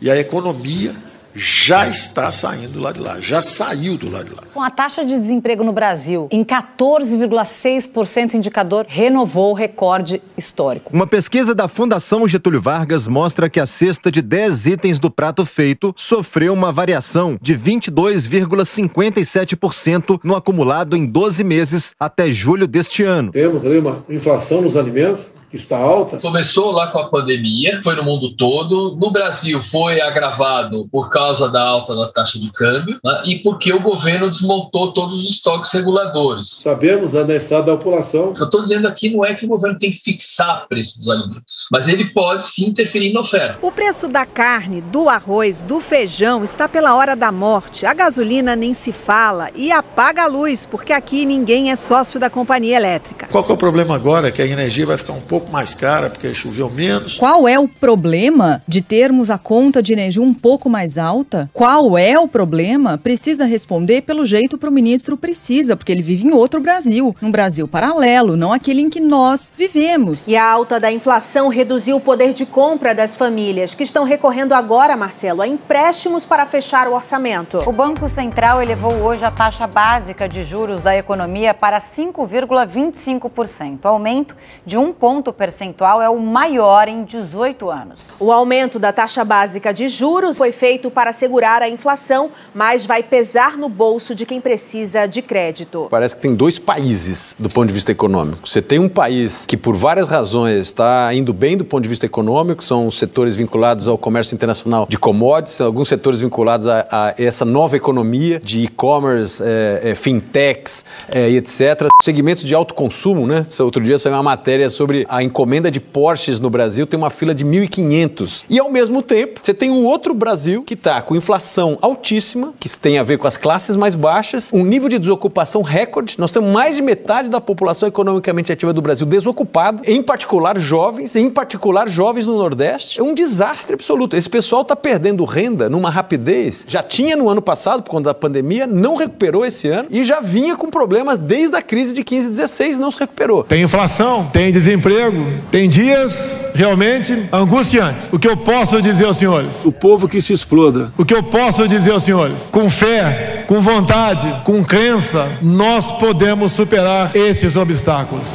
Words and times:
E 0.00 0.10
a 0.10 0.16
economia 0.16 0.94
já 1.34 1.86
está 1.88 2.30
saindo 2.32 2.80
lá 2.80 2.92
de 2.92 3.00
lá, 3.00 3.20
já 3.20 3.40
saiu 3.40 3.96
do 3.96 4.10
lado 4.10 4.30
de 4.30 4.34
lá. 4.34 4.42
Com 4.52 4.60
a 4.62 4.68
taxa 4.70 5.04
de 5.04 5.14
desemprego 5.14 5.62
no 5.62 5.72
Brasil 5.72 6.26
em 6.32 6.44
14,6%, 6.44 8.34
o 8.34 8.36
indicador 8.36 8.84
renovou 8.88 9.50
o 9.50 9.54
recorde 9.54 10.20
histórico. 10.36 10.90
Uma 10.92 11.06
pesquisa 11.06 11.54
da 11.54 11.68
Fundação 11.68 12.26
Getúlio 12.26 12.60
Vargas 12.60 13.06
mostra 13.06 13.48
que 13.48 13.60
a 13.60 13.66
cesta 13.66 14.10
de 14.10 14.20
10 14.20 14.66
itens 14.66 14.98
do 14.98 15.08
prato 15.10 15.46
feito 15.46 15.94
sofreu 15.96 16.52
uma 16.52 16.72
variação 16.72 17.38
de 17.40 17.56
22,57% 17.56 20.18
no 20.24 20.34
acumulado 20.34 20.96
em 20.96 21.06
12 21.06 21.44
meses 21.44 21.94
até 22.00 22.28
julho 22.30 22.66
deste 22.66 23.04
ano. 23.04 23.30
Temos 23.30 23.64
ali 23.64 23.78
uma 23.78 24.02
inflação 24.08 24.60
nos 24.60 24.76
alimentos 24.76 25.37
que 25.48 25.56
está 25.56 25.78
alta? 25.78 26.18
Começou 26.18 26.70
lá 26.72 26.88
com 26.88 26.98
a 26.98 27.08
pandemia, 27.08 27.80
foi 27.82 27.94
no 27.96 28.04
mundo 28.04 28.34
todo. 28.36 28.96
No 28.96 29.10
Brasil 29.10 29.60
foi 29.60 30.00
agravado 30.00 30.88
por 30.90 31.08
causa 31.10 31.48
da 31.48 31.62
alta 31.62 31.94
da 31.94 32.08
taxa 32.08 32.38
de 32.38 32.50
câmbio 32.52 32.98
né, 33.02 33.22
e 33.24 33.38
porque 33.38 33.72
o 33.72 33.80
governo 33.80 34.28
desmontou 34.28 34.92
todos 34.92 35.22
os 35.22 35.30
estoques 35.30 35.72
reguladores. 35.72 36.48
Sabemos 36.50 37.12
da 37.12 37.24
necessidade 37.24 37.66
da 37.66 37.76
população. 37.76 38.34
Eu 38.36 38.44
estou 38.44 38.62
dizendo 38.62 38.86
aqui 38.86 39.10
não 39.10 39.24
é 39.24 39.34
que 39.34 39.46
o 39.46 39.48
governo 39.48 39.78
tem 39.78 39.90
que 39.90 39.98
fixar 39.98 40.64
o 40.64 40.68
preço 40.68 40.98
dos 40.98 41.08
alimentos, 41.08 41.66
mas 41.72 41.88
ele 41.88 42.04
pode 42.06 42.44
sim 42.44 42.66
interferir 42.66 43.12
na 43.12 43.20
oferta. 43.20 43.58
O 43.64 43.72
preço 43.72 44.06
da 44.08 44.26
carne, 44.26 44.80
do 44.80 45.08
arroz, 45.08 45.62
do 45.62 45.80
feijão 45.80 46.44
está 46.44 46.68
pela 46.68 46.94
hora 46.94 47.16
da 47.16 47.32
morte. 47.32 47.86
A 47.86 47.94
gasolina 47.94 48.54
nem 48.54 48.74
se 48.74 48.92
fala 48.92 49.50
e 49.54 49.72
apaga 49.72 50.24
a 50.24 50.26
luz, 50.26 50.66
porque 50.70 50.92
aqui 50.92 51.24
ninguém 51.24 51.70
é 51.70 51.76
sócio 51.76 52.20
da 52.20 52.28
companhia 52.28 52.76
elétrica. 52.76 53.28
Qual 53.30 53.42
que 53.42 53.50
é 53.50 53.54
o 53.54 53.58
problema 53.58 53.94
agora? 53.94 54.30
Que 54.30 54.42
a 54.42 54.46
energia 54.46 54.86
vai 54.86 54.96
ficar 54.96 55.12
um 55.12 55.20
pouco 55.20 55.37
pouco 55.38 55.52
mais 55.52 55.72
cara 55.72 56.10
porque 56.10 56.34
choveu 56.34 56.68
menos. 56.68 57.16
Qual 57.16 57.46
é 57.46 57.56
o 57.58 57.68
problema 57.68 58.60
de 58.66 58.82
termos 58.82 59.30
a 59.30 59.38
conta 59.38 59.80
de 59.80 59.92
energia 59.92 60.20
um 60.20 60.34
pouco 60.34 60.68
mais 60.68 60.98
alta? 60.98 61.48
Qual 61.52 61.96
é 61.96 62.18
o 62.18 62.26
problema? 62.26 62.98
Precisa 62.98 63.44
responder 63.44 64.02
pelo 64.02 64.26
jeito 64.26 64.58
para 64.58 64.68
o 64.68 64.72
ministro 64.72 65.16
precisa, 65.16 65.76
porque 65.76 65.92
ele 65.92 66.02
vive 66.02 66.26
em 66.26 66.32
outro 66.32 66.60
Brasil, 66.60 67.14
num 67.20 67.30
Brasil 67.30 67.68
paralelo, 67.68 68.36
não 68.36 68.52
aquele 68.52 68.82
em 68.82 68.90
que 68.90 69.00
nós 69.00 69.52
vivemos. 69.56 70.26
E 70.26 70.36
a 70.36 70.44
alta 70.44 70.80
da 70.80 70.90
inflação 70.90 71.48
reduziu 71.48 71.96
o 71.96 72.00
poder 72.00 72.32
de 72.32 72.44
compra 72.44 72.92
das 72.92 73.14
famílias, 73.14 73.74
que 73.74 73.84
estão 73.84 74.04
recorrendo 74.04 74.54
agora, 74.54 74.96
Marcelo, 74.96 75.42
a 75.42 75.46
empréstimos 75.46 76.24
para 76.24 76.46
fechar 76.46 76.88
o 76.88 76.94
orçamento. 76.94 77.62
O 77.64 77.72
Banco 77.72 78.08
Central 78.08 78.60
elevou 78.60 78.94
hoje 78.94 79.24
a 79.24 79.30
taxa 79.30 79.68
básica 79.68 80.28
de 80.28 80.42
juros 80.42 80.82
da 80.82 80.96
economia 80.96 81.54
para 81.54 81.78
5,25%, 81.78 83.84
aumento 83.84 84.34
de 84.66 84.76
um 84.76 84.92
ponto 84.92 85.27
ponto 85.28 85.32
percentual 85.32 86.00
é 86.00 86.08
o 86.08 86.18
maior 86.18 86.88
em 86.88 87.04
18 87.04 87.70
anos. 87.70 88.14
O 88.18 88.32
aumento 88.32 88.78
da 88.78 88.92
taxa 88.92 89.24
básica 89.24 89.72
de 89.72 89.88
juros 89.88 90.38
foi 90.38 90.52
feito 90.52 90.90
para 90.90 91.12
segurar 91.12 91.62
a 91.62 91.68
inflação, 91.68 92.30
mas 92.54 92.86
vai 92.86 93.02
pesar 93.02 93.56
no 93.56 93.68
bolso 93.68 94.14
de 94.14 94.24
quem 94.24 94.40
precisa 94.40 95.06
de 95.06 95.22
crédito. 95.22 95.88
Parece 95.90 96.16
que 96.16 96.22
tem 96.22 96.34
dois 96.34 96.58
países 96.58 97.36
do 97.38 97.48
ponto 97.48 97.66
de 97.66 97.72
vista 97.72 97.92
econômico. 97.92 98.48
Você 98.48 98.62
tem 98.62 98.78
um 98.78 98.88
país 98.88 99.44
que, 99.46 99.56
por 99.56 99.74
várias 99.74 100.08
razões, 100.08 100.66
está 100.66 101.12
indo 101.12 101.32
bem 101.32 101.56
do 101.56 101.64
ponto 101.64 101.82
de 101.82 101.88
vista 101.88 102.06
econômico, 102.06 102.62
são 102.64 102.86
os 102.86 102.98
setores 102.98 103.36
vinculados 103.36 103.88
ao 103.88 103.98
comércio 103.98 104.34
internacional 104.34 104.86
de 104.88 104.96
commodities, 104.96 105.60
alguns 105.60 105.88
setores 105.88 106.20
vinculados 106.20 106.66
a, 106.66 106.86
a 106.90 107.14
essa 107.18 107.44
nova 107.44 107.76
economia 107.76 108.40
de 108.40 108.60
e-commerce, 108.60 109.42
é, 109.44 109.90
é, 109.90 109.94
fintechs 109.94 110.84
é, 111.08 111.30
e 111.30 111.36
etc. 111.36 111.88
Segmentos 112.00 112.44
de 112.44 112.54
alto 112.54 112.74
consumo, 112.74 113.26
né? 113.26 113.44
Outro 113.60 113.82
dia 113.82 113.98
saiu 113.98 114.14
uma 114.14 114.22
matéria 114.22 114.70
sobre 114.70 115.04
a 115.08 115.18
a 115.18 115.22
encomenda 115.22 115.68
de 115.68 115.80
Porsches 115.80 116.38
no 116.38 116.48
Brasil 116.48 116.86
tem 116.86 116.96
uma 116.96 117.10
fila 117.10 117.34
de 117.34 117.44
1.500. 117.44 118.44
E 118.48 118.60
ao 118.60 118.70
mesmo 118.70 119.02
tempo, 119.02 119.40
você 119.42 119.52
tem 119.52 119.68
um 119.68 119.84
outro 119.84 120.14
Brasil 120.14 120.62
que 120.62 120.74
está 120.74 121.02
com 121.02 121.16
inflação 121.16 121.76
altíssima, 121.82 122.54
que 122.60 122.68
tem 122.68 122.98
a 122.98 123.02
ver 123.02 123.18
com 123.18 123.26
as 123.26 123.36
classes 123.36 123.74
mais 123.74 123.96
baixas, 123.96 124.52
um 124.52 124.64
nível 124.64 124.88
de 124.88 124.96
desocupação 124.96 125.60
recorde. 125.60 126.14
Nós 126.18 126.30
temos 126.30 126.52
mais 126.52 126.76
de 126.76 126.82
metade 126.82 127.28
da 127.28 127.40
população 127.40 127.88
economicamente 127.88 128.52
ativa 128.52 128.72
do 128.72 128.80
Brasil 128.80 129.04
desocupada, 129.04 129.82
em 129.84 130.00
particular 130.00 130.56
jovens, 130.56 131.16
em 131.16 131.28
particular 131.28 131.88
jovens 131.88 132.24
no 132.24 132.38
Nordeste. 132.38 133.00
É 133.00 133.02
um 133.02 133.14
desastre 133.14 133.74
absoluto. 133.74 134.16
Esse 134.16 134.30
pessoal 134.30 134.62
está 134.62 134.76
perdendo 134.76 135.24
renda 135.24 135.68
numa 135.68 135.90
rapidez. 135.90 136.64
Já 136.68 136.80
tinha 136.80 137.16
no 137.16 137.28
ano 137.28 137.42
passado, 137.42 137.82
por 137.82 137.90
conta 137.90 138.10
da 138.10 138.14
pandemia, 138.14 138.68
não 138.68 138.94
recuperou 138.94 139.44
esse 139.44 139.66
ano 139.66 139.88
e 139.90 140.04
já 140.04 140.20
vinha 140.20 140.54
com 140.54 140.70
problemas 140.70 141.18
desde 141.18 141.56
a 141.56 141.62
crise 141.62 141.87
de 141.92 142.04
15 142.04 142.28
16, 142.30 142.78
não 142.78 142.90
se 142.90 142.98
recuperou. 142.98 143.44
Tem 143.44 143.62
inflação, 143.62 144.28
tem 144.32 144.52
desemprego 144.52 145.26
tem 145.50 145.68
dias 145.68 146.36
realmente 146.54 147.16
angustiantes. 147.32 148.04
O 148.12 148.18
que 148.18 148.28
eu 148.28 148.36
posso 148.36 148.80
dizer 148.82 149.06
aos 149.06 149.16
senhores? 149.16 149.64
O 149.64 149.72
povo 149.72 150.08
que 150.08 150.20
se 150.20 150.32
exploda. 150.32 150.92
O 150.96 151.04
que 151.04 151.14
eu 151.14 151.22
posso 151.22 151.66
dizer 151.66 151.92
aos 151.92 152.04
senhores? 152.04 152.42
Com 152.50 152.68
fé, 152.68 153.44
com 153.46 153.60
vontade, 153.60 154.28
com 154.44 154.64
crença, 154.64 155.28
nós 155.42 155.92
podemos 155.92 156.52
superar 156.52 157.14
esses 157.14 157.56
obstáculos. 157.56 158.26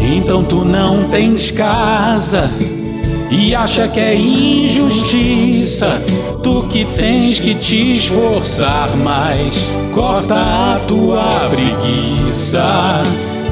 Então 0.00 0.44
tu 0.44 0.64
não 0.64 1.08
tens 1.08 1.50
casa 1.50 2.50
e 3.30 3.54
acha 3.54 3.88
que 3.88 4.00
é 4.00 4.14
injustiça. 4.14 6.02
Tu 6.44 6.62
que 6.68 6.84
tens 6.84 7.40
que 7.40 7.54
te 7.54 7.96
esforçar 7.96 8.94
mais, 8.98 9.54
corta 9.92 10.34
a 10.34 10.80
tua 10.86 11.24
preguiça. 11.48 13.02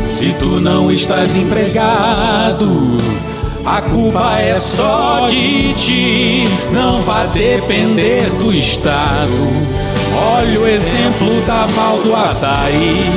Se 0.09 0.35
tu 0.35 0.61
não 0.61 0.93
estás 0.93 1.35
empregado, 1.35 2.99
a 3.65 3.81
culpa 3.81 4.39
é 4.39 4.59
só 4.59 5.27
de 5.27 5.73
ti, 5.73 6.45
não 6.71 7.01
vai 7.01 7.27
depender 7.29 8.29
do 8.39 8.53
Estado. 8.53 9.82
Olha 10.25 10.61
o 10.61 10.69
exemplo 10.69 11.41
da 11.47 11.67
Val 11.67 11.99
do 11.99 12.15
Açaí. 12.15 13.11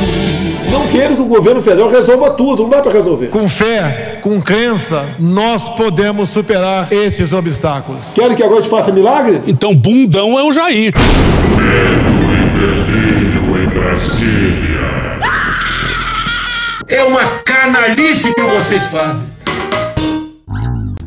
Não 0.72 0.88
quero 0.88 1.16
que 1.16 1.22
o 1.22 1.26
governo 1.26 1.62
federal 1.62 1.92
resolva 1.92 2.32
tudo, 2.32 2.64
não 2.64 2.70
dá 2.70 2.82
para 2.82 2.92
resolver. 2.92 3.28
Com 3.28 3.48
fé, 3.48 4.20
com 4.24 4.42
crença, 4.42 5.06
nós 5.20 5.70
podemos 5.70 6.32
superar 6.32 6.92
esses 6.92 7.32
obstáculos. 7.32 8.02
Querem 8.16 8.36
que 8.36 8.44
agora 8.44 8.62
te 8.62 8.70
faça 8.70 8.92
milagre? 8.92 9.40
Então 9.46 9.76
bundão 9.76 10.40
é 10.40 10.44
o 10.44 10.52
Jair. 10.52 10.94
Medo 11.56 12.16
e 12.34 12.50
delírio 12.60 13.64
em 13.64 13.68
Brasília. 13.68 15.20
É 16.88 17.04
uma 17.04 17.24
canalice 17.46 18.34
que 18.34 18.42
vocês 18.42 18.84
fazem. 18.86 19.34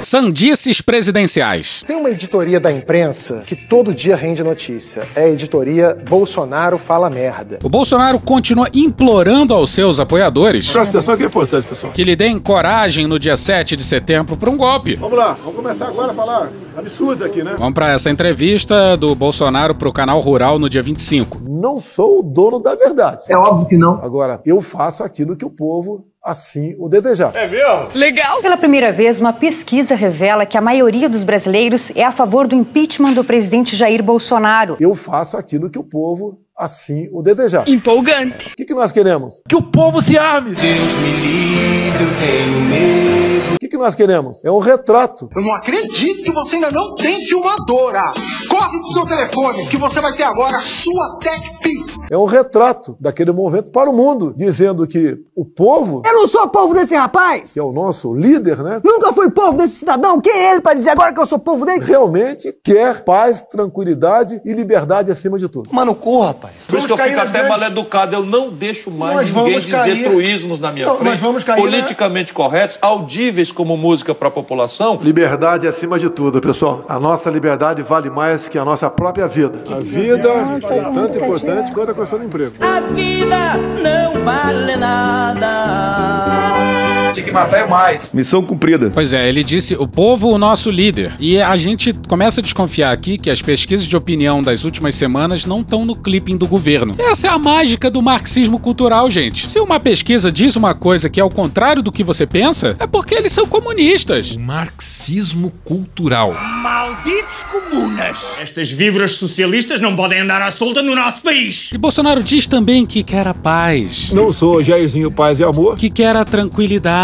Sandices 0.00 0.80
presidenciais. 0.80 1.84
Tem 1.86 1.96
uma 1.96 2.10
editoria 2.10 2.58
da 2.58 2.72
imprensa 2.72 3.42
que 3.46 3.54
todo 3.54 3.94
dia 3.94 4.16
rende 4.16 4.42
notícia. 4.42 5.06
É 5.14 5.24
a 5.24 5.28
editoria 5.28 5.96
Bolsonaro 6.08 6.78
Fala 6.78 7.10
Merda. 7.10 7.58
O 7.62 7.68
Bolsonaro 7.68 8.18
continua 8.18 8.68
implorando 8.72 9.54
aos 9.54 9.70
seus 9.70 10.00
apoiadores. 10.00 10.70
Presta 10.70 10.98
atenção 10.98 11.16
que 11.16 11.22
é 11.22 11.26
importante, 11.26 11.66
pessoal. 11.66 11.92
Que 11.92 12.04
lhe 12.04 12.16
deem 12.16 12.38
coragem 12.38 13.06
no 13.06 13.18
dia 13.18 13.36
7 13.36 13.76
de 13.76 13.82
setembro 13.82 14.36
para 14.36 14.50
um 14.50 14.56
golpe. 14.56 14.94
Vamos 14.96 15.18
lá, 15.18 15.34
vamos 15.34 15.56
começar 15.56 15.88
agora 15.88 16.12
a 16.12 16.14
falar 16.14 16.50
absurdo 16.76 17.24
aqui, 17.24 17.42
né? 17.42 17.54
Vamos 17.58 17.74
para 17.74 17.92
essa 17.92 18.10
entrevista 18.10 18.96
do 18.96 19.14
Bolsonaro 19.14 19.74
para 19.74 19.88
o 19.88 19.92
canal 19.92 20.20
Rural 20.20 20.58
no 20.58 20.68
dia 20.68 20.82
25. 20.82 21.42
Não 21.46 21.78
sou 21.78 22.20
o 22.20 22.22
dono 22.22 22.58
da 22.58 22.74
verdade. 22.74 23.24
É 23.28 23.36
óbvio 23.36 23.66
que 23.66 23.76
não. 23.76 24.02
Agora, 24.02 24.40
eu 24.46 24.60
faço 24.60 25.02
aquilo 25.02 25.36
que 25.36 25.44
o 25.44 25.50
povo 25.50 26.06
assim 26.24 26.76
o 26.78 26.88
desejar. 26.88 27.34
É 27.34 27.46
mesmo? 27.46 27.88
Legal! 27.94 28.40
Pela 28.42 28.56
primeira 28.56 28.92
vez, 28.92 29.20
uma 29.20 29.32
pesquisa 29.32 29.94
revela 29.94 30.44
que 30.46 30.58
a 30.58 30.60
maioria 30.60 31.08
dos 31.08 31.24
brasileiros 31.24 31.90
é 31.94 32.04
a 32.04 32.10
favor 32.10 32.46
do 32.46 32.54
impeachment 32.54 33.12
do 33.12 33.24
presidente 33.24 33.74
Jair 33.76 34.02
Bolsonaro. 34.02 34.76
Eu 34.80 34.94
faço 34.94 35.36
aquilo 35.36 35.70
que 35.70 35.78
o 35.78 35.84
povo 35.84 36.38
assim 36.56 37.08
o 37.12 37.22
desejar. 37.22 37.66
Empolgante. 37.68 38.48
O 38.52 38.56
que, 38.56 38.64
que 38.64 38.74
nós 38.74 38.92
queremos? 38.92 39.42
Que 39.48 39.56
o 39.56 39.62
povo 39.62 40.02
se 40.02 40.18
arme. 40.18 40.54
Deus 40.54 40.94
me 40.94 41.12
livre, 41.12 42.04
eu 42.04 42.10
tenho 42.18 42.60
medo 42.62 43.29
O 43.54 43.58
que, 43.60 43.68
que 43.68 43.76
nós 43.76 43.94
queremos? 43.94 44.44
É 44.44 44.50
um 44.50 44.58
retrato. 44.58 45.28
Eu 45.36 45.42
não 45.42 45.54
acredito 45.54 46.22
que 46.22 46.32
você 46.32 46.56
ainda 46.56 46.70
não 46.70 46.94
tem 46.94 47.20
filmadora. 47.26 48.00
Corre 48.48 48.78
pro 48.78 48.88
seu 48.88 49.06
telefone, 49.06 49.66
que 49.66 49.76
você 49.76 50.00
vai 50.00 50.14
ter 50.14 50.22
agora 50.22 50.56
a 50.56 50.60
sua 50.60 51.18
TechPix. 51.20 52.06
É 52.10 52.16
um 52.16 52.24
retrato 52.24 52.96
daquele 53.00 53.32
movimento 53.32 53.70
para 53.70 53.90
o 53.90 53.92
mundo, 53.92 54.32
dizendo 54.36 54.86
que 54.86 55.18
o 55.36 55.44
povo, 55.44 56.02
Eu 56.06 56.14
não 56.14 56.26
sou 56.26 56.48
povo 56.48 56.72
desse 56.74 56.94
rapaz! 56.94 57.52
que 57.52 57.58
é 57.58 57.62
o 57.62 57.72
nosso 57.72 58.14
líder, 58.14 58.58
né? 58.62 58.80
Nunca 58.84 59.12
fui 59.12 59.28
povo 59.30 59.58
desse 59.58 59.76
cidadão! 59.76 60.20
Quem 60.20 60.32
é 60.32 60.52
ele 60.52 60.60
para 60.60 60.74
dizer 60.74 60.90
agora 60.90 61.12
que 61.12 61.20
eu 61.20 61.26
sou 61.26 61.38
povo 61.38 61.66
dele? 61.66 61.84
Realmente 61.84 62.52
quer 62.64 63.02
paz, 63.04 63.42
tranquilidade 63.42 64.40
e 64.44 64.52
liberdade 64.52 65.10
acima 65.10 65.38
de 65.38 65.48
tudo. 65.48 65.68
Mano, 65.72 65.94
cu, 65.94 66.20
rapaz. 66.22 66.66
Por 66.68 66.78
isso 66.78 66.86
que 66.86 66.92
eu 66.92 66.98
fico 66.98 67.20
até 67.20 67.48
mal 67.48 67.60
educado. 67.62 68.14
Eu 68.16 68.24
não 68.24 68.50
deixo 68.50 68.90
mais 68.90 69.16
Nós 69.16 69.34
ninguém 69.34 69.58
dizer 69.58 69.70
cair. 69.70 70.04
truísmos 70.10 70.60
na 70.60 70.72
minha 70.72 70.86
Não, 70.86 70.96
frente. 70.96 71.08
nós 71.10 71.18
vamos 71.18 71.44
cair, 71.44 71.56
né? 71.62 71.62
politicamente 71.70 72.32
corretos, 72.32 72.78
audíveis 72.80 73.39
como 73.50 73.76
música 73.76 74.14
para 74.14 74.28
a 74.28 74.30
população. 74.30 75.00
Liberdade 75.02 75.66
acima 75.66 75.98
de 75.98 76.10
tudo, 76.10 76.40
pessoal. 76.40 76.84
A 76.88 77.00
nossa 77.00 77.30
liberdade 77.30 77.82
vale 77.82 78.10
mais 78.10 78.48
que 78.48 78.58
a 78.58 78.64
nossa 78.64 78.90
própria 78.90 79.26
vida. 79.26 79.64
A 79.70 79.80
vida 79.80 80.28
é 80.28 80.80
tanto 80.80 81.16
importante 81.16 81.72
quanto 81.72 81.92
a 81.92 81.94
questão 81.94 82.18
do 82.18 82.26
emprego. 82.26 82.52
A 82.60 82.80
vida 82.80 83.56
não 83.56 84.22
vale 84.24 84.76
nada. 84.76 86.89
Tinha 87.12 87.24
que 87.24 87.32
matar 87.32 87.58
é 87.58 87.66
mais. 87.66 88.14
Missão 88.14 88.42
cumprida. 88.42 88.90
Pois 88.92 89.12
é, 89.12 89.28
ele 89.28 89.42
disse: 89.42 89.74
o 89.74 89.88
povo, 89.88 90.28
o 90.28 90.38
nosso 90.38 90.70
líder. 90.70 91.12
E 91.18 91.40
a 91.40 91.56
gente 91.56 91.92
começa 92.08 92.40
a 92.40 92.42
desconfiar 92.42 92.92
aqui 92.92 93.18
que 93.18 93.30
as 93.30 93.42
pesquisas 93.42 93.86
de 93.86 93.96
opinião 93.96 94.42
das 94.42 94.64
últimas 94.64 94.94
semanas 94.94 95.44
não 95.44 95.60
estão 95.60 95.84
no 95.84 95.96
clipping 95.96 96.36
do 96.36 96.46
governo. 96.46 96.94
Essa 96.98 97.26
é 97.26 97.30
a 97.30 97.38
mágica 97.38 97.90
do 97.90 98.00
marxismo 98.00 98.60
cultural, 98.60 99.10
gente. 99.10 99.48
Se 99.48 99.58
uma 99.58 99.80
pesquisa 99.80 100.30
diz 100.30 100.54
uma 100.54 100.72
coisa 100.72 101.10
que 101.10 101.18
é 101.18 101.22
ao 101.22 101.30
contrário 101.30 101.82
do 101.82 101.90
que 101.90 102.04
você 102.04 102.26
pensa, 102.26 102.76
é 102.78 102.86
porque 102.86 103.14
eles 103.14 103.32
são 103.32 103.46
comunistas. 103.46 104.36
Marxismo 104.36 105.52
cultural. 105.64 106.34
Malditos 106.62 107.42
comunas! 107.50 108.18
Estas 108.38 108.70
vibras 108.70 109.12
socialistas 109.12 109.80
não 109.80 109.96
podem 109.96 110.20
andar 110.20 110.42
à 110.42 110.50
solta 110.50 110.82
no 110.82 110.94
nosso 110.94 111.22
país. 111.22 111.70
E 111.72 111.78
Bolsonaro 111.78 112.22
diz 112.22 112.46
também 112.46 112.86
que 112.86 113.02
quer 113.02 113.26
a 113.26 113.34
paz. 113.34 114.12
Não 114.12 114.32
sou 114.32 114.62
Jairzinho 114.62 115.10
Paz 115.10 115.40
e 115.40 115.44
Amor. 115.44 115.76
Que 115.76 115.90
quer 115.90 116.16
a 116.16 116.24
tranquilidade. 116.24 116.99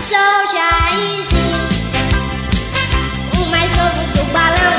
Sou 0.00 0.16
Jairzinho, 0.16 1.13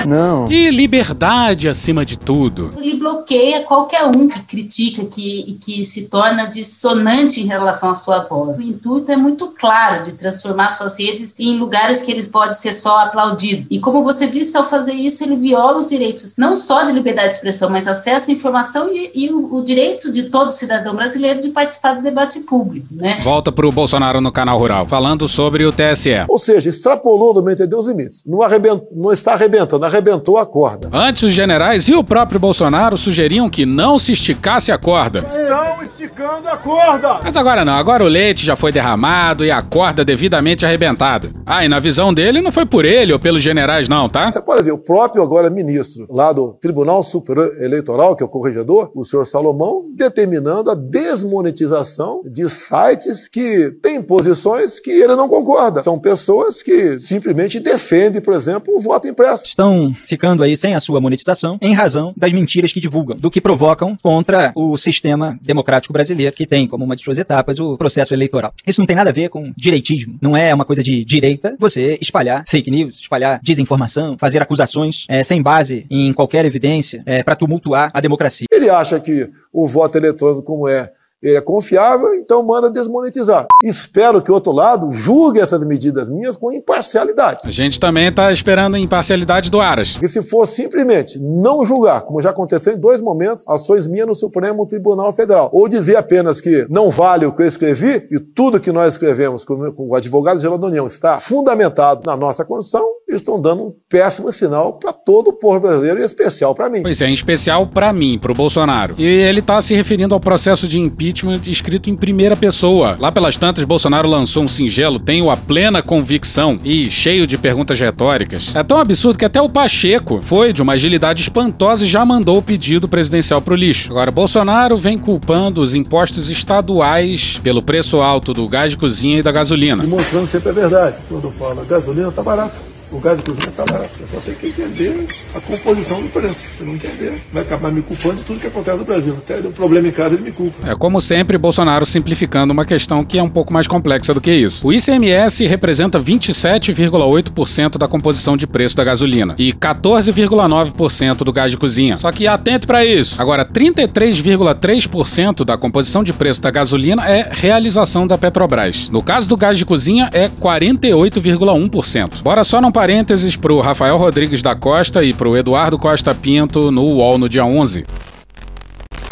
Não. 0.05 0.51
E 0.51 0.69
liberdade 0.69 1.67
acima 1.67 2.05
de 2.05 2.17
tudo. 2.17 2.71
Ele 2.77 2.95
bloqueia 2.95 3.61
qualquer 3.61 4.03
um 4.05 4.27
que 4.27 4.39
critica 4.41 5.05
que, 5.05 5.45
e 5.47 5.53
que 5.53 5.85
se 5.85 6.07
torna 6.07 6.45
dissonante 6.45 7.41
em 7.41 7.45
relação 7.45 7.89
à 7.89 7.95
sua 7.95 8.19
voz. 8.19 8.57
O 8.57 8.61
intuito 8.61 9.11
é 9.11 9.15
muito 9.15 9.47
claro 9.47 10.05
de 10.05 10.13
transformar 10.13 10.69
suas 10.69 10.99
redes 10.99 11.35
em 11.39 11.57
lugares 11.57 12.01
que 12.01 12.11
ele 12.11 12.23
pode 12.23 12.57
ser 12.57 12.73
só 12.73 12.99
aplaudido. 12.99 13.67
E 13.69 13.79
como 13.79 14.03
você 14.03 14.27
disse, 14.27 14.57
ao 14.57 14.63
fazer 14.63 14.93
isso, 14.93 15.23
ele 15.23 15.35
viola 15.35 15.77
os 15.77 15.89
direitos 15.89 16.35
não 16.37 16.55
só 16.55 16.83
de 16.83 16.91
liberdade 16.91 17.29
de 17.29 17.35
expressão, 17.35 17.69
mas 17.69 17.87
acesso 17.87 18.29
à 18.29 18.33
informação 18.33 18.89
e, 18.93 19.11
e 19.13 19.29
o, 19.31 19.55
o 19.55 19.63
direito 19.63 20.11
de 20.11 20.23
todo 20.23 20.49
cidadão 20.49 20.95
brasileiro 20.95 21.39
de 21.39 21.49
participar 21.49 21.95
do 21.95 22.01
debate 22.01 22.41
público. 22.41 22.87
Né? 22.91 23.19
Volta 23.23 23.51
pro 23.51 23.71
Bolsonaro 23.71 24.21
no 24.21 24.31
canal 24.31 24.57
Rural, 24.57 24.87
falando 24.87 25.27
sobre 25.27 25.65
o 25.65 25.71
TSE. 25.71 26.25
Ou 26.29 26.37
seja, 26.37 26.69
extrapolou, 26.69 27.33
no 27.33 27.41
meu 27.41 27.53
entender, 27.53 27.75
os 27.75 27.87
limites. 27.87 28.23
Não, 28.25 28.41
arrebent... 28.41 28.81
não 28.91 29.11
está 29.11 29.33
arrebentando, 29.33 29.85
arrebentou 29.95 30.37
a 30.37 30.45
corda. 30.45 30.89
Antes, 30.91 31.23
os 31.23 31.31
generais 31.31 31.87
e 31.87 31.93
o 31.93 32.03
próprio 32.03 32.39
Bolsonaro 32.39 32.97
sugeriam 32.97 33.49
que 33.49 33.65
não 33.65 33.97
se 33.97 34.11
esticasse 34.11 34.71
a 34.71 34.77
corda. 34.77 35.19
Estão 35.19 35.83
esticando 35.83 36.47
a 36.47 36.57
corda! 36.57 37.19
Mas 37.23 37.37
agora 37.37 37.63
não, 37.63 37.73
agora 37.73 38.03
o 38.03 38.07
leite 38.07 38.45
já 38.45 38.55
foi 38.55 38.71
derramado 38.71 39.45
e 39.45 39.51
a 39.51 39.61
corda 39.61 40.03
devidamente 40.03 40.65
arrebentada. 40.65 41.31
Ah, 41.45 41.63
e 41.63 41.67
na 41.67 41.79
visão 41.79 42.13
dele 42.13 42.41
não 42.41 42.51
foi 42.51 42.65
por 42.65 42.85
ele 42.85 43.13
ou 43.13 43.19
pelos 43.19 43.41
generais, 43.41 43.87
não, 43.87 44.09
tá? 44.09 44.29
Você 44.29 44.41
pode 44.41 44.63
ver, 44.63 44.71
o 44.71 44.77
próprio 44.77 45.23
agora 45.23 45.49
ministro 45.49 46.05
lá 46.09 46.33
do 46.33 46.53
Tribunal 46.53 47.01
Superior 47.03 47.51
Eleitoral, 47.61 48.15
que 48.15 48.23
é 48.23 48.25
o 48.25 48.29
corregedor, 48.29 48.91
o 48.93 49.03
senhor 49.03 49.25
Salomão, 49.25 49.85
determinando 49.95 50.71
a 50.71 50.75
desmonetização 50.75 52.21
de 52.25 52.49
sites 52.49 53.27
que 53.27 53.71
têm 53.81 54.01
posições 54.01 54.79
que 54.79 54.91
ele 54.91 55.15
não 55.15 55.29
concorda. 55.29 55.81
São 55.81 55.97
pessoas 55.99 56.61
que 56.61 56.99
simplesmente 56.99 57.59
defendem, 57.59 58.21
por 58.21 58.33
exemplo, 58.33 58.75
o 58.75 58.79
voto 58.79 59.07
impresso. 59.07 59.45
Estão 59.45 59.84
ficando 60.05 60.43
aí 60.43 60.55
sem 60.55 60.73
a 60.75 60.79
sua 60.79 61.01
monetização 61.01 61.57
em 61.61 61.73
razão 61.73 62.13
das 62.15 62.31
mentiras 62.31 62.71
que 62.71 62.79
divulgam, 62.79 63.17
do 63.17 63.31
que 63.31 63.41
provocam 63.41 63.97
contra 64.01 64.51
o 64.55 64.77
sistema 64.77 65.37
democrático 65.41 65.93
brasileiro, 65.93 66.35
que 66.35 66.45
tem 66.45 66.67
como 66.67 66.83
uma 66.83 66.95
de 66.95 67.03
suas 67.03 67.17
etapas 67.17 67.59
o 67.59 67.77
processo 67.77 68.13
eleitoral. 68.13 68.53
Isso 68.65 68.79
não 68.79 68.87
tem 68.87 68.95
nada 68.95 69.09
a 69.09 69.13
ver 69.13 69.29
com 69.29 69.51
direitismo. 69.57 70.17
Não 70.21 70.35
é 70.35 70.53
uma 70.53 70.65
coisa 70.65 70.83
de 70.83 71.03
direita 71.03 71.55
você 71.59 71.97
espalhar 72.01 72.43
fake 72.47 72.71
news, 72.71 72.99
espalhar 72.99 73.39
desinformação, 73.43 74.17
fazer 74.17 74.41
acusações 74.41 75.05
eh, 75.09 75.23
sem 75.23 75.41
base 75.41 75.85
em 75.89 76.13
qualquer 76.13 76.45
evidência 76.45 77.03
para 77.23 77.35
tumultuar 77.35 77.91
a 77.93 78.01
democracia. 78.01 78.47
Ele 78.51 78.69
acha 78.69 78.99
que 78.99 79.29
o 79.51 79.67
voto 79.67 79.97
eletrônico, 79.97 80.43
como 80.43 80.67
é, 80.67 80.91
ele 81.27 81.37
é 81.37 81.41
confiável, 81.41 82.13
então 82.13 82.43
manda 82.43 82.69
desmonetizar. 82.69 83.47
Espero 83.63 84.21
que 84.21 84.31
o 84.31 84.33
outro 84.33 84.51
lado 84.51 84.91
julgue 84.91 85.39
essas 85.39 85.63
medidas 85.65 86.09
minhas 86.09 86.37
com 86.37 86.51
imparcialidade. 86.51 87.43
A 87.45 87.51
gente 87.51 87.79
também 87.79 88.11
tá 88.11 88.31
esperando 88.31 88.75
a 88.75 88.79
imparcialidade 88.79 89.49
do 89.49 89.59
Aras. 89.59 89.93
Porque 89.93 90.07
se 90.07 90.21
for 90.21 90.45
simplesmente 90.45 91.19
não 91.19 91.65
julgar, 91.65 92.01
como 92.01 92.21
já 92.21 92.29
aconteceu 92.29 92.73
em 92.73 92.79
dois 92.79 93.01
momentos, 93.01 93.43
ações 93.47 93.87
minhas 93.87 94.07
no 94.07 94.15
Supremo 94.15 94.65
Tribunal 94.65 95.11
Federal, 95.13 95.49
ou 95.51 95.67
dizer 95.67 95.95
apenas 95.95 96.39
que 96.39 96.67
não 96.69 96.89
vale 96.89 97.25
o 97.25 97.31
que 97.31 97.41
eu 97.41 97.47
escrevi 97.47 98.07
e 98.11 98.19
tudo 98.19 98.59
que 98.59 98.71
nós 98.71 98.93
escrevemos 98.93 99.43
com 99.43 99.73
o 99.77 99.95
advogado-geral 99.95 100.57
da 100.57 100.67
União 100.67 100.85
está 100.85 101.17
fundamentado 101.17 102.01
na 102.05 102.15
nossa 102.15 102.45
Constituição, 102.45 102.85
eles 103.07 103.21
estão 103.21 103.39
dando 103.39 103.63
um 103.63 103.73
péssimo 103.89 104.31
sinal 104.31 104.73
para 104.73 104.91
todo 104.91 105.29
o 105.29 105.33
povo 105.33 105.59
brasileiro, 105.59 105.99
em 105.99 106.03
especial 106.03 106.55
para 106.55 106.69
mim. 106.69 106.81
Pois 106.81 107.01
é, 107.01 107.07
em 107.07 107.13
especial 107.13 107.67
para 107.67 107.93
mim, 107.93 108.17
pro 108.17 108.33
Bolsonaro. 108.33 108.95
E 108.97 109.05
ele 109.05 109.41
tá 109.41 109.61
se 109.61 109.75
referindo 109.75 110.13
ao 110.13 110.19
processo 110.19 110.67
de 110.67 110.79
impeachment 110.79 111.41
escrito 111.45 111.89
em 111.89 111.95
primeira 111.95 112.35
pessoa. 112.35 112.97
Lá 112.99 113.11
pelas 113.11 113.37
tantas, 113.37 113.63
Bolsonaro 113.63 114.07
lançou 114.07 114.43
um 114.43 114.47
singelo, 114.47 114.99
tenho 114.99 115.29
a 115.29 115.37
plena 115.37 115.81
convicção 115.81 116.57
e 116.63 116.89
cheio 116.89 117.27
de 117.27 117.37
perguntas 117.37 117.79
retóricas. 117.79 118.55
É 118.55 118.63
tão 118.63 118.79
absurdo 118.79 119.19
que 119.19 119.25
até 119.25 119.41
o 119.41 119.49
Pacheco 119.49 120.19
foi 120.21 120.51
de 120.51 120.61
uma 120.61 120.73
agilidade 120.73 121.21
espantosa 121.21 121.85
e 121.85 121.87
já 121.87 122.03
mandou 122.03 122.39
o 122.39 122.41
pedido 122.41 122.87
presidencial 122.87 123.41
pro 123.41 123.55
lixo. 123.55 123.91
Agora, 123.91 124.09
Bolsonaro 124.09 124.77
vem 124.77 124.97
culpando 124.97 125.61
os 125.61 125.75
impostos 125.75 126.29
estaduais 126.29 127.39
pelo 127.43 127.61
preço 127.61 128.01
alto 128.01 128.33
do 128.33 128.47
gás 128.47 128.71
de 128.71 128.77
cozinha 128.77 129.19
e 129.19 129.23
da 129.23 129.31
gasolina. 129.31 129.83
E 129.83 129.87
mostrando 129.87 130.27
sempre 130.27 130.49
a 130.49 130.53
verdade. 130.53 130.97
Quando 131.07 131.25
eu 131.25 131.31
falo, 131.31 131.61
a 131.61 131.65
gasolina 131.65 132.09
está 132.09 132.23
barata. 132.23 132.74
O 132.91 132.99
gás 132.99 133.17
de 133.17 133.23
cozinha 133.23 133.49
está 133.49 133.65
barato. 133.65 133.89
Só 134.11 134.19
tem 134.19 134.35
que 134.35 134.47
entender 134.47 135.07
a 135.33 135.41
composição 135.41 136.01
do 136.01 136.09
preço. 136.09 136.37
Se 136.57 136.63
não 136.63 136.75
entender, 136.75 137.21
vai 137.33 137.43
acabar 137.43 137.71
me 137.71 137.81
culpando 137.81 138.17
de 138.17 138.23
tudo 138.23 138.39
que 138.39 138.47
acontece 138.47 138.77
no 138.77 138.85
Brasil. 138.85 139.17
Até 139.17 139.39
um 139.39 139.51
problema 139.51 139.87
em 139.87 139.91
casa, 139.91 140.15
ele 140.15 140.23
me 140.23 140.31
culpa. 140.31 140.69
É 140.69 140.75
como 140.75 141.01
sempre, 141.01 141.37
Bolsonaro 141.37 141.85
simplificando 141.85 142.53
uma 142.53 142.65
questão 142.65 143.03
que 143.03 143.17
é 143.17 143.23
um 143.23 143.29
pouco 143.29 143.51
mais 143.51 143.67
complexa 143.67 144.13
do 144.13 144.21
que 144.21 144.31
isso. 144.31 144.67
O 144.67 144.73
ICMS 144.73 145.45
representa 145.47 145.99
27,8% 145.99 147.77
da 147.77 147.87
composição 147.87 148.37
de 148.37 148.45
preço 148.45 148.77
da 148.77 148.83
gasolina 148.83 149.35
e 149.37 149.51
14,9% 149.51 151.17
do 151.17 151.33
gás 151.33 151.51
de 151.51 151.57
cozinha. 151.57 151.97
Só 151.97 152.11
que 152.11 152.27
atente 152.27 152.67
para 152.67 152.85
isso. 152.85 153.21
Agora, 153.21 153.43
33,3% 153.43 155.43
da 155.43 155.57
composição 155.57 156.03
de 156.03 156.13
preço 156.13 156.41
da 156.41 156.51
gasolina 156.51 157.07
é 157.07 157.29
realização 157.31 158.05
da 158.05 158.17
Petrobras. 158.17 158.89
No 158.89 159.01
caso 159.01 159.27
do 159.27 159.35
gás 159.35 159.57
de 159.57 159.65
cozinha, 159.65 160.09
é 160.13 160.29
48,1%. 160.29 162.21
Bora 162.21 162.43
só 162.43 162.61
num 162.61 162.74
parênteses 162.75 163.37
pro 163.37 163.61
Rafael 163.61 163.95
Rodrigues 163.95 164.41
da 164.41 164.53
Costa 164.53 165.01
e 165.01 165.13
pro 165.13 165.37
Eduardo 165.37 165.77
Costa 165.77 166.13
Pinto 166.13 166.71
no 166.71 166.83
UOL 166.83 167.17
no 167.17 167.29
dia 167.29 167.45
11. 167.45 167.85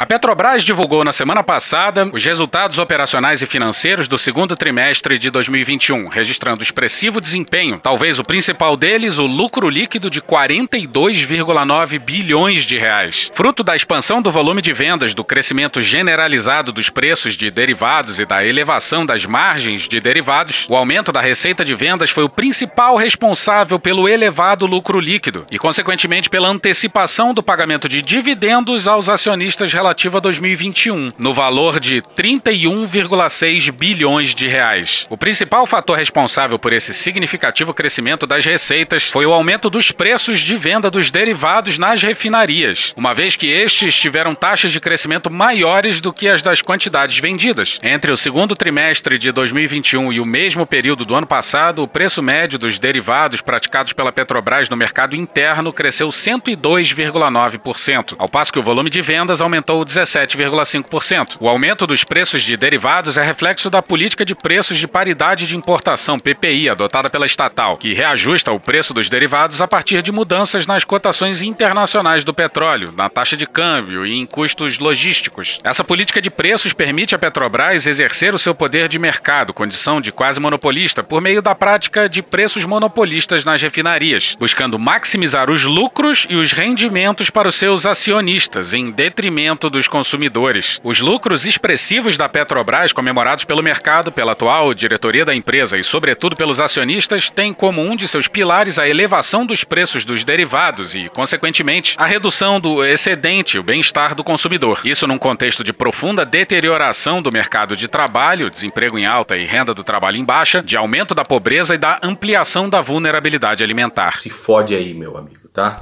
A 0.04 0.06
Petrobras 0.06 0.64
divulgou 0.64 1.02
na 1.06 1.14
semana 1.14 1.42
passada 1.42 2.10
os 2.12 2.26
resultados 2.26 2.78
operacionais 2.78 3.42
e 3.42 3.46
financeiros 3.46 4.06
do 4.06 4.18
segundo 4.18 4.54
trimestre 4.54 5.18
de 5.18 5.30
2021, 5.30 6.10
registrando 6.10 6.62
expressivo 6.62 7.22
desempenho, 7.22 7.80
talvez 7.82 8.20
o 8.20 8.24
principal 8.24 8.76
deles, 8.76 9.18
o 9.18 9.26
lucro 9.26 9.70
líquido 9.70 10.10
de 10.10 10.20
42,9 10.20 12.00
bilhões 12.00 12.66
de 12.66 12.78
reais. 12.78 13.32
Fruto 13.34 13.64
da 13.64 13.78
expansão 13.78 14.22
do 14.22 14.30
volume 14.30 14.62
de 14.62 14.74
vendas, 14.74 15.14
do 15.14 15.24
crescimento 15.24 15.82
generalizado 15.82 16.74
dos 16.74 16.90
preços 16.90 17.34
de 17.34 17.50
derivados 17.50 18.20
e 18.20 18.26
da 18.26 18.46
elevação 18.46 19.06
das 19.06 19.26
margens 19.26 19.88
de 19.88 20.02
derivados, 20.02 20.68
o 20.70 20.76
aumento 20.76 21.14
da 21.14 21.22
receita 21.22 21.64
de 21.64 21.76
vendas 21.76 22.10
foi 22.10 22.26
o 22.26 22.30
principal 22.30 22.98
responsável 22.98 23.80
pelo 23.80 24.10
elevado 24.10 24.66
lucro 24.66 25.00
líquido 25.00 25.46
e, 25.50 25.58
consequentemente, 25.58 26.30
pela 26.30 26.50
antecipação 26.50 27.34
do 27.34 27.42
pagamento 27.42 27.88
de 27.88 28.02
dividendos 28.02 28.86
aos 28.86 29.08
acionistas 29.08 29.72
relativos 29.72 29.93
relativa 29.94 30.18
a 30.18 30.22
2021, 30.22 31.10
no 31.20 31.36
valor 31.36 31.80
de 31.80 32.02
31,6 32.02 33.72
bilhões 33.72 34.34
de 34.34 34.48
reais. 34.48 35.06
O 35.08 35.16
principal 35.16 35.68
fator 35.68 35.96
responsável 35.96 36.58
por 36.58 36.74
esse 36.74 36.96
significativo 36.96 37.76
crescimento 37.76 38.26
das 38.26 38.44
receitas 38.44 39.04
foi 39.04 39.28
o 39.28 39.34
aumento 39.34 39.70
dos 39.70 39.92
preços 39.92 40.40
de 40.40 40.58
venda 40.58 40.90
dos 40.90 41.12
derivados 41.12 41.78
nas 41.78 42.02
refinarias, 42.02 42.92
uma 42.98 43.14
vez 43.14 43.36
que 43.36 43.52
estes 43.52 43.96
tiveram 43.96 44.34
taxas 44.34 44.72
de 44.72 44.80
crescimento 44.80 45.30
maiores 45.30 46.02
do 46.02 46.12
que 46.12 46.28
as 46.28 46.42
das 46.42 46.60
quantidades 46.60 47.20
vendidas. 47.20 47.78
Entre 47.84 48.12
o 48.12 48.18
segundo 48.18 48.56
trimestre 48.56 49.20
de 49.20 49.32
2021 49.32 50.12
e 50.12 50.20
o 50.20 50.26
mesmo 50.26 50.66
período 50.66 51.06
do 51.06 51.14
ano 51.14 51.28
passado, 51.28 51.84
o 51.84 51.88
preço 51.88 52.24
médio 52.24 52.58
dos 52.58 52.80
derivados 52.80 53.42
praticados 53.42 53.94
pela 53.94 54.12
Petrobras 54.12 54.70
no 54.70 54.78
mercado 54.78 55.16
interno 55.16 55.72
cresceu 55.72 56.10
102,9%, 56.10 58.16
ao 58.18 58.28
passo 58.28 58.52
que 58.52 58.58
o 58.58 58.64
volume 58.64 58.90
de 58.90 59.04
vendas 59.04 59.40
aumentou 59.40 59.83
17,5%. 59.86 61.38
O 61.40 61.48
aumento 61.48 61.86
dos 61.86 62.04
preços 62.04 62.44
de 62.44 62.56
derivados 62.56 63.18
é 63.18 63.24
reflexo 63.24 63.70
da 63.70 63.82
política 63.82 64.26
de 64.26 64.36
preços 64.36 64.78
de 64.78 64.88
paridade 64.88 65.48
de 65.48 65.56
importação 65.56 66.20
PPI 66.20 66.70
adotada 66.70 67.10
pela 67.10 67.26
estatal, 67.26 67.78
que 67.78 67.94
reajusta 67.94 68.52
o 68.52 68.60
preço 68.60 68.94
dos 68.94 69.10
derivados 69.10 69.62
a 69.62 69.68
partir 69.68 70.02
de 70.02 70.12
mudanças 70.12 70.68
nas 70.68 70.84
cotações 70.84 71.42
internacionais 71.42 72.24
do 72.24 72.34
petróleo, 72.34 72.94
na 72.96 73.10
taxa 73.10 73.36
de 73.38 73.46
câmbio 73.46 74.06
e 74.06 74.14
em 74.14 74.26
custos 74.26 74.80
logísticos. 74.80 75.60
Essa 75.64 75.84
política 75.84 76.22
de 76.22 76.30
preços 76.30 76.74
permite 76.74 77.16
à 77.16 77.20
Petrobras 77.20 77.88
exercer 77.88 78.34
o 78.34 78.40
seu 78.40 78.54
poder 78.54 78.88
de 78.88 79.00
mercado, 79.00 79.54
condição 79.54 80.00
de 80.00 80.12
quase 80.12 80.40
monopolista, 80.40 81.04
por 81.04 81.22
meio 81.22 81.42
da 81.42 81.56
prática 81.56 82.08
de 82.08 82.22
preços 82.22 82.66
monopolistas 82.66 83.46
nas 83.46 83.62
refinarias, 83.62 84.36
buscando 84.40 84.80
maximizar 84.80 85.50
os 85.50 85.64
lucros 85.64 86.26
e 86.30 86.36
os 86.36 86.52
rendimentos 86.52 87.30
para 87.30 87.48
os 87.48 87.56
seus 87.56 87.86
acionistas, 87.86 88.74
em 88.74 88.86
detrimento 88.86 89.63
dos 89.70 89.88
consumidores. 89.88 90.80
Os 90.84 91.00
lucros 91.00 91.46
expressivos 91.46 92.18
da 92.18 92.28
Petrobras, 92.30 92.94
comemorados 92.94 93.46
pelo 93.46 93.64
mercado, 93.64 94.12
pela 94.12 94.34
atual 94.34 94.74
diretoria 94.74 95.26
da 95.26 95.34
empresa 95.34 95.78
e, 95.78 95.84
sobretudo, 95.84 96.36
pelos 96.36 96.60
acionistas, 96.60 97.30
têm 97.30 97.54
como 97.54 97.82
um 97.82 97.96
de 97.96 98.08
seus 98.08 98.28
pilares 98.28 98.80
a 98.80 98.88
elevação 98.88 99.46
dos 99.46 99.64
preços 99.64 100.06
dos 100.06 100.24
derivados 100.24 100.96
e, 100.96 101.10
consequentemente, 101.10 101.96
a 101.98 102.06
redução 102.06 102.60
do 102.60 102.84
excedente, 102.84 103.58
o 103.58 103.64
bem-estar 103.64 104.16
do 104.16 104.24
consumidor. 104.24 104.82
Isso 104.86 105.08
num 105.08 105.18
contexto 105.18 105.64
de 105.64 105.74
profunda 105.74 106.26
deterioração 106.26 107.22
do 107.22 107.32
mercado 107.32 107.76
de 107.76 107.88
trabalho, 107.88 108.50
desemprego 108.50 108.98
em 108.98 109.06
alta 109.06 109.38
e 109.38 109.46
renda 109.46 109.74
do 109.74 109.84
trabalho 109.84 110.18
em 110.18 110.26
baixa, 110.26 110.62
de 110.62 110.78
aumento 110.78 111.14
da 111.16 111.24
pobreza 111.24 111.76
e 111.76 111.78
da 111.78 112.00
ampliação 112.04 112.70
da 112.70 112.82
vulnerabilidade 112.82 113.64
alimentar. 113.64 114.18
Se 114.18 114.30
fode 114.30 114.76
aí, 114.76 114.94
meu 114.94 115.18
amigo, 115.18 115.48
tá? 115.52 115.80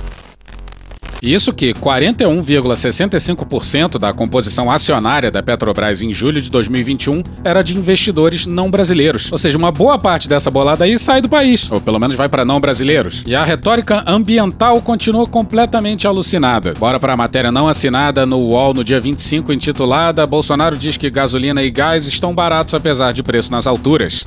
Isso 1.22 1.54
que 1.54 1.74
41,65% 1.76 4.00
da 4.00 4.12
composição 4.12 4.72
acionária 4.72 5.30
da 5.30 5.44
Petrobras 5.44 6.02
em 6.02 6.12
julho 6.12 6.42
de 6.42 6.50
2021 6.50 7.22
era 7.44 7.62
de 7.62 7.78
investidores 7.78 8.48
não 8.48 8.72
brasileiros. 8.72 9.32
Ou 9.32 9.38
seja, 9.38 9.58
uma 9.58 9.72
boa 9.72 10.00
parte 10.00 10.28
dessa 10.28 10.50
bolada 10.50 10.84
aí 10.84 10.98
sai 10.98 11.22
do 11.22 11.30
país, 11.30 11.72
ou 11.72 11.80
pelo 11.80 12.00
menos 12.00 12.16
vai 12.16 12.28
para 12.28 12.44
não 12.44 12.60
brasileiros. 12.60 13.24
E 13.28 13.36
a 13.36 13.44
retórica 13.44 14.04
ambiental 14.08 14.82
continua 14.82 15.28
completamente 15.28 16.08
alucinada. 16.08 16.74
Bora 16.80 17.00
para 17.00 17.14
a 17.14 17.18
matéria 17.18 17.52
não 17.52 17.68
assinada 17.68 18.26
no 18.26 18.40
UOL 18.40 18.74
no 18.74 18.84
dia 18.84 19.00
25 19.00 19.54
intitulada 19.54 20.26
Bolsonaro 20.26 20.78
diz 20.78 20.98
que 20.98 21.10
gasolina 21.10 21.62
e 21.62 21.70
gás 21.70 22.08
estão 22.08 22.34
baratos 22.34 22.74
apesar 22.74 23.12
de 23.12 23.22
preço 23.22 23.52
nas 23.52 23.68
alturas. 23.68 24.26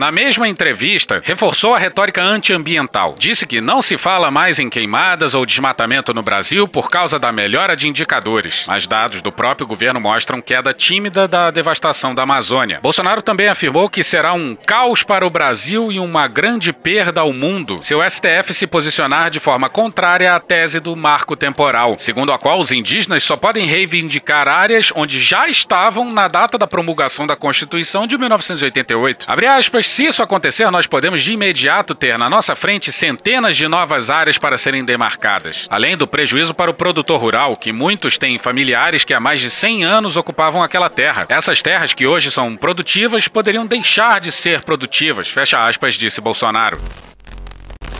Na 0.00 0.10
mesma 0.10 0.48
entrevista, 0.48 1.20
reforçou 1.22 1.74
a 1.74 1.78
retórica 1.78 2.24
antiambiental. 2.24 3.14
Disse 3.18 3.46
que 3.46 3.60
não 3.60 3.82
se 3.82 3.98
fala 3.98 4.30
mais 4.30 4.58
em 4.58 4.70
queimadas 4.70 5.34
ou 5.34 5.44
desmatamento 5.44 6.14
no 6.14 6.22
Brasil 6.22 6.66
por 6.66 6.88
causa 6.88 7.18
da 7.18 7.30
melhora 7.30 7.76
de 7.76 7.86
indicadores, 7.86 8.64
mas 8.66 8.86
dados 8.86 9.20
do 9.20 9.30
próprio 9.30 9.66
governo 9.66 10.00
mostram 10.00 10.40
queda 10.40 10.72
tímida 10.72 11.28
da 11.28 11.50
devastação 11.50 12.14
da 12.14 12.22
Amazônia. 12.22 12.80
Bolsonaro 12.82 13.20
também 13.20 13.48
afirmou 13.48 13.90
que 13.90 14.02
será 14.02 14.32
um 14.32 14.56
caos 14.56 15.02
para 15.02 15.26
o 15.26 15.28
Brasil 15.28 15.92
e 15.92 16.00
uma 16.00 16.26
grande 16.26 16.72
perda 16.72 17.20
ao 17.20 17.34
mundo 17.34 17.76
se 17.82 17.94
o 17.94 18.00
STF 18.00 18.54
se 18.54 18.66
posicionar 18.66 19.28
de 19.28 19.38
forma 19.38 19.68
contrária 19.68 20.32
à 20.32 20.40
tese 20.40 20.80
do 20.80 20.96
marco 20.96 21.36
temporal, 21.36 21.94
segundo 21.98 22.32
a 22.32 22.38
qual 22.38 22.58
os 22.58 22.72
indígenas 22.72 23.22
só 23.22 23.36
podem 23.36 23.66
reivindicar 23.66 24.48
áreas 24.48 24.90
onde 24.96 25.20
já 25.20 25.46
estavam 25.46 26.08
na 26.08 26.26
data 26.26 26.56
da 26.56 26.66
promulgação 26.66 27.26
da 27.26 27.36
Constituição 27.36 28.06
de 28.06 28.16
1988. 28.16 29.26
Abre 29.28 29.46
aspas, 29.46 29.89
se 29.90 30.04
isso 30.04 30.22
acontecer, 30.22 30.70
nós 30.70 30.86
podemos 30.86 31.20
de 31.20 31.32
imediato 31.32 31.96
ter 31.96 32.16
na 32.16 32.30
nossa 32.30 32.54
frente 32.54 32.92
centenas 32.92 33.56
de 33.56 33.66
novas 33.66 34.08
áreas 34.08 34.38
para 34.38 34.56
serem 34.56 34.84
demarcadas, 34.84 35.66
além 35.68 35.96
do 35.96 36.06
prejuízo 36.06 36.54
para 36.54 36.70
o 36.70 36.74
produtor 36.74 37.20
rural, 37.20 37.56
que 37.56 37.72
muitos 37.72 38.16
têm 38.16 38.38
familiares 38.38 39.02
que 39.02 39.12
há 39.12 39.18
mais 39.18 39.40
de 39.40 39.50
100 39.50 39.82
anos 39.82 40.16
ocupavam 40.16 40.62
aquela 40.62 40.88
terra. 40.88 41.26
Essas 41.28 41.60
terras 41.60 41.92
que 41.92 42.06
hoje 42.06 42.30
são 42.30 42.56
produtivas 42.56 43.26
poderiam 43.26 43.66
deixar 43.66 44.20
de 44.20 44.30
ser 44.30 44.64
produtivas, 44.64 45.28
fecha 45.28 45.66
aspas, 45.66 45.94
disse 45.94 46.20
Bolsonaro. 46.20 46.80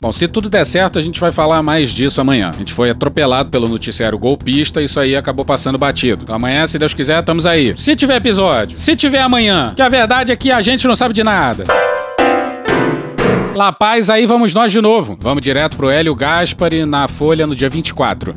Bom, 0.00 0.11
se 0.11 0.26
tudo 0.26 0.49
der 0.49 0.64
certo, 0.64 0.99
a 0.99 1.02
gente 1.02 1.21
vai 1.21 1.30
falar 1.30 1.62
mais 1.62 1.90
disso 1.90 2.23
amanhã. 2.23 2.52
A 2.54 2.59
gente 2.59 2.73
foi 2.73 2.88
atropelado 2.88 3.50
pelo 3.50 3.69
noticiário 3.69 4.19
golpista 4.19 4.80
e 4.80 4.87
isso 4.87 4.99
aí 4.99 5.14
acabou 5.14 5.45
passando 5.45 5.76
batido. 5.76 6.23
Então, 6.23 6.35
amanhã, 6.35 6.66
se 6.66 6.78
Deus 6.78 6.95
quiser, 6.95 7.21
estamos 7.21 7.45
aí. 7.45 7.75
Se 7.76 7.95
tiver 7.95 8.16
episódio, 8.16 8.78
se 8.78 8.97
tiver 8.97 9.21
amanhã, 9.21 9.75
que 9.76 9.83
a 9.83 9.90
verdade 9.90 10.33
é 10.33 10.37
que 10.37 10.50
a 10.50 10.62
gente 10.62 10.87
não 10.88 10.97
sabe 10.97 11.12
de 11.12 11.23
nada. 11.23 11.66
La 13.54 13.73
Paz, 13.73 14.09
aí 14.09 14.25
vamos 14.25 14.54
nós 14.54 14.73
de 14.73 14.80
novo. 14.80 15.19
Vamos 15.21 15.42
direto 15.42 15.76
pro 15.76 15.90
Hélio 15.90 16.14
Gaspari 16.14 16.87
na 16.87 17.07
Folha 17.07 17.47
no 17.47 17.54
dia 17.54 17.69
24. 17.69 18.35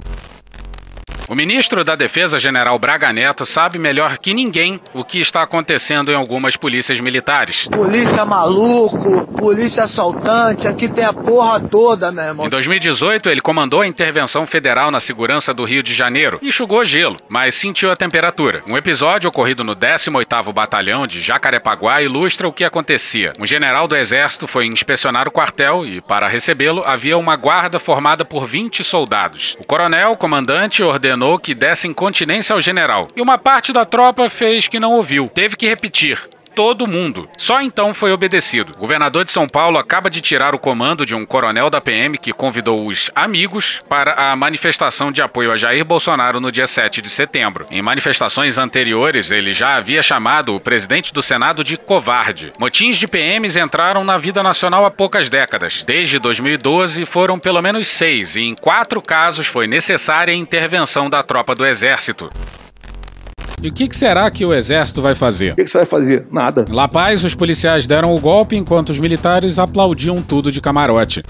O 1.34 1.36
ministro 1.36 1.84
da 1.84 1.96
Defesa, 1.96 2.38
General 2.38 2.78
Braga 2.78 3.12
Neto, 3.12 3.44
sabe 3.44 3.80
melhor 3.80 4.20
que 4.20 4.36
ninguém 4.36 4.80
o 4.94 5.04
que 5.04 5.20
está 5.20 5.42
acontecendo 5.42 6.12
em 6.12 6.16
algumas 6.16 6.56
polícias 6.56 7.00
militares. 7.00 7.68
Polícia 7.70 8.24
maluco, 8.24 9.26
polícia 9.36 9.86
assaltante, 9.86 10.68
aqui 10.68 10.88
tem 10.88 11.04
a 11.04 11.12
porra 11.12 11.60
toda, 11.68 12.12
meu 12.12 12.24
irmão. 12.24 12.46
Em 12.46 12.50
2018, 12.52 13.30
ele 13.32 13.42
comandou 13.42 13.82
a 13.82 13.88
intervenção 13.88 14.46
federal 14.46 14.92
na 14.92 15.00
segurança 15.00 15.56
do 15.56 15.64
Rio 15.66 15.82
de 15.82 15.92
Janeiro. 15.92 16.38
Enxugou 16.40 16.86
gelo, 16.86 17.18
mas 17.28 17.56
sentiu 17.56 17.92
a 17.92 17.96
temperatura. 17.96 18.62
Um 18.72 18.78
episódio 18.78 19.28
ocorrido 19.28 19.64
no 19.64 19.76
18º 19.76 20.54
Batalhão 20.54 21.08
de 21.08 21.20
Jacarepaguá 21.20 22.00
ilustra 22.04 22.48
o 22.48 22.54
que 22.54 22.64
acontecia. 22.64 23.34
Um 23.40 23.46
general 23.48 23.88
do 23.88 23.96
exército 23.96 24.46
foi 24.46 24.68
inspecionar 24.68 25.28
o 25.28 25.32
quartel 25.32 25.84
e, 25.84 26.00
para 26.00 26.28
recebê-lo, 26.28 26.84
havia 26.86 27.18
uma 27.18 27.36
guarda 27.36 27.80
formada 27.80 28.24
por 28.24 28.46
20 28.46 28.84
soldados. 28.84 29.58
O 29.60 29.66
coronel, 29.66 30.16
comandante, 30.16 30.84
ordenou 30.84 31.23
ordenou 31.24 31.40
que 31.40 31.56
dessem 31.56 31.94
continência 31.94 32.54
ao 32.54 32.62
general, 32.62 33.08
e 33.16 33.22
uma 33.22 33.38
parte 33.38 33.72
da 33.72 33.86
tropa 33.86 34.30
fez 34.30 34.68
que 34.68 34.80
não 34.80 34.94
ouviu. 34.94 35.30
Teve 35.34 35.56
que 35.56 35.68
repetir 35.68 36.20
todo 36.56 36.88
mundo. 36.88 37.28
Só 37.38 37.62
então 37.62 37.94
foi 37.94 38.12
obedecido. 38.12 38.74
O 38.76 38.80
governador 38.80 39.26
de 39.26 39.32
São 39.32 39.48
Paulo 39.48 39.78
acaba 39.78 40.10
de 40.10 40.22
tirar 40.22 40.54
o 40.54 40.60
comando 40.60 41.06
de 41.06 41.16
um 41.16 41.26
coronel 41.26 41.70
da 41.70 41.82
PM 41.82 42.18
que 42.18 42.32
convidou 42.32 42.86
os 42.86 43.10
amigos 43.16 43.80
para 43.90 44.14
a 44.14 44.36
manifestação 44.36 45.12
de 45.12 45.22
apoio 45.22 45.52
a 45.52 45.56
Jair 45.56 45.84
Bolsonaro 45.84 46.40
no 46.40 46.52
dia 46.52 46.68
7 46.68 47.02
de 47.02 47.10
setembro. 47.10 47.66
Em 47.72 47.82
manifestações 47.82 48.58
anteriores, 48.58 49.32
ele 49.32 49.54
já 49.54 49.76
havia 49.76 50.04
chamado 50.04 50.56
o 50.56 50.60
presidente 50.60 51.14
do 51.14 51.22
Senado 51.22 51.64
de 51.64 51.78
covarde. 51.78 52.52
Motins 52.60 52.98
de 52.98 53.08
PMs 53.08 53.58
entraram 53.58 54.04
na 54.04 54.18
vida 54.18 54.42
nacional 54.44 54.86
há 54.86 54.92
poucas 54.92 55.30
décadas. 55.30 55.84
Desde 55.84 56.20
2012 56.20 57.06
foram 57.06 57.40
pelo 57.40 57.62
menos 57.62 57.88
seis, 57.88 58.36
e 58.36 58.42
em 58.42 58.56
quatro 58.56 59.02
casos 59.02 59.48
foi 59.48 59.68
necessária 59.68 60.34
a 60.34 60.38
intervenção 60.38 61.10
da 61.10 61.24
tropa 61.24 61.56
do 61.56 61.66
Exército. 61.66 62.30
E 63.64 63.70
o 63.70 63.72
que, 63.72 63.88
que, 63.88 63.96
será 63.96 64.30
que 64.30 64.46
o 64.46 64.54
exército 64.54 65.02
vai 65.02 65.16
fazer? 65.16 65.54
O 65.54 65.56
que, 65.56 65.64
que, 65.64 65.70
você 65.70 65.78
vai 65.78 65.86
fazer? 65.86 66.28
Nada. 66.30 66.66
La 66.70 66.86
Paz, 66.90 67.24
os 67.24 67.34
policiais 67.34 67.88
deram 67.88 68.14
o 68.14 68.20
golpe 68.20 68.58
enquanto 68.58 68.90
os 68.90 69.00
militares 69.00 69.58
aplaudiam 69.58 70.22
tudo 70.22 70.52
de 70.52 70.60
camarote. 70.60 71.24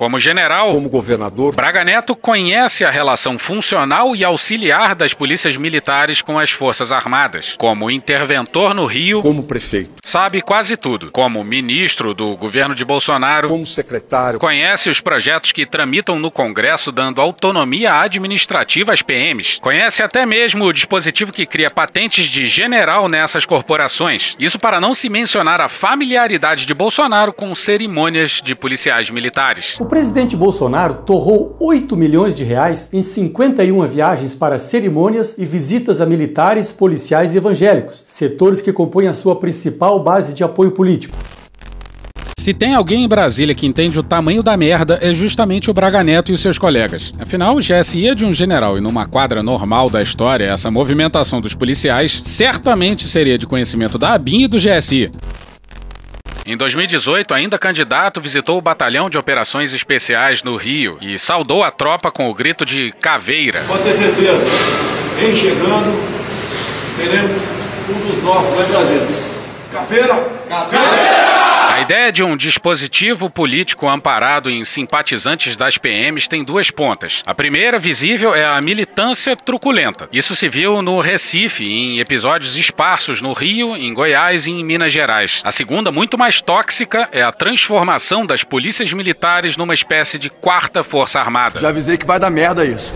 Como 0.00 0.18
general, 0.18 0.72
como 0.72 0.88
governador, 0.88 1.54
Braga 1.54 1.84
Neto 1.84 2.16
conhece 2.16 2.86
a 2.86 2.90
relação 2.90 3.38
funcional 3.38 4.16
e 4.16 4.24
auxiliar 4.24 4.94
das 4.94 5.12
polícias 5.12 5.58
militares 5.58 6.22
com 6.22 6.38
as 6.38 6.50
Forças 6.50 6.90
Armadas. 6.90 7.54
Como 7.58 7.90
interventor 7.90 8.72
no 8.72 8.86
Rio, 8.86 9.20
como 9.20 9.42
prefeito, 9.42 9.90
sabe 10.02 10.40
quase 10.40 10.74
tudo. 10.78 11.10
Como 11.10 11.44
ministro 11.44 12.14
do 12.14 12.34
governo 12.34 12.74
de 12.74 12.82
Bolsonaro, 12.82 13.50
como 13.50 13.66
secretário, 13.66 14.38
conhece 14.38 14.88
os 14.88 15.02
projetos 15.02 15.52
que 15.52 15.66
tramitam 15.66 16.18
no 16.18 16.30
Congresso 16.30 16.90
dando 16.90 17.20
autonomia 17.20 18.00
administrativa 18.00 18.94
às 18.94 19.02
PMs. 19.02 19.58
Conhece 19.60 20.02
até 20.02 20.24
mesmo 20.24 20.64
o 20.64 20.72
dispositivo 20.72 21.30
que 21.30 21.44
cria 21.44 21.68
patentes 21.68 22.24
de 22.24 22.46
general 22.46 23.06
nessas 23.06 23.44
corporações. 23.44 24.34
Isso 24.38 24.58
para 24.58 24.80
não 24.80 24.94
se 24.94 25.10
mencionar 25.10 25.60
a 25.60 25.68
familiaridade 25.68 26.64
de 26.64 26.72
Bolsonaro 26.72 27.34
com 27.34 27.54
cerimônias 27.54 28.40
de 28.42 28.54
policiais 28.54 29.10
militares. 29.10 29.78
O 29.78 29.89
presidente 29.90 30.36
Bolsonaro 30.36 30.94
torrou 31.04 31.56
8 31.58 31.96
milhões 31.96 32.36
de 32.36 32.44
reais 32.44 32.88
em 32.92 33.02
51 33.02 33.84
viagens 33.88 34.36
para 34.36 34.56
cerimônias 34.56 35.36
e 35.36 35.44
visitas 35.44 36.00
a 36.00 36.06
militares, 36.06 36.70
policiais 36.70 37.34
e 37.34 37.38
evangélicos, 37.38 38.04
setores 38.06 38.62
que 38.62 38.72
compõem 38.72 39.08
a 39.08 39.12
sua 39.12 39.34
principal 39.34 40.00
base 40.00 40.32
de 40.32 40.44
apoio 40.44 40.70
político. 40.70 41.18
Se 42.38 42.54
tem 42.54 42.74
alguém 42.74 43.04
em 43.04 43.08
Brasília 43.08 43.54
que 43.54 43.66
entende 43.66 43.98
o 43.98 44.02
tamanho 44.02 44.44
da 44.44 44.56
merda, 44.56 44.96
é 45.02 45.12
justamente 45.12 45.68
o 45.70 45.74
Braga 45.74 46.04
Neto 46.04 46.30
e 46.30 46.34
os 46.34 46.40
seus 46.40 46.56
colegas. 46.56 47.12
Afinal, 47.18 47.56
o 47.56 47.58
GSI 47.58 48.08
é 48.08 48.14
de 48.14 48.24
um 48.24 48.32
general 48.32 48.78
e 48.78 48.80
numa 48.80 49.06
quadra 49.06 49.42
normal 49.42 49.90
da 49.90 50.00
história, 50.00 50.46
essa 50.52 50.70
movimentação 50.70 51.40
dos 51.40 51.52
policiais 51.52 52.22
certamente 52.24 53.08
seria 53.08 53.36
de 53.36 53.46
conhecimento 53.46 53.98
da 53.98 54.12
ABIN 54.14 54.44
e 54.44 54.48
do 54.48 54.56
GSI. 54.56 55.10
Em 56.50 56.56
2018, 56.56 57.32
ainda 57.32 57.56
candidato, 57.56 58.20
visitou 58.20 58.58
o 58.58 58.60
Batalhão 58.60 59.08
de 59.08 59.16
Operações 59.16 59.72
Especiais 59.72 60.42
no 60.42 60.56
Rio 60.56 60.98
e 61.00 61.16
saudou 61.16 61.62
a 61.62 61.70
tropa 61.70 62.10
com 62.10 62.28
o 62.28 62.34
grito 62.34 62.66
de 62.66 62.90
caveira. 63.00 63.62
Pode 63.68 63.84
ter 63.84 63.94
certeza, 63.94 64.42
em 65.22 65.36
chegando, 65.36 65.96
teremos 66.96 67.42
um 67.88 68.00
dos 68.04 68.20
nossos 68.24 68.52
lá 68.58 68.64
em 68.64 68.68
Brasília. 68.68 69.06
Caveira! 69.72 70.28
Caveira! 70.48 71.39
A 71.80 71.82
ideia 71.82 72.12
de 72.12 72.22
um 72.22 72.36
dispositivo 72.36 73.30
político 73.30 73.88
amparado 73.88 74.50
em 74.50 74.66
simpatizantes 74.66 75.56
das 75.56 75.78
PMs 75.78 76.28
tem 76.28 76.44
duas 76.44 76.70
pontas. 76.70 77.22
A 77.24 77.34
primeira, 77.34 77.78
visível, 77.78 78.34
é 78.34 78.44
a 78.44 78.60
militância 78.60 79.34
truculenta. 79.34 80.06
Isso 80.12 80.36
se 80.36 80.46
viu 80.46 80.82
no 80.82 81.00
Recife, 81.00 81.64
em 81.64 81.98
episódios 81.98 82.54
esparsos 82.58 83.22
no 83.22 83.32
Rio, 83.32 83.74
em 83.74 83.94
Goiás 83.94 84.46
e 84.46 84.50
em 84.50 84.62
Minas 84.62 84.92
Gerais. 84.92 85.40
A 85.42 85.50
segunda, 85.50 85.90
muito 85.90 86.18
mais 86.18 86.38
tóxica, 86.38 87.08
é 87.12 87.22
a 87.22 87.32
transformação 87.32 88.26
das 88.26 88.44
polícias 88.44 88.92
militares 88.92 89.56
numa 89.56 89.72
espécie 89.72 90.18
de 90.18 90.28
quarta 90.28 90.84
força 90.84 91.18
armada. 91.18 91.58
Já 91.58 91.70
avisei 91.70 91.96
que 91.96 92.06
vai 92.06 92.20
dar 92.20 92.28
merda 92.28 92.62
isso. 92.62 92.92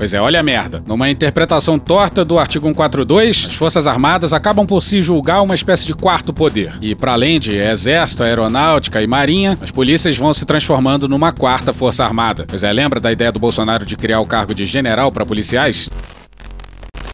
Pois 0.00 0.14
é, 0.14 0.18
olha 0.18 0.40
a 0.40 0.42
merda. 0.42 0.82
Numa 0.86 1.10
interpretação 1.10 1.78
torta 1.78 2.24
do 2.24 2.38
artigo 2.38 2.66
142, 2.66 3.48
as 3.48 3.54
Forças 3.54 3.86
Armadas 3.86 4.32
acabam 4.32 4.66
por 4.66 4.82
se 4.82 5.02
julgar 5.02 5.42
uma 5.42 5.54
espécie 5.54 5.86
de 5.86 5.92
quarto 5.92 6.32
poder. 6.32 6.72
E 6.80 6.94
para 6.94 7.12
além 7.12 7.38
de 7.38 7.54
Exército, 7.54 8.22
Aeronáutica 8.22 9.02
e 9.02 9.06
Marinha, 9.06 9.58
as 9.60 9.70
polícias 9.70 10.16
vão 10.16 10.32
se 10.32 10.46
transformando 10.46 11.06
numa 11.06 11.32
quarta 11.32 11.74
Força 11.74 12.02
Armada. 12.02 12.46
Pois 12.48 12.64
é, 12.64 12.72
lembra 12.72 12.98
da 12.98 13.12
ideia 13.12 13.30
do 13.30 13.38
Bolsonaro 13.38 13.84
de 13.84 13.94
criar 13.94 14.20
o 14.20 14.26
cargo 14.26 14.54
de 14.54 14.64
general 14.64 15.12
para 15.12 15.26
policiais? 15.26 15.90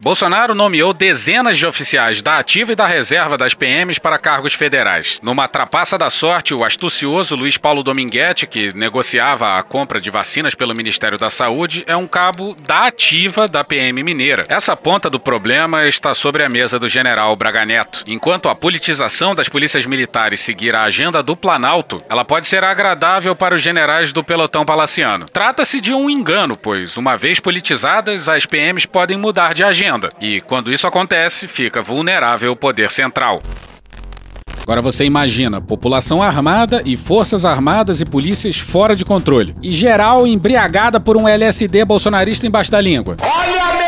Bolsonaro 0.01 0.55
nomeou 0.55 0.93
dezenas 0.93 1.57
de 1.57 1.67
oficiais 1.67 2.21
da 2.21 2.39
ativa 2.39 2.73
e 2.73 2.77
da 2.77 2.87
reserva 2.87 3.37
das 3.37 3.55
PMs 3.55 3.99
para 3.99 4.19
cargos 4.19 4.53
federais. 4.53 5.19
Numa 5.23 5.49
trapaça 5.49 5.97
da 5.97 6.11
sorte, 6.11 6.55
o 6.55 6.63
astucioso 6.63 7.35
Luiz 7.35 7.57
Paulo 7.57 7.83
Dominguete, 7.83 8.47
que 8.47 8.77
negociava 8.77 9.59
a 9.59 9.63
compra 9.63 10.01
de 10.01 10.11
vacinas 10.11 10.55
pelo 10.55 10.75
Ministério 10.75 11.19
da 11.19 11.31
Saúde, 11.31 11.83
é 11.87 11.97
um 11.97 12.07
cabo 12.07 12.55
da 12.67 12.87
ativa 12.87 13.49
da 13.49 13.65
PM 13.65 14.03
mineira. 14.03 14.45
Essa 14.49 14.77
ponta 14.77 15.09
do 15.09 15.19
problema 15.19 15.87
está 15.87 16.15
sobre 16.15 16.45
a 16.45 16.49
mesa 16.49 16.79
do 16.79 16.89
general 16.89 17.35
Braga 17.35 17.65
Neto. 17.65 18.05
Enquanto 18.07 18.49
a 18.49 18.55
politização 18.55 19.35
das 19.35 19.49
polícias 19.49 19.87
militares 19.87 20.41
seguir 20.41 20.77
a 20.77 20.85
agenda 20.85 21.23
do 21.23 21.35
Planalto, 21.35 21.99
ela 22.09 22.25
pode 22.25 22.47
ser 22.47 22.63
agradável 22.63 23.35
para 23.35 23.55
os 23.55 23.63
generais 23.63 24.13
do 24.13 24.23
pelotão 24.23 24.63
palaciano. 24.63 25.27
Trata-se 25.33 25.81
de 25.81 25.93
um 25.93 26.11
engano, 26.11 26.57
pois, 26.57 26.97
uma 26.97 27.17
vez 27.17 27.41
politizadas, 27.41 28.29
as 28.29 28.45
PMs 28.45 28.85
podem 28.85 29.17
mudar 29.17 29.55
de 29.55 29.65
agenda. 29.65 29.86
E 30.21 30.41
quando 30.41 30.73
isso 30.73 30.87
acontece, 30.87 31.49
fica 31.49 31.83
vulnerável 31.83 32.53
o 32.53 32.57
poder 32.57 32.91
central. 32.91 33.41
Agora 34.63 34.83
você 34.83 35.05
imagina 35.05 35.61
população 35.61 36.21
armada 36.21 36.83
e 36.85 36.97
forças 36.97 37.45
armadas 37.45 38.01
e 38.01 38.05
polícias 38.05 38.59
fora 38.59 38.97
de 38.97 39.05
controle. 39.05 39.55
E 39.63 39.71
geral 39.71 40.27
embriagada 40.27 40.99
por 40.99 41.17
um 41.17 41.29
LSD 41.29 41.85
bolsonarista 41.85 42.49
embaixo 42.49 42.73
da 42.73 42.81
língua. 42.81 43.17
Olha 43.23 43.83
a! 43.83 43.86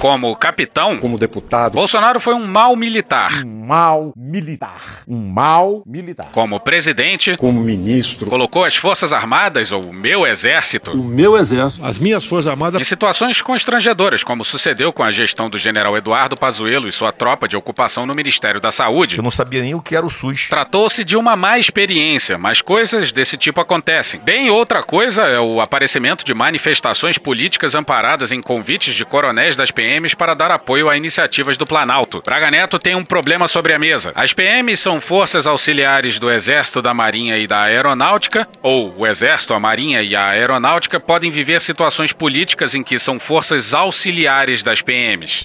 Como 0.00 0.34
capitão, 0.34 0.96
como 0.96 1.18
deputado, 1.18 1.74
Bolsonaro 1.74 2.18
foi 2.18 2.32
um 2.32 2.46
mau 2.46 2.74
militar. 2.74 3.44
Um 3.44 3.66
mau 3.66 4.14
militar. 4.16 5.02
Um 5.06 5.18
mau 5.18 5.82
militar. 5.84 6.30
Como 6.32 6.58
presidente, 6.58 7.36
como 7.36 7.60
ministro, 7.60 8.26
colocou 8.26 8.64
as 8.64 8.74
Forças 8.74 9.12
Armadas, 9.12 9.72
ou 9.72 9.84
o 9.84 9.92
meu 9.92 10.26
exército, 10.26 10.92
o 10.92 11.04
meu 11.04 11.36
exército, 11.36 11.84
as 11.84 11.98
minhas 11.98 12.24
Forças 12.24 12.48
Armadas, 12.48 12.80
em 12.80 12.84
situações 12.84 13.42
constrangedoras, 13.42 14.24
como 14.24 14.42
sucedeu 14.42 14.90
com 14.90 15.04
a 15.04 15.10
gestão 15.10 15.50
do 15.50 15.58
general 15.58 15.94
Eduardo 15.94 16.34
Pazuello 16.34 16.88
e 16.88 16.92
sua 16.92 17.12
tropa 17.12 17.46
de 17.46 17.54
ocupação 17.54 18.06
no 18.06 18.14
Ministério 18.14 18.58
da 18.58 18.72
Saúde. 18.72 19.18
Eu 19.18 19.22
não 19.22 19.30
sabia 19.30 19.60
nem 19.60 19.74
o 19.74 19.82
que 19.82 19.94
era 19.94 20.06
o 20.06 20.10
SUS. 20.10 20.48
Tratou-se 20.48 21.04
de 21.04 21.14
uma 21.14 21.36
má 21.36 21.58
experiência, 21.58 22.38
mas 22.38 22.62
coisas 22.62 23.12
desse 23.12 23.36
tipo 23.36 23.60
acontecem. 23.60 24.18
Bem, 24.18 24.48
outra 24.48 24.82
coisa 24.82 25.24
é 25.24 25.38
o 25.38 25.60
aparecimento 25.60 26.24
de 26.24 26.32
manifestações 26.32 27.18
políticas 27.18 27.74
amparadas 27.74 28.32
em 28.32 28.40
convites 28.40 28.94
de 28.94 29.04
coronéis 29.04 29.54
das 29.54 29.70
PM 29.70 29.89
PMs 29.90 30.14
para 30.14 30.34
dar 30.34 30.52
apoio 30.52 30.88
a 30.88 30.96
iniciativas 30.96 31.56
do 31.56 31.66
Planalto. 31.66 32.22
Braga 32.24 32.48
Neto 32.48 32.78
tem 32.78 32.94
um 32.94 33.04
problema 33.04 33.48
sobre 33.48 33.72
a 33.72 33.78
mesa. 33.78 34.12
As 34.14 34.32
PMs 34.32 34.78
são 34.78 35.00
forças 35.00 35.48
auxiliares 35.48 36.16
do 36.16 36.30
Exército, 36.30 36.80
da 36.80 36.94
Marinha 36.94 37.36
e 37.36 37.46
da 37.46 37.62
Aeronáutica, 37.62 38.46
ou 38.62 38.94
o 38.96 39.04
Exército, 39.04 39.52
a 39.52 39.58
Marinha 39.58 40.00
e 40.00 40.14
a 40.14 40.28
Aeronáutica 40.28 41.00
podem 41.00 41.30
viver 41.30 41.60
situações 41.60 42.12
políticas 42.12 42.72
em 42.74 42.84
que 42.84 43.00
são 43.00 43.18
forças 43.18 43.74
auxiliares 43.74 44.62
das 44.62 44.80
PMs. 44.80 45.44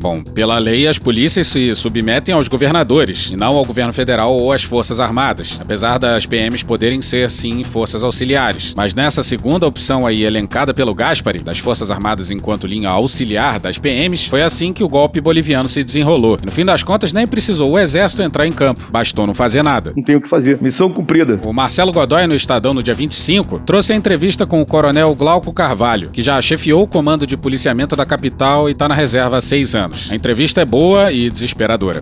Bom, 0.00 0.22
pela 0.22 0.56
lei, 0.56 0.88
as 0.88 0.98
polícias 0.98 1.46
se 1.48 1.74
submetem 1.74 2.34
aos 2.34 2.48
governadores, 2.48 3.30
e 3.30 3.36
não 3.36 3.54
ao 3.54 3.66
governo 3.66 3.92
federal 3.92 4.32
ou 4.32 4.50
às 4.50 4.62
Forças 4.62 4.98
Armadas, 4.98 5.58
apesar 5.60 5.98
das 5.98 6.24
PMs 6.24 6.62
poderem 6.62 7.02
ser, 7.02 7.30
sim, 7.30 7.62
forças 7.62 8.02
auxiliares. 8.02 8.72
Mas 8.74 8.94
nessa 8.94 9.22
segunda 9.22 9.66
opção 9.66 10.06
aí 10.06 10.24
elencada 10.24 10.72
pelo 10.72 10.94
Gaspari, 10.94 11.40
das 11.40 11.58
Forças 11.58 11.90
Armadas 11.90 12.30
enquanto 12.30 12.66
linha 12.66 12.88
auxiliar 12.88 13.60
das 13.60 13.76
PMs, 13.76 14.24
foi 14.24 14.40
assim 14.40 14.72
que 14.72 14.82
o 14.82 14.88
golpe 14.88 15.20
boliviano 15.20 15.68
se 15.68 15.84
desenrolou. 15.84 16.38
E 16.42 16.46
no 16.46 16.50
fim 16.50 16.64
das 16.64 16.82
contas, 16.82 17.12
nem 17.12 17.26
precisou 17.26 17.72
o 17.72 17.78
Exército 17.78 18.22
entrar 18.22 18.46
em 18.46 18.52
campo, 18.52 18.88
bastou 18.90 19.26
não 19.26 19.34
fazer 19.34 19.62
nada. 19.62 19.92
Não 19.94 20.02
tem 20.02 20.16
o 20.16 20.20
que 20.22 20.30
fazer, 20.30 20.62
missão 20.62 20.88
cumprida. 20.88 21.38
O 21.44 21.52
Marcelo 21.52 21.92
Godoy, 21.92 22.26
no 22.26 22.34
Estadão, 22.34 22.72
no 22.72 22.82
dia 22.82 22.94
25, 22.94 23.58
trouxe 23.66 23.92
a 23.92 23.96
entrevista 23.96 24.46
com 24.46 24.62
o 24.62 24.66
coronel 24.66 25.14
Glauco 25.14 25.52
Carvalho, 25.52 26.08
que 26.08 26.22
já 26.22 26.40
chefiou 26.40 26.82
o 26.82 26.86
comando 26.86 27.26
de 27.26 27.36
policiamento 27.36 27.94
da 27.94 28.06
capital 28.06 28.66
e 28.66 28.72
está 28.72 28.88
na 28.88 28.94
reserva 28.94 29.36
há 29.36 29.40
seis 29.42 29.74
anos. 29.74 29.89
A 30.10 30.14
entrevista 30.14 30.60
é 30.60 30.64
boa 30.64 31.10
e 31.10 31.28
desesperadora. 31.28 32.00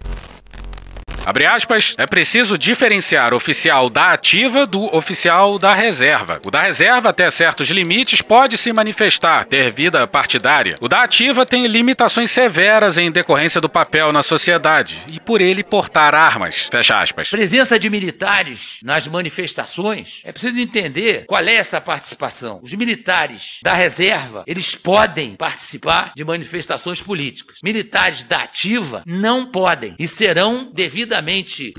Abre 1.29 1.45
aspas, 1.45 1.95
é 1.99 2.07
preciso 2.07 2.57
diferenciar 2.57 3.35
oficial 3.35 3.91
da 3.91 4.14
ativa 4.14 4.64
do 4.64 4.85
oficial 4.97 5.59
da 5.59 5.75
reserva. 5.75 6.41
O 6.47 6.51
da 6.51 6.62
reserva, 6.62 7.11
até 7.11 7.31
certos 7.31 7.69
limites, 7.69 8.23
pode 8.23 8.57
se 8.57 8.73
manifestar, 8.73 9.45
ter 9.45 9.71
vida 9.71 10.07
partidária. 10.07 10.77
O 10.81 10.88
da 10.88 11.03
ativa 11.03 11.45
tem 11.45 11.67
limitações 11.67 12.31
severas 12.31 12.97
em 12.97 13.12
decorrência 13.12 13.61
do 13.61 13.69
papel 13.69 14.11
na 14.11 14.23
sociedade 14.23 15.05
e 15.12 15.21
por 15.21 15.43
ele 15.43 15.62
portar 15.62 16.14
armas. 16.14 16.67
Fecha 16.71 16.99
aspas. 16.99 17.29
Presença 17.29 17.79
de 17.79 17.91
militares 17.91 18.79
nas 18.83 19.07
manifestações, 19.07 20.23
é 20.25 20.33
preciso 20.33 20.59
entender 20.59 21.27
qual 21.27 21.45
é 21.45 21.57
essa 21.57 21.79
participação. 21.79 22.59
Os 22.62 22.73
militares 22.73 23.59
da 23.62 23.75
reserva, 23.75 24.45
eles 24.47 24.75
podem 24.75 25.37
participar 25.37 26.11
de 26.17 26.25
manifestações 26.25 27.03
políticas. 27.03 27.59
Militares 27.62 28.25
da 28.25 28.45
ativa 28.45 29.03
não 29.05 29.45
podem 29.45 29.95
e 29.99 30.09
serão 30.09 30.73
devidamente 30.73 31.17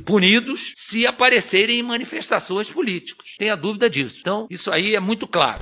punidos 0.06 0.74
se 0.76 1.06
aparecerem 1.06 1.80
em 1.80 1.84
manifestações 1.84 2.70
políticas. 2.70 3.28
Tenha 3.38 3.56
dúvida 3.56 3.90
disso. 3.90 4.18
Então, 4.22 4.48
isso 4.50 4.72
aí 4.72 4.96
é 4.96 5.00
muito 5.00 5.28
claro. 5.28 5.60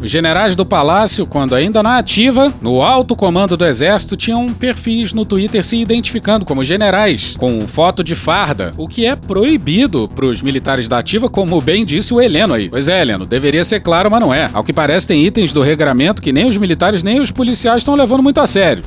Os 0.00 0.10
generais 0.10 0.56
do 0.56 0.66
Palácio, 0.66 1.24
quando 1.24 1.54
ainda 1.54 1.82
na 1.82 1.98
ativa, 1.98 2.52
no 2.60 2.82
alto 2.82 3.14
comando 3.14 3.56
do 3.56 3.64
Exército, 3.64 4.16
tinham 4.16 4.52
perfis 4.52 5.12
no 5.12 5.24
Twitter 5.24 5.64
se 5.64 5.76
identificando 5.76 6.44
como 6.44 6.64
generais, 6.64 7.36
com 7.36 7.66
foto 7.66 8.02
de 8.02 8.14
farda, 8.14 8.72
o 8.76 8.88
que 8.88 9.06
é 9.06 9.14
proibido 9.14 10.08
para 10.08 10.26
os 10.26 10.42
militares 10.42 10.88
da 10.88 10.98
ativa, 10.98 11.30
como 11.30 11.60
bem 11.60 11.84
disse 11.84 12.12
o 12.12 12.20
Heleno 12.20 12.54
aí. 12.54 12.68
Pois 12.68 12.88
é, 12.88 13.00
Heleno, 13.00 13.24
deveria 13.24 13.64
ser 13.64 13.80
claro, 13.80 14.10
mas 14.10 14.20
não 14.20 14.34
é. 14.34 14.50
Ao 14.52 14.64
que 14.64 14.72
parece, 14.72 15.06
tem 15.06 15.24
itens 15.24 15.52
do 15.52 15.62
regramento 15.62 16.20
que 16.20 16.32
nem 16.32 16.46
os 16.46 16.56
militares 16.56 17.02
nem 17.02 17.20
os 17.20 17.30
policiais 17.30 17.78
estão 17.78 17.94
levando 17.94 18.22
muito 18.22 18.40
a 18.40 18.46
sério. 18.46 18.82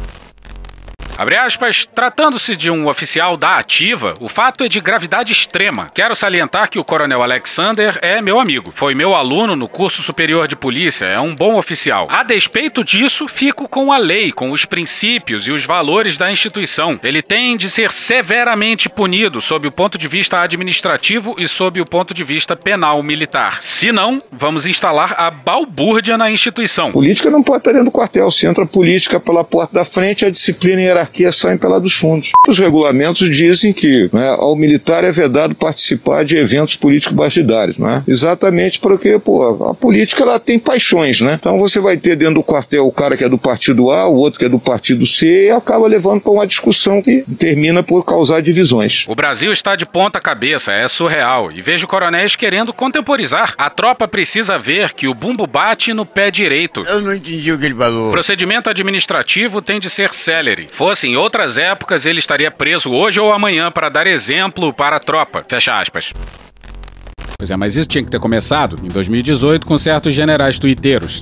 Abre 1.18 1.36
aspas, 1.36 1.88
tratando-se 1.96 2.56
de 2.56 2.70
um 2.70 2.88
oficial 2.88 3.36
da 3.36 3.58
ativa, 3.58 4.14
o 4.20 4.30
fato 4.30 4.64
é 4.64 4.70
de 4.70 4.80
gravidade 4.80 5.32
extrema. 5.32 5.90
Quero 5.92 6.16
salientar 6.16 6.70
que 6.70 6.78
o 6.78 6.84
coronel 6.84 7.24
Alexander 7.24 7.98
é 8.04 8.22
meu 8.22 8.40
amigo. 8.40 8.72
Foi 8.72 8.94
meu 8.94 9.16
aluno 9.16 9.56
no 9.56 9.68
curso 9.68 10.04
superior 10.04 10.48
de 10.48 10.56
polícia, 10.56 11.06
é 11.06 11.20
um 11.20 11.34
bom 11.34 11.58
oficial. 11.58 12.08
A 12.12 12.22
despeito 12.22 12.84
disso, 12.84 13.28
fico 13.28 13.68
com 13.68 13.92
a 13.92 13.98
lei, 13.98 14.32
com 14.32 14.52
os 14.52 14.64
princípios 14.64 15.48
e 15.48 15.52
os 15.52 15.66
valores 15.66 16.20
da 16.20 16.32
instituição. 16.32 17.00
Ele 17.02 17.24
tem 17.24 17.58
de 17.58 17.68
ser 17.68 17.92
severamente 17.92 18.88
punido 18.88 19.42
sob 19.42 19.68
o 19.68 19.72
ponto 19.72 19.98
de 19.98 20.08
vista 20.08 20.40
administrativo 20.40 21.34
e 21.40 21.48
sob 21.48 21.82
o 21.82 21.86
ponto 21.86 22.14
de 22.14 22.24
vista 22.24 22.56
penal 22.56 23.02
militar. 23.02 23.64
Se 23.64 23.92
não, 23.92 24.20
vamos 24.32 24.68
instalar 24.68 25.16
a 25.18 25.32
balbúrdia 25.32 26.16
na 26.16 26.30
instituição. 26.30 26.92
Política 26.92 27.32
não 27.32 27.42
pode 27.42 27.62
estar 27.62 27.72
dentro 27.72 27.86
do 27.86 27.92
quartel. 27.92 28.30
Se 28.30 28.46
entra 28.46 28.68
política 28.68 29.20
pela 29.20 29.44
porta 29.44 29.74
da 29.74 29.84
frente, 29.84 30.24
a 30.24 30.30
disciplina 30.30 30.82
e 30.84 30.92
a 30.92 31.07
hierarquia 31.08 31.32
saem 31.32 31.58
pela 31.58 31.80
dos 31.80 31.94
fundos. 31.94 32.32
Os 32.48 32.60
regulamentos 32.60 33.30
dizem 33.30 33.74
que 33.74 34.10
né, 34.12 34.30
ao 34.38 34.56
militar 34.56 35.04
é 35.04 35.12
vedado 35.12 35.56
participar 35.56 36.24
de 36.24 36.38
eventos 36.38 36.76
políticos 36.76 37.16
partidários, 37.16 37.78
né? 37.78 38.04
Exatamente 38.08 38.80
porque, 38.80 39.18
pô, 39.20 39.70
a 39.70 39.74
política 39.74 40.24
ela 40.24 40.40
tem 40.40 40.60
paixões, 40.60 41.22
né? 41.22 41.38
Então 41.40 41.58
você 41.58 41.80
vai 41.80 41.98
ter 41.98 42.16
dentro 42.16 42.36
do 42.36 42.44
quartel 42.44 42.86
o 42.86 42.92
cara 42.92 43.16
que 43.16 43.24
é 43.24 43.30
do 43.30 43.38
partido 43.38 43.92
A, 43.92 44.08
o 44.08 44.16
outro 44.16 44.40
que 44.40 44.46
é 44.46 44.50
do 44.50 44.60
partido 44.60 45.06
C 45.06 45.48
e 45.48 45.50
acaba 45.50 45.88
levando 45.88 46.22
para 46.22 46.32
uma 46.32 46.48
discussão 46.48 47.02
que 47.02 47.24
termina 47.38 47.82
por 47.82 48.04
causar 48.04 48.42
divisões. 48.42 49.06
O 49.08 49.16
Brasil 49.16 49.52
está 49.52 49.76
de 49.76 49.86
ponta 49.86 50.20
cabeça, 50.20 50.72
é 50.72 50.88
surreal. 50.88 51.50
E 51.56 51.62
vejo 51.62 51.88
coronéis 51.88 52.36
querendo 52.36 52.74
contemporizar. 52.74 53.54
A 53.58 53.70
tropa 53.70 54.08
precisa 54.08 54.58
ver 54.58 54.94
que 54.94 55.08
o 55.08 55.14
bumbo 55.14 55.48
bate 55.48 55.94
no 55.94 56.06
pé 56.06 56.30
direito. 56.30 56.84
Eu 56.88 57.02
não 57.02 57.14
entendi 57.14 57.52
o 57.52 57.58
que 57.58 57.66
ele 57.66 57.76
falou. 57.76 58.08
O 58.08 58.12
procedimento 58.12 58.70
administrativo 58.70 59.62
tem 59.62 59.80
de 59.80 59.90
ser 59.90 60.14
célere. 60.14 60.68
Fosse 60.98 61.10
em 61.10 61.16
outras 61.16 61.60
épocas, 61.60 62.08
ele 62.08 62.18
estaria 62.18 62.50
preso 62.50 62.92
hoje 62.92 63.20
ou 63.20 63.32
amanhã 63.32 63.70
para 63.70 63.88
dar 63.88 64.08
exemplo 64.08 64.74
para 64.74 64.96
a 64.96 65.00
tropa. 65.00 65.46
Fecha 65.48 65.76
aspas. 65.76 66.12
Pois 67.38 67.52
é, 67.52 67.56
mas 67.56 67.76
isso 67.76 67.88
tinha 67.88 68.04
que 68.04 68.10
ter 68.10 68.20
começado 68.20 68.84
em 68.84 68.88
2018 68.88 69.64
com 69.64 69.78
certos 69.78 70.12
generais 70.16 70.58
tuiteiros. 70.58 71.22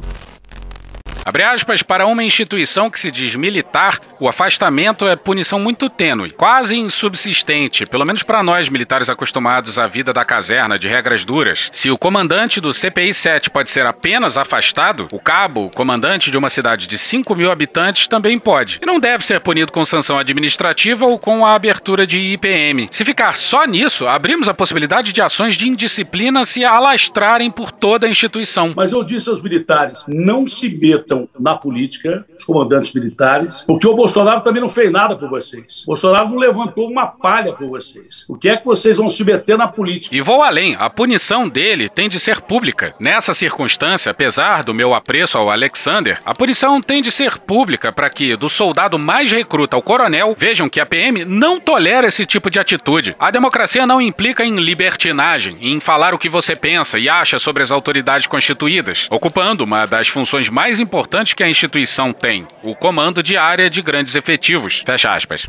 Abre 1.28 1.42
aspas, 1.42 1.82
para 1.82 2.06
uma 2.06 2.24
instituição 2.24 2.88
que 2.88 3.00
se 3.00 3.10
diz 3.10 3.36
militar, 3.36 4.00
o 4.20 4.30
afastamento 4.30 5.08
é 5.08 5.16
punição 5.16 5.58
muito 5.58 5.90
tênue, 5.90 6.30
quase 6.30 6.78
insubsistente, 6.78 7.84
pelo 7.88 8.06
menos 8.06 8.22
para 8.22 8.44
nós 8.44 8.70
militares 8.70 9.10
acostumados 9.10 9.80
à 9.80 9.88
vida 9.88 10.14
da 10.14 10.24
caserna 10.24 10.78
de 10.78 10.88
regras 10.88 11.26
duras. 11.26 11.68
Se 11.72 11.90
o 11.90 11.98
comandante 11.98 12.62
do 12.62 12.72
CPI 12.72 13.12
7 13.12 13.50
pode 13.50 13.72
ser 13.72 13.88
apenas 13.88 14.38
afastado, 14.38 15.08
o 15.12 15.18
cabo, 15.18 15.72
comandante 15.74 16.30
de 16.30 16.38
uma 16.38 16.48
cidade 16.48 16.86
de 16.86 16.96
5 16.96 17.36
mil 17.36 17.52
habitantes, 17.52 18.08
também 18.08 18.38
pode. 18.38 18.78
E 18.84 18.86
não 18.86 19.00
deve 19.00 19.26
ser 19.26 19.40
punido 19.40 19.72
com 19.72 19.84
sanção 19.84 20.20
administrativa 20.20 21.08
ou 21.08 21.18
com 21.18 21.44
a 21.44 21.56
abertura 21.56 22.06
de 22.06 22.20
IPM. 22.20 22.86
Se 22.92 23.04
ficar 23.04 23.36
só 23.36 23.66
nisso, 23.66 24.06
abrimos 24.06 24.48
a 24.48 24.54
possibilidade 24.54 25.12
de 25.12 25.24
ações 25.24 25.56
de 25.56 25.68
indisciplina 25.68 26.46
se 26.46 26.64
alastrarem 26.64 27.50
por 27.50 27.72
toda 27.72 28.06
a 28.06 28.10
instituição. 28.12 28.74
Mas 28.76 28.92
eu 28.92 29.04
disse 29.04 29.28
aos 29.28 29.42
militares: 29.42 30.06
não 30.08 30.46
se 30.46 30.70
metam 30.70 31.15
na 31.40 31.56
política, 31.56 32.26
os 32.36 32.44
comandantes 32.44 32.94
militares, 32.94 33.64
porque 33.66 33.88
o 33.88 33.96
Bolsonaro 33.96 34.42
também 34.42 34.62
não 34.62 34.70
fez 34.70 34.92
nada 34.92 35.16
por 35.16 35.30
vocês. 35.30 35.84
O 35.84 35.88
Bolsonaro 35.88 36.30
não 36.30 36.38
levantou 36.38 36.90
uma 36.90 37.08
palha 37.08 37.54
por 37.54 37.68
vocês. 37.68 38.26
O 38.28 38.38
que 38.38 38.50
é 38.50 38.58
que 38.58 38.66
vocês 38.66 38.98
vão 38.98 39.10
se 39.10 39.24
meter 39.24 39.58
na 39.58 39.68
política? 39.68 40.16
E 40.16 40.22
vou 40.22 40.42
além, 40.42 40.76
a 40.80 40.90
punição 40.90 41.48
dele 41.48 41.90
tem 41.90 42.10
de 42.10 42.20
ser 42.20 42.42
pública. 42.42 42.94
Nessa 43.00 43.34
circunstância, 43.34 44.12
apesar 44.12 44.64
do 44.64 44.74
meu 44.74 44.94
apreço 44.94 45.38
ao 45.38 45.50
Alexander, 45.50 46.20
a 46.26 46.34
punição 46.34 46.82
tem 46.82 47.02
de 47.02 47.12
ser 47.12 47.38
pública 47.38 47.92
para 47.92 48.10
que, 48.10 48.36
do 48.36 48.50
soldado 48.50 48.98
mais 48.98 49.32
recruta 49.32 49.76
ao 49.76 49.82
coronel, 49.82 50.36
vejam 50.38 50.70
que 50.70 50.80
a 50.80 50.86
PM 50.86 51.26
não 51.26 51.60
tolera 51.60 52.08
esse 52.08 52.26
tipo 52.26 52.50
de 52.50 52.60
atitude. 52.60 53.16
A 53.20 53.32
democracia 53.32 53.86
não 53.86 54.02
implica 54.02 54.44
em 54.44 54.58
libertinagem, 54.58 55.58
em 55.62 55.80
falar 55.80 56.14
o 56.14 56.20
que 56.20 56.30
você 56.30 56.56
pensa 56.56 56.98
e 56.98 57.10
acha 57.10 57.40
sobre 57.40 57.64
as 57.64 57.72
autoridades 57.72 58.28
constituídas, 58.28 59.08
ocupando 59.10 59.64
uma 59.64 59.86
das 59.86 60.08
funções 60.08 60.50
mais 60.50 60.80
importantes 60.80 61.05
importante 61.06 61.36
que 61.36 61.44
a 61.44 61.48
instituição 61.48 62.12
tem: 62.12 62.48
o 62.64 62.76
comando 62.76 63.22
de 63.22 63.38
área 63.38 63.70
de 63.70 63.82
grandes 63.82 64.16
efetivos. 64.16 64.82
Fecha 64.84 65.14
aspas. 65.14 65.46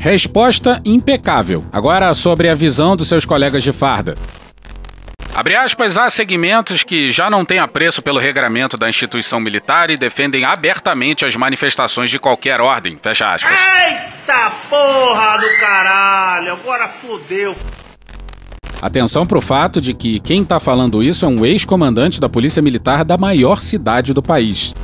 Resposta 0.00 0.80
impecável. 0.84 1.64
Agora 1.70 2.12
sobre 2.14 2.48
a 2.48 2.54
visão 2.54 2.96
dos 2.96 3.08
seus 3.08 3.26
colegas 3.26 3.62
de 3.62 3.72
farda. 3.72 4.14
Abre 5.34 5.54
aspas, 5.54 5.96
há 5.96 6.10
segmentos 6.10 6.82
que 6.82 7.10
já 7.10 7.30
não 7.30 7.44
têm 7.44 7.58
apreço 7.58 8.02
pelo 8.02 8.18
regramento 8.18 8.76
da 8.76 8.88
instituição 8.88 9.40
militar 9.40 9.90
e 9.90 9.96
defendem 9.96 10.44
abertamente 10.44 11.24
as 11.24 11.36
manifestações 11.36 12.10
de 12.10 12.18
qualquer 12.18 12.60
ordem. 12.60 12.98
Fecha 13.02 13.28
aspas. 13.28 13.60
Eita 13.60 14.50
porra 14.68 15.38
do 15.38 15.60
caralho, 15.60 16.52
agora 16.52 16.88
fodeu. 17.00 17.54
Atenção 18.82 19.24
para 19.24 19.38
o 19.38 19.40
fato 19.40 19.80
de 19.80 19.94
que 19.94 20.18
quem 20.18 20.42
está 20.42 20.58
falando 20.58 21.04
isso 21.04 21.24
é 21.24 21.28
um 21.28 21.46
ex-comandante 21.46 22.20
da 22.20 22.28
Polícia 22.28 22.60
Militar 22.60 23.04
da 23.04 23.16
maior 23.16 23.62
cidade 23.62 24.12
do 24.12 24.20
país. 24.20 24.74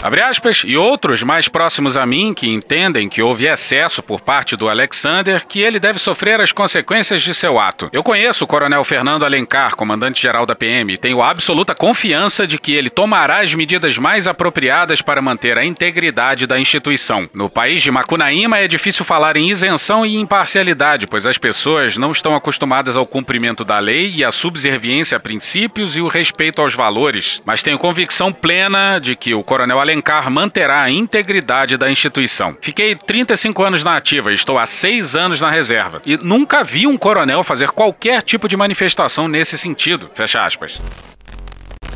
Abre 0.00 0.22
aspas, 0.22 0.62
e 0.64 0.76
outros 0.76 1.24
mais 1.24 1.48
próximos 1.48 1.96
a 1.96 2.06
mim 2.06 2.32
que 2.32 2.48
entendem 2.48 3.08
que 3.08 3.20
houve 3.20 3.46
excesso 3.46 4.00
por 4.00 4.20
parte 4.20 4.54
do 4.54 4.68
Alexander, 4.68 5.44
que 5.44 5.60
ele 5.60 5.80
deve 5.80 5.98
sofrer 5.98 6.40
as 6.40 6.52
consequências 6.52 7.20
de 7.20 7.34
seu 7.34 7.58
ato. 7.58 7.90
Eu 7.92 8.04
conheço 8.04 8.44
o 8.44 8.46
Coronel 8.46 8.84
Fernando 8.84 9.24
Alencar, 9.24 9.74
comandante-geral 9.74 10.46
da 10.46 10.54
PM, 10.54 10.94
e 10.94 10.96
tenho 10.96 11.20
absoluta 11.20 11.74
confiança 11.74 12.46
de 12.46 12.58
que 12.58 12.74
ele 12.74 12.88
tomará 12.88 13.40
as 13.40 13.52
medidas 13.54 13.98
mais 13.98 14.28
apropriadas 14.28 15.02
para 15.02 15.20
manter 15.20 15.58
a 15.58 15.64
integridade 15.64 16.46
da 16.46 16.60
instituição. 16.60 17.24
No 17.34 17.50
país 17.50 17.82
de 17.82 17.90
Macunaíma 17.90 18.58
é 18.58 18.68
difícil 18.68 19.04
falar 19.04 19.36
em 19.36 19.50
isenção 19.50 20.06
e 20.06 20.14
imparcialidade, 20.14 21.08
pois 21.08 21.26
as 21.26 21.38
pessoas 21.38 21.96
não 21.96 22.12
estão 22.12 22.36
acostumadas 22.36 22.96
ao 22.96 23.04
cumprimento 23.04 23.64
da 23.64 23.80
lei 23.80 24.12
e 24.14 24.24
à 24.24 24.30
subserviência 24.30 25.16
a 25.16 25.20
princípios 25.20 25.96
e 25.96 26.00
o 26.00 26.06
respeito 26.06 26.62
aos 26.62 26.72
valores, 26.72 27.42
mas 27.44 27.64
tenho 27.64 27.78
convicção 27.78 28.32
plena 28.32 29.00
de 29.00 29.16
que 29.16 29.34
o 29.34 29.42
Coronel 29.42 29.80
Alencar 29.80 29.87
manterá 30.30 30.82
a 30.82 30.90
integridade 30.90 31.76
da 31.76 31.90
instituição. 31.90 32.56
Fiquei 32.60 32.94
35 32.94 33.62
anos 33.62 33.84
na 33.84 33.96
ativa 33.96 34.30
e 34.30 34.34
estou 34.34 34.58
há 34.58 34.66
6 34.66 35.16
anos 35.16 35.40
na 35.40 35.50
reserva. 35.50 36.02
E 36.06 36.16
nunca 36.16 36.62
vi 36.64 36.86
um 36.86 36.96
coronel 36.96 37.42
fazer 37.42 37.70
qualquer 37.70 38.22
tipo 38.22 38.48
de 38.48 38.56
manifestação 38.56 39.28
nesse 39.28 39.56
sentido. 39.56 40.10
Fecha 40.14 40.44
aspas. 40.44 40.80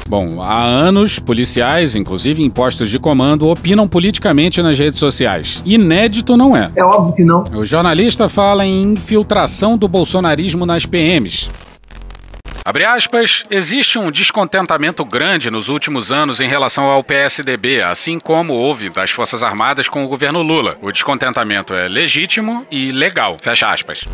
Bom, 0.08 0.42
há 0.42 0.62
anos, 0.62 1.18
policiais, 1.18 1.96
inclusive 1.96 2.42
em 2.42 2.50
postos 2.50 2.90
de 2.90 2.98
comando, 2.98 3.48
opinam 3.48 3.88
politicamente 3.88 4.60
nas 4.60 4.78
redes 4.78 4.98
sociais. 4.98 5.62
Inédito 5.64 6.36
não 6.36 6.56
é. 6.56 6.70
É 6.76 6.84
óbvio 6.84 7.14
que 7.14 7.24
não. 7.24 7.44
O 7.54 7.64
jornalista 7.64 8.28
fala 8.28 8.66
em 8.66 8.92
infiltração 8.92 9.78
do 9.78 9.88
bolsonarismo 9.88 10.66
nas 10.66 10.84
PMs. 10.84 11.48
Abre 12.64 12.84
aspas, 12.84 13.42
existe 13.50 13.98
um 13.98 14.10
descontentamento 14.10 15.04
grande 15.04 15.50
nos 15.50 15.68
últimos 15.68 16.12
anos 16.12 16.40
em 16.40 16.48
relação 16.48 16.84
ao 16.84 17.02
PSDB, 17.02 17.82
assim 17.82 18.20
como 18.20 18.52
houve 18.52 18.88
das 18.88 19.10
Forças 19.10 19.42
Armadas 19.42 19.88
com 19.88 20.04
o 20.04 20.08
governo 20.08 20.42
Lula. 20.42 20.76
O 20.80 20.92
descontentamento 20.92 21.74
é 21.74 21.88
legítimo 21.88 22.64
e 22.70 22.92
legal. 22.92 23.36
Fecha 23.42 23.66
aspas. 23.66 24.04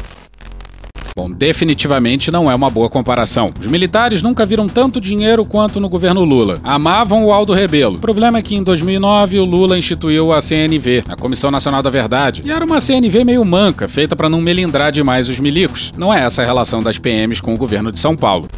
Bom, 1.19 1.29
definitivamente 1.29 2.31
não 2.31 2.49
é 2.49 2.55
uma 2.55 2.71
boa 2.71 2.89
comparação. 2.89 3.53
Os 3.59 3.67
militares 3.67 4.23
nunca 4.23 4.47
viram 4.47 4.69
tanto 4.69 5.01
dinheiro 5.01 5.45
quanto 5.45 5.81
no 5.81 5.89
governo 5.89 6.23
Lula. 6.23 6.61
Amavam 6.63 7.25
o 7.25 7.33
Aldo 7.33 7.53
Rebelo. 7.53 7.97
O 7.97 7.99
problema 7.99 8.39
é 8.39 8.43
que 8.43 8.55
em 8.55 8.63
2009 8.63 9.41
o 9.41 9.45
Lula 9.45 9.77
instituiu 9.77 10.33
a 10.33 10.41
CNV, 10.41 11.03
a 11.09 11.17
Comissão 11.17 11.51
Nacional 11.51 11.83
da 11.83 11.91
Verdade, 11.91 12.43
e 12.45 12.53
era 12.53 12.65
uma 12.65 12.79
CNV 12.79 13.25
meio 13.25 13.45
manca, 13.45 13.89
feita 13.89 14.15
para 14.15 14.29
não 14.29 14.41
melindrar 14.41 14.93
demais 14.93 15.29
os 15.29 15.41
milicos. 15.41 15.91
Não 15.99 16.15
é 16.15 16.21
essa 16.21 16.43
a 16.43 16.47
relação 16.47 16.85
das 16.85 17.01
PMs 17.01 17.41
com 17.41 17.53
o 17.53 17.59
governo 17.59 17.91
de 17.91 17.99
São 17.99 18.15
Paulo. 18.15 18.49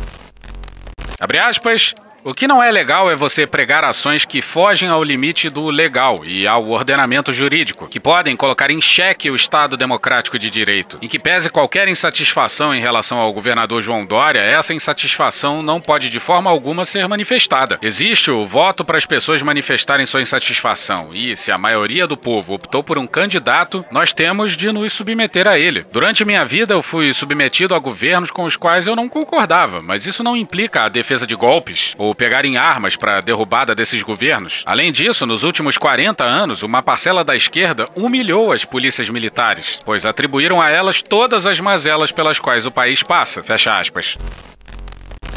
Abre 1.19 1.39
aspas, 1.39 1.95
o 2.23 2.35
que 2.35 2.47
não 2.47 2.63
é 2.63 2.71
legal 2.71 3.11
é 3.11 3.17
você 3.17 3.47
pregar 3.47 3.85
ações 3.85 4.25
que 4.25 4.43
fogem 4.43 4.89
ao 4.89 5.03
limite 5.03 5.49
do 5.49 5.71
legal 5.71 6.19
e 6.25 6.47
ao 6.47 6.69
ordenamento 6.69 7.33
jurídico, 7.33 7.89
que 7.89 7.99
podem 7.99 8.37
colocar 8.37 8.71
em 8.71 8.81
xeque 8.81 9.31
o 9.31 9.35
Estado 9.35 9.77
democrático 9.77 10.39
de 10.39 10.51
direito. 10.51 10.99
Em 11.01 11.09
que 11.09 11.19
pese 11.19 11.49
qualquer 11.49 11.89
insatisfação 11.89 12.75
em 12.75 12.81
relação 12.81 13.19
ao 13.19 13.33
governador 13.33 13.81
João 13.81 14.05
Dória, 14.05 14.41
essa 14.41 14.75
insatisfação 14.75 15.61
não 15.61 15.81
pode 15.81 16.09
de 16.09 16.21
forma 16.21 16.51
alguma 16.51 16.85
ser 16.85 17.09
manifestada. 17.09 17.79
Existe 17.83 18.31
o 18.31 18.47
voto 18.47 18.85
para 18.85 18.99
as 18.99 19.07
pessoas 19.07 19.43
manifestarem 19.43 20.05
sua 20.05 20.23
insatisfação, 20.23 21.11
e 21.15 21.37
se 21.37 21.51
a 21.51 21.59
maioria 21.59 22.07
do 22.07 22.17
povo 22.17 22.55
optou 22.55 22.83
por 22.83 22.99
um 22.99 23.07
candidato, 23.07 23.85
nós 23.91 24.13
temos 24.13 24.57
de 24.57 24.71
nos 24.71 24.93
submeter 24.93 25.49
a 25.49 25.59
ele. 25.59 25.87
Durante 25.91 26.25
minha 26.25 26.45
vida, 26.45 26.75
eu 26.75 26.83
fui 26.83 27.13
submetido 27.15 27.75
a 27.75 27.79
governos 27.79 28.31
com 28.31 28.45
os 28.45 28.57
quais 28.57 28.87
eu 28.87 28.95
não 28.95 29.09
concordava, 29.09 29.81
mas 29.81 30.07
isso 30.07 30.23
não 30.23 30.37
implica 30.37 30.83
a 30.83 30.89
defesa 30.89 31.27
de 31.27 31.35
golpes 31.35 31.95
ou 31.97 32.10
ou 32.11 32.15
pegarem 32.15 32.57
armas 32.57 32.97
para 32.97 33.19
a 33.19 33.21
derrubada 33.21 33.73
desses 33.73 34.03
governos. 34.03 34.65
Além 34.67 34.91
disso, 34.91 35.25
nos 35.25 35.45
últimos 35.45 35.79
40 35.79 36.25
anos, 36.27 36.65
uma 36.65 36.83
parcela 36.83 37.23
da 37.23 37.37
esquerda 37.37 37.87
humilhou 37.95 38.53
as 38.53 38.65
polícias 38.65 39.09
militares, 39.09 39.79
pois 39.85 40.05
atribuíram 40.05 40.61
a 40.61 40.69
elas 40.69 41.03
todas 41.03 41.47
as 41.47 41.61
mazelas 41.61 42.11
pelas 42.11 42.41
quais 42.41 42.67
o 42.67 42.71
país 42.73 43.01
passa. 43.05 43.45
Fecha 43.45 43.79
aspas. 43.79 44.17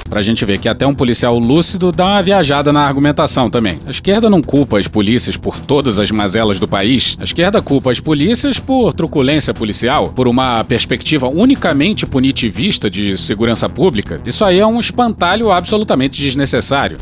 Pra 0.09 0.21
gente 0.21 0.45
ver 0.45 0.59
que 0.59 0.69
até 0.69 0.85
um 0.85 0.93
policial 0.93 1.37
lúcido 1.39 1.91
dá 1.91 2.05
uma 2.05 2.21
viajada 2.21 2.71
na 2.71 2.85
argumentação 2.85 3.49
também. 3.49 3.79
A 3.85 3.89
esquerda 3.89 4.29
não 4.29 4.41
culpa 4.41 4.77
as 4.77 4.87
polícias 4.87 5.37
por 5.37 5.59
todas 5.59 5.97
as 5.97 6.11
mazelas 6.11 6.59
do 6.59 6.67
país. 6.67 7.17
A 7.19 7.23
esquerda 7.23 7.61
culpa 7.61 7.91
as 7.91 7.99
polícias 7.99 8.59
por 8.59 8.93
truculência 8.93 9.53
policial, 9.53 10.09
por 10.09 10.27
uma 10.27 10.63
perspectiva 10.63 11.27
unicamente 11.27 12.05
punitivista 12.05 12.89
de 12.89 13.17
segurança 13.17 13.67
pública. 13.67 14.21
Isso 14.25 14.45
aí 14.45 14.59
é 14.59 14.65
um 14.65 14.79
espantalho 14.79 15.51
absolutamente 15.51 16.21
desnecessário. 16.21 16.97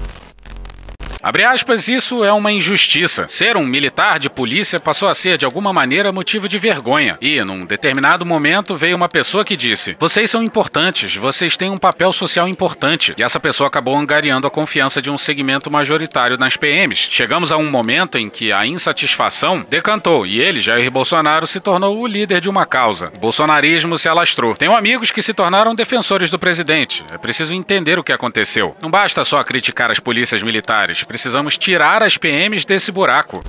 Abre 1.24 1.46
aspas, 1.46 1.88
isso 1.88 2.24
é 2.24 2.34
uma 2.34 2.52
injustiça. 2.52 3.28
Ser 3.30 3.56
um 3.56 3.64
militar 3.64 4.18
de 4.18 4.30
polícia 4.30 4.80
passou 4.80 5.08
a 5.08 5.14
ser, 5.14 5.38
de 5.38 5.46
alguma 5.46 5.72
maneira, 5.72 6.12
motivo 6.12 6.50
de 6.50 6.58
vergonha. 6.58 7.18
E, 7.22 7.44
num 7.44 7.66
determinado 7.66 8.26
momento, 8.26 8.76
veio 8.76 8.96
uma 8.96 9.08
pessoa 9.08 9.44
que 9.44 9.56
disse: 9.56 9.96
Vocês 10.00 10.32
são 10.32 10.42
importantes, 10.42 11.16
vocês 11.16 11.56
têm 11.56 11.70
um 11.70 11.78
papel 11.78 12.12
social 12.12 12.48
importante. 12.48 13.14
E 13.18 13.24
essa 13.24 13.40
pessoa 13.40 13.68
acabou 13.68 13.96
angariando 13.96 14.48
a 14.48 14.52
confiança 14.52 15.02
de 15.02 15.12
um 15.12 15.18
segmento 15.18 15.70
majoritário 15.70 16.38
nas 16.38 16.58
PMs. 16.58 17.08
Chegamos 17.12 17.52
a 17.52 17.58
um 17.58 17.70
momento 17.70 18.18
em 18.18 18.30
que 18.30 18.52
a 18.52 18.66
insatisfação 18.66 19.66
decantou 19.70 20.26
e 20.26 20.42
ele, 20.42 20.60
Jair 20.60 20.90
Bolsonaro, 20.90 21.46
se 21.46 21.60
tornou 21.60 22.00
o 22.00 22.08
líder 22.08 22.42
de 22.42 22.50
uma 22.50 22.66
causa. 22.66 23.12
O 23.16 23.20
bolsonarismo 23.20 23.98
se 23.98 24.10
alastrou. 24.10 24.56
Tenho 24.56 24.76
amigos 24.76 25.12
que 25.12 25.22
se 25.22 25.34
tornaram 25.34 25.76
defensores 25.76 26.32
do 26.32 26.40
presidente. 26.40 27.04
É 27.12 27.18
preciso 27.18 27.54
entender 27.54 28.00
o 28.00 28.04
que 28.04 28.12
aconteceu. 28.12 28.76
Não 28.82 28.90
basta 28.90 29.24
só 29.24 29.44
criticar 29.44 29.92
as 29.92 30.00
polícias 30.00 30.42
militares, 30.42 31.04
precisamos 31.12 31.58
tirar 31.58 32.02
as 32.02 32.16
PMs 32.16 32.66
desse 32.66 32.90
buraco. 32.90 33.44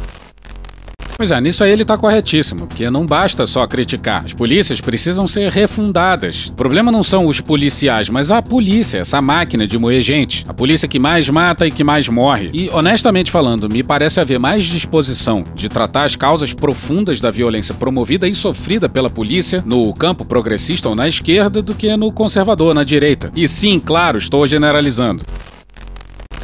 Pois 1.16 1.30
é, 1.30 1.40
nisso 1.40 1.62
aí 1.62 1.70
ele 1.70 1.84
tá 1.84 1.96
corretíssimo, 1.96 2.66
porque 2.66 2.90
não 2.90 3.06
basta 3.06 3.46
só 3.46 3.64
criticar. 3.68 4.24
As 4.24 4.34
polícias 4.34 4.80
precisam 4.80 5.28
ser 5.28 5.48
refundadas. 5.52 6.48
O 6.48 6.54
problema 6.54 6.90
não 6.90 7.04
são 7.04 7.28
os 7.28 7.40
policiais, 7.40 8.08
mas 8.08 8.32
a 8.32 8.42
polícia, 8.42 8.98
essa 8.98 9.20
máquina 9.20 9.64
de 9.64 9.78
moer 9.78 10.00
gente. 10.00 10.44
A 10.48 10.52
polícia 10.52 10.88
que 10.88 10.98
mais 10.98 11.28
mata 11.28 11.64
e 11.64 11.70
que 11.70 11.84
mais 11.84 12.08
morre. 12.08 12.50
E, 12.52 12.68
honestamente 12.70 13.30
falando, 13.30 13.70
me 13.70 13.84
parece 13.84 14.18
haver 14.18 14.40
mais 14.40 14.64
disposição 14.64 15.44
de 15.54 15.68
tratar 15.68 16.02
as 16.02 16.16
causas 16.16 16.52
profundas 16.52 17.20
da 17.20 17.30
violência 17.30 17.76
promovida 17.76 18.26
e 18.26 18.34
sofrida 18.34 18.88
pela 18.88 19.08
polícia 19.08 19.62
no 19.64 19.94
campo 19.94 20.24
progressista 20.24 20.88
ou 20.88 20.96
na 20.96 21.06
esquerda 21.06 21.62
do 21.62 21.76
que 21.76 21.96
no 21.96 22.10
conservador, 22.10 22.74
na 22.74 22.82
direita. 22.82 23.30
E 23.36 23.46
sim, 23.46 23.78
claro, 23.78 24.18
estou 24.18 24.44
generalizando. 24.48 25.24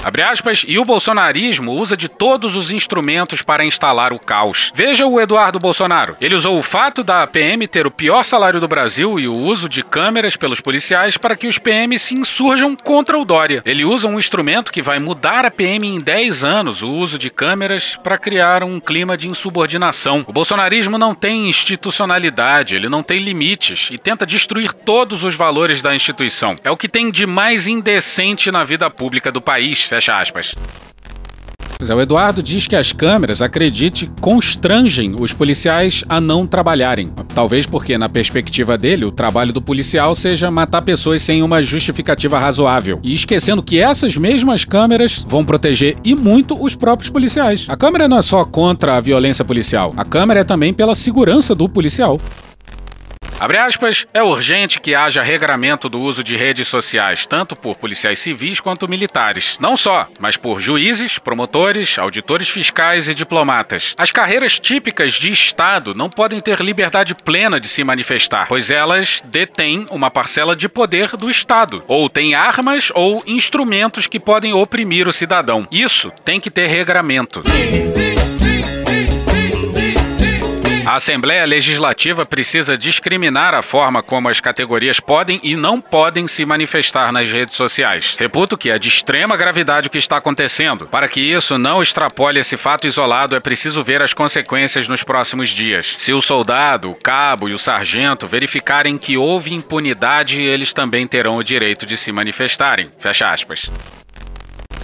Abre 0.04 0.22
aspas, 0.22 0.64
e 0.66 0.78
o 0.78 0.84
bolsonarismo 0.84 1.72
usa 1.72 1.96
de 1.96 2.08
todos 2.08 2.54
os 2.54 2.70
instrumentos 2.70 3.42
para 3.42 3.64
instalar 3.64 4.12
o 4.12 4.18
caos. 4.18 4.72
Veja 4.74 5.06
o 5.06 5.20
Eduardo 5.20 5.58
Bolsonaro. 5.58 6.16
Ele 6.20 6.34
usou 6.34 6.58
o 6.58 6.62
fato 6.62 7.02
da 7.02 7.26
PM 7.26 7.66
ter 7.66 7.86
o 7.86 7.90
pior 7.90 8.24
salário 8.24 8.60
do 8.60 8.68
Brasil 8.68 9.18
e 9.18 9.28
o 9.28 9.36
uso 9.36 9.68
de 9.68 9.82
câmeras 9.82 10.36
pelos 10.36 10.60
policiais 10.60 11.16
para 11.16 11.36
que 11.36 11.46
os 11.46 11.58
PMs 11.58 12.02
se 12.02 12.14
insurjam 12.14 12.76
contra 12.76 13.18
o 13.18 13.24
Dória. 13.24 13.62
Ele 13.66 13.84
usa 13.84 14.08
um 14.08 14.18
instrumento 14.18 14.72
que 14.72 14.80
vai 14.80 14.98
mudar 14.98 15.44
a 15.44 15.50
PM 15.50 15.86
em 15.86 15.98
10 15.98 16.44
anos, 16.44 16.82
o 16.82 16.90
uso 16.90 17.18
de 17.18 17.28
câmeras, 17.28 17.98
para 18.02 18.18
criar 18.18 18.62
um 18.62 18.80
clima 18.80 19.16
de 19.16 19.28
insubordinação. 19.28 20.20
O 20.26 20.32
bolsonarismo 20.32 20.96
não 20.96 21.12
tem 21.12 21.48
institucionalidade, 21.48 22.76
ele 22.76 22.88
não 22.88 23.02
tem 23.02 23.18
limites 23.18 23.88
e 23.90 23.98
tenta 23.98 24.24
destruir 24.24 24.72
todos 24.72 25.24
os 25.24 25.34
valores 25.34 25.82
da 25.82 25.94
instituição. 25.94 26.56
É 26.62 26.70
o 26.70 26.76
que 26.76 26.88
tem 26.88 27.10
de 27.10 27.26
mais 27.26 27.66
indecente 27.66 28.50
na 28.50 28.64
vida 28.64 28.88
pública 28.88 29.32
do 29.32 29.40
país. 29.40 29.87
Fecha 29.88 30.12
aspas. 30.12 30.54
É, 31.80 31.94
o 31.94 32.00
Eduardo 32.00 32.42
diz 32.42 32.66
que 32.66 32.76
as 32.76 32.92
câmeras, 32.92 33.40
acredite, 33.40 34.10
constrangem 34.20 35.14
os 35.18 35.32
policiais 35.32 36.04
a 36.08 36.20
não 36.20 36.46
trabalharem. 36.46 37.08
Talvez 37.34 37.66
porque, 37.66 37.96
na 37.96 38.08
perspectiva 38.08 38.76
dele, 38.76 39.06
o 39.06 39.12
trabalho 39.12 39.52
do 39.52 39.62
policial 39.62 40.14
seja 40.14 40.50
matar 40.50 40.82
pessoas 40.82 41.22
sem 41.22 41.42
uma 41.42 41.62
justificativa 41.62 42.38
razoável. 42.38 43.00
E 43.02 43.14
esquecendo 43.14 43.62
que 43.62 43.80
essas 43.80 44.16
mesmas 44.16 44.64
câmeras 44.64 45.24
vão 45.26 45.42
proteger 45.42 45.96
e 46.04 46.14
muito 46.14 46.60
os 46.62 46.74
próprios 46.74 47.08
policiais. 47.08 47.64
A 47.68 47.76
câmera 47.76 48.08
não 48.08 48.18
é 48.18 48.22
só 48.22 48.44
contra 48.44 48.96
a 48.96 49.00
violência 49.00 49.44
policial, 49.44 49.94
a 49.96 50.04
câmera 50.04 50.40
é 50.40 50.44
também 50.44 50.74
pela 50.74 50.94
segurança 50.94 51.54
do 51.54 51.66
policial. 51.66 52.20
Abre 53.40 53.56
aspas, 53.56 54.04
é 54.12 54.20
urgente 54.20 54.80
que 54.80 54.96
haja 54.96 55.22
regramento 55.22 55.88
do 55.88 56.02
uso 56.02 56.24
de 56.24 56.34
redes 56.34 56.66
sociais, 56.66 57.24
tanto 57.24 57.54
por 57.54 57.76
policiais 57.76 58.18
civis 58.18 58.58
quanto 58.58 58.88
militares. 58.88 59.56
Não 59.60 59.76
só, 59.76 60.08
mas 60.18 60.36
por 60.36 60.60
juízes, 60.60 61.20
promotores, 61.20 62.00
auditores 62.00 62.48
fiscais 62.48 63.06
e 63.06 63.14
diplomatas. 63.14 63.94
As 63.96 64.10
carreiras 64.10 64.58
típicas 64.58 65.12
de 65.12 65.30
Estado 65.30 65.94
não 65.94 66.10
podem 66.10 66.40
ter 66.40 66.60
liberdade 66.60 67.14
plena 67.14 67.60
de 67.60 67.68
se 67.68 67.84
manifestar, 67.84 68.48
pois 68.48 68.70
elas 68.70 69.22
detêm 69.24 69.86
uma 69.92 70.10
parcela 70.10 70.56
de 70.56 70.68
poder 70.68 71.16
do 71.16 71.30
Estado, 71.30 71.84
ou 71.86 72.08
têm 72.08 72.34
armas 72.34 72.90
ou 72.92 73.22
instrumentos 73.24 74.08
que 74.08 74.18
podem 74.18 74.52
oprimir 74.52 75.06
o 75.06 75.12
cidadão. 75.12 75.64
Isso 75.70 76.10
tem 76.24 76.40
que 76.40 76.50
ter 76.50 76.66
regramento. 76.66 77.42
A 80.88 80.96
Assembleia 80.96 81.44
Legislativa 81.44 82.24
precisa 82.24 82.74
discriminar 82.74 83.52
a 83.52 83.60
forma 83.60 84.02
como 84.02 84.26
as 84.26 84.40
categorias 84.40 84.98
podem 84.98 85.38
e 85.42 85.54
não 85.54 85.82
podem 85.82 86.26
se 86.26 86.46
manifestar 86.46 87.12
nas 87.12 87.30
redes 87.30 87.54
sociais. 87.54 88.16
Reputo 88.18 88.56
que 88.56 88.70
é 88.70 88.78
de 88.78 88.88
extrema 88.88 89.36
gravidade 89.36 89.88
o 89.88 89.90
que 89.90 89.98
está 89.98 90.16
acontecendo. 90.16 90.86
Para 90.86 91.06
que 91.06 91.20
isso 91.20 91.58
não 91.58 91.82
extrapole 91.82 92.40
esse 92.40 92.56
fato 92.56 92.86
isolado, 92.86 93.36
é 93.36 93.40
preciso 93.40 93.84
ver 93.84 94.00
as 94.00 94.14
consequências 94.14 94.88
nos 94.88 95.02
próximos 95.02 95.50
dias. 95.50 95.94
Se 95.98 96.14
o 96.14 96.22
soldado, 96.22 96.90
o 96.90 96.94
cabo 96.94 97.50
e 97.50 97.52
o 97.52 97.58
sargento 97.58 98.26
verificarem 98.26 98.96
que 98.96 99.18
houve 99.18 99.52
impunidade, 99.52 100.40
eles 100.40 100.72
também 100.72 101.04
terão 101.04 101.34
o 101.34 101.44
direito 101.44 101.84
de 101.84 101.98
se 101.98 102.10
manifestarem. 102.10 102.90
Fecha 102.98 103.30
aspas. 103.30 103.70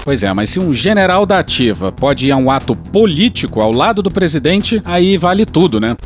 Pois 0.05 0.23
é, 0.23 0.31
mas 0.35 0.51
se 0.51 0.61
um 0.61 0.71
general 0.71 1.25
da 1.25 1.39
ativa 1.39 1.91
pode 1.91 2.27
ir 2.27 2.31
a 2.31 2.37
um 2.37 2.51
ato 2.51 2.77
político 2.77 3.63
ao 3.63 3.73
lado 3.73 4.03
do 4.03 4.11
presidente, 4.11 4.83
aí 4.85 5.17
vale 5.17 5.47
tudo, 5.47 5.81
né? 5.81 5.97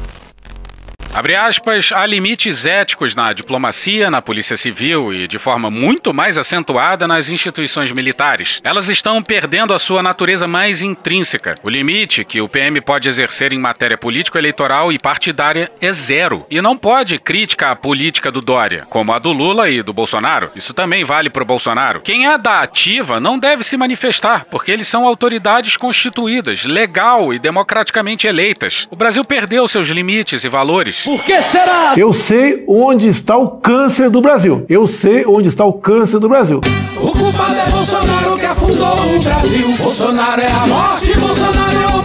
Abre 1.15 1.35
aspas, 1.35 1.91
há 1.93 2.07
limites 2.07 2.65
éticos 2.65 3.15
na 3.15 3.33
diplomacia, 3.33 4.11
na 4.11 4.23
polícia 4.23 4.57
civil 4.57 5.13
e, 5.13 5.27
de 5.27 5.39
forma 5.39 5.69
muito 5.69 6.15
mais 6.15 6.39
acentuada, 6.39 7.09
nas 7.09 7.29
instituições 7.29 7.91
militares. 7.91 8.61
Elas 8.63 8.89
estão 8.89 9.21
perdendo 9.21 9.75
a 9.75 9.79
sua 9.79 10.03
natureza 10.03 10.47
mais 10.47 10.81
intrínseca. 10.81 11.57
O 11.63 11.69
limite 11.69 12.25
que 12.25 12.41
o 12.41 12.49
PM 12.49 12.81
pode 12.81 13.09
exercer 13.09 13.53
em 13.53 13.59
matéria 13.59 13.99
político-eleitoral 13.99 14.93
e 14.93 14.99
partidária 14.99 15.73
é 15.81 15.93
zero. 15.93 16.47
E 16.51 16.61
não 16.61 16.77
pode 16.77 17.19
crítica 17.19 17.69
à 17.69 17.77
política 17.77 18.31
do 18.31 18.41
Dória, 18.41 18.87
como 18.89 19.13
a 19.13 19.19
do 19.19 19.33
Lula 19.33 19.69
e 19.69 19.83
do 19.83 19.93
Bolsonaro. 19.93 20.53
Isso 20.55 20.73
também 20.73 21.05
vale 21.05 21.31
para 21.31 21.43
o 21.43 21.47
Bolsonaro. 21.47 22.01
Quem 22.03 22.29
é 22.29 22.39
da 22.39 22.61
ativa 22.61 23.19
não 23.19 23.39
deve 23.39 23.65
se 23.65 23.77
manifestar, 23.77 24.47
porque 24.51 24.71
eles 24.71 24.87
são 24.87 25.07
autoridades 25.07 25.77
constituídas, 25.77 26.65
legal 26.65 27.33
e 27.33 27.39
democraticamente 27.41 28.27
eleitas. 28.27 28.87
O 28.91 28.95
Brasil 28.95 29.25
perdeu 29.25 29.67
seus 29.67 29.89
limites 29.89 30.45
e 30.45 30.49
valores. 30.49 30.98
Por 31.05 31.23
que 31.23 31.41
será? 31.41 31.95
Eu 31.97 32.13
sei 32.13 32.65
onde 32.67 33.09
está 33.09 33.37
o 33.37 33.49
câncer 33.49 34.11
do 34.11 34.21
Brasil. 34.21 34.65
Eu 34.69 34.87
sei 34.87 35.25
onde 35.27 35.49
está 35.49 35.65
o 35.65 35.73
câncer 35.73 36.19
do 36.19 36.29
Brasil. 36.29 36.61
O 37.01 37.13
culpado 37.13 37.55
é 37.55 37.67
Bolsonaro 37.71 38.39
que 38.39 38.47
afundou 38.47 38.97
o 39.17 39.23
Brasil. 39.23 39.77
Bolsonaro 39.79 40.41
é 40.41 40.51
a 40.51 40.67
morte, 40.67 41.17
Bolsonaro 41.17 41.79
é 41.79 41.87
uma 41.87 41.98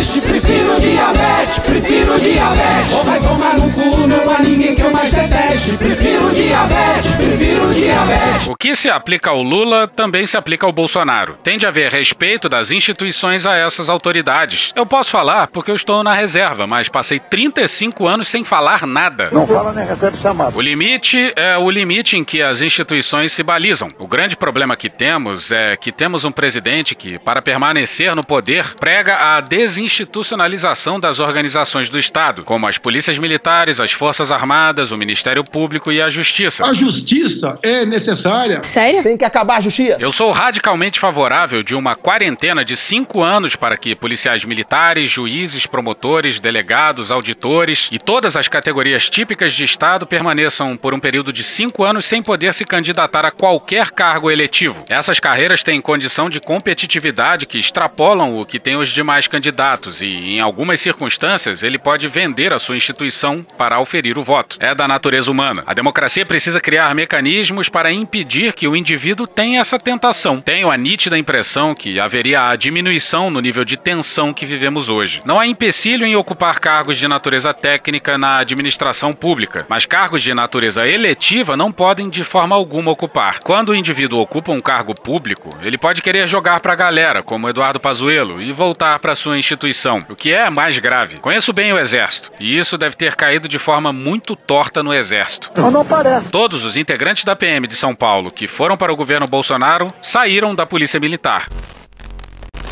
peste. 0.00 0.20
Prefiro 0.20 0.80
diabetes, 0.80 1.58
prefiro 1.58 2.20
diabetes. 2.20 2.92
Ou 2.92 3.04
vai 3.04 3.20
tomar 3.20 3.54
no 3.54 3.72
cu, 3.72 4.06
não 4.06 4.34
há 4.34 4.40
ninguém 4.40 4.74
que 4.74 4.82
eu 4.82 4.90
mais 4.90 5.12
deteste. 5.12 5.76
Prefiro 5.76 6.30
diabetes, 6.30 7.14
prefiro 7.14 7.74
diabetes. 7.74 8.48
O 8.48 8.56
que 8.56 8.74
se 8.74 8.88
aplica 8.88 9.30
ao 9.30 9.40
Lula 9.40 9.86
também 9.88 10.26
se 10.26 10.36
aplica 10.36 10.66
ao 10.66 10.72
Bolsonaro. 10.72 11.36
Tem 11.42 11.58
de 11.58 11.66
haver 11.66 11.90
respeito 11.90 12.48
das 12.48 12.70
instituições 12.70 13.44
a 13.44 13.56
essas 13.56 13.88
autoridades. 13.88 14.72
Eu 14.74 14.86
posso 14.86 15.10
falar 15.10 15.48
porque 15.48 15.70
eu 15.70 15.74
estou 15.74 16.02
na 16.02 16.14
reserva, 16.14 16.66
mas 16.66 16.88
passei 16.88 17.18
35 17.18 18.06
anos 18.06 18.28
sem 18.28 18.44
falar 18.44 18.86
nada. 18.86 19.30
Não 19.32 19.46
fala 19.46 19.72
nem 19.72 19.86
recebe 19.86 20.16
chamado. 20.18 20.56
O 20.56 20.60
limite 20.60 21.30
é 21.36 21.58
o 21.58 21.70
limite 21.70 22.16
em 22.16 22.24
que 22.24 22.42
as 22.42 22.60
instituições 22.60 23.32
se 23.32 23.42
balizam. 23.42 23.88
O 23.98 24.06
grande 24.06 24.36
problema 24.36 24.76
que 24.76 24.88
temos 24.88 25.50
é 25.50 25.76
que 25.76 25.92
temos 25.92 26.24
um 26.24 26.32
presidente 26.32 26.94
que, 26.94 27.18
para 27.18 27.42
permanecer 27.42 28.14
no 28.14 28.24
poder, 28.24 28.74
prega 28.74 29.16
a 29.16 29.40
desinstitucionalização 29.90 31.00
das 31.00 31.18
organizações 31.18 31.90
do 31.90 31.98
Estado, 31.98 32.44
como 32.44 32.68
as 32.68 32.78
polícias 32.78 33.18
militares, 33.18 33.80
as 33.80 33.90
Forças 33.90 34.30
Armadas, 34.30 34.92
o 34.92 34.96
Ministério 34.96 35.42
Público 35.42 35.90
e 35.90 36.00
a 36.00 36.08
Justiça. 36.08 36.64
A 36.64 36.72
justiça 36.72 37.58
é 37.62 37.84
necessária. 37.84 38.62
Sério? 38.62 39.02
Tem 39.02 39.16
que 39.16 39.24
acabar 39.24 39.56
a 39.56 39.60
justiça. 39.60 39.96
Eu 40.00 40.12
sou 40.12 40.30
radicalmente 40.30 41.00
favorável 41.00 41.62
de 41.62 41.74
uma 41.74 41.96
quarentena 41.96 42.64
de 42.64 42.76
cinco 42.76 43.22
anos 43.22 43.56
para 43.56 43.76
que 43.76 43.96
policiais 43.96 44.44
militares, 44.44 45.10
juízes, 45.10 45.66
promotores, 45.66 46.38
delegados, 46.38 47.10
auditores 47.10 47.88
e 47.90 47.98
todas 47.98 48.36
as 48.36 48.46
categorias 48.46 49.10
típicas 49.10 49.52
de 49.52 49.64
Estado 49.64 50.06
permaneçam 50.06 50.76
por 50.76 50.94
um 50.94 51.00
período 51.00 51.32
de 51.32 51.42
cinco 51.42 51.82
anos 51.82 52.04
sem 52.04 52.22
poder 52.22 52.54
se 52.54 52.64
candidatar 52.64 53.24
a 53.24 53.30
qualquer 53.30 53.90
cargo 53.90 54.30
eletivo. 54.30 54.84
Essas 54.88 55.18
carreiras 55.18 55.62
têm 55.62 55.80
condição 55.80 56.30
de 56.30 56.40
competitividade 56.40 57.46
que 57.46 57.58
extrapolam 57.58 58.38
o 58.38 58.46
que 58.46 58.60
têm 58.60 58.76
os 58.76 58.88
demais 58.88 59.26
candidatos. 59.26 59.79
E, 60.00 60.36
em 60.36 60.40
algumas 60.40 60.80
circunstâncias, 60.80 61.62
ele 61.62 61.78
pode 61.78 62.06
vender 62.08 62.52
a 62.52 62.58
sua 62.58 62.76
instituição 62.76 63.44
para 63.56 63.76
auferir 63.76 64.18
o 64.18 64.22
voto. 64.22 64.56
É 64.60 64.74
da 64.74 64.86
natureza 64.86 65.30
humana. 65.30 65.62
A 65.66 65.74
democracia 65.74 66.26
precisa 66.26 66.60
criar 66.60 66.94
mecanismos 66.94 67.68
para 67.68 67.92
impedir 67.92 68.52
que 68.52 68.68
o 68.68 68.76
indivíduo 68.76 69.26
tenha 69.26 69.60
essa 69.60 69.78
tentação. 69.78 70.40
Tenho 70.40 70.70
a 70.70 70.76
nítida 70.76 71.18
impressão 71.18 71.74
que 71.74 72.00
haveria 72.00 72.48
a 72.48 72.56
diminuição 72.56 73.30
no 73.30 73.40
nível 73.40 73.64
de 73.64 73.76
tensão 73.76 74.32
que 74.32 74.46
vivemos 74.46 74.88
hoje. 74.88 75.20
Não 75.24 75.38
há 75.38 75.46
empecilho 75.46 76.04
em 76.04 76.16
ocupar 76.16 76.58
cargos 76.58 76.98
de 76.98 77.08
natureza 77.08 77.52
técnica 77.54 78.18
na 78.18 78.38
administração 78.38 79.12
pública, 79.12 79.64
mas 79.68 79.86
cargos 79.86 80.22
de 80.22 80.34
natureza 80.34 80.86
eletiva 80.86 81.56
não 81.56 81.72
podem 81.72 82.08
de 82.08 82.24
forma 82.24 82.54
alguma 82.54 82.90
ocupar. 82.90 83.38
Quando 83.40 83.70
o 83.70 83.74
indivíduo 83.74 84.20
ocupa 84.20 84.52
um 84.52 84.60
cargo 84.60 84.94
público, 84.94 85.50
ele 85.62 85.78
pode 85.78 86.02
querer 86.02 86.28
jogar 86.28 86.60
para 86.60 86.72
a 86.72 86.76
galera, 86.76 87.22
como 87.22 87.48
Eduardo 87.48 87.80
Pazuello, 87.80 88.40
e 88.40 88.52
voltar 88.52 88.98
para 88.98 89.14
sua 89.14 89.38
instituição, 89.38 89.69
o 90.08 90.16
que 90.16 90.32
é 90.32 90.48
mais 90.50 90.78
grave. 90.78 91.18
Conheço 91.18 91.52
bem 91.52 91.72
o 91.72 91.78
exército, 91.78 92.30
e 92.40 92.58
isso 92.58 92.76
deve 92.76 92.96
ter 92.96 93.14
caído 93.14 93.48
de 93.48 93.58
forma 93.58 93.92
muito 93.92 94.34
torta 94.34 94.82
no 94.82 94.92
exército. 94.92 95.50
Não 95.60 95.84
parece. 95.84 96.28
Todos 96.28 96.64
os 96.64 96.76
integrantes 96.76 97.24
da 97.24 97.36
PM 97.36 97.66
de 97.66 97.76
São 97.76 97.94
Paulo 97.94 98.30
que 98.30 98.46
foram 98.46 98.76
para 98.76 98.92
o 98.92 98.96
governo 98.96 99.26
Bolsonaro 99.26 99.86
saíram 100.02 100.54
da 100.54 100.66
Polícia 100.66 100.98
Militar. 101.00 101.46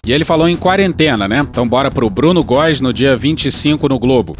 E 0.05 0.13
ele 0.13 0.25
falou 0.25 0.49
em 0.49 0.57
quarentena, 0.57 1.29
né? 1.29 1.39
Então 1.39 1.69
bora 1.69 1.91
pro 1.91 2.09
Bruno 2.09 2.43
Góes 2.43 2.81
no 2.81 2.93
dia 2.93 3.15
25 3.15 3.89
no 3.89 3.99
Globo. 3.99 4.37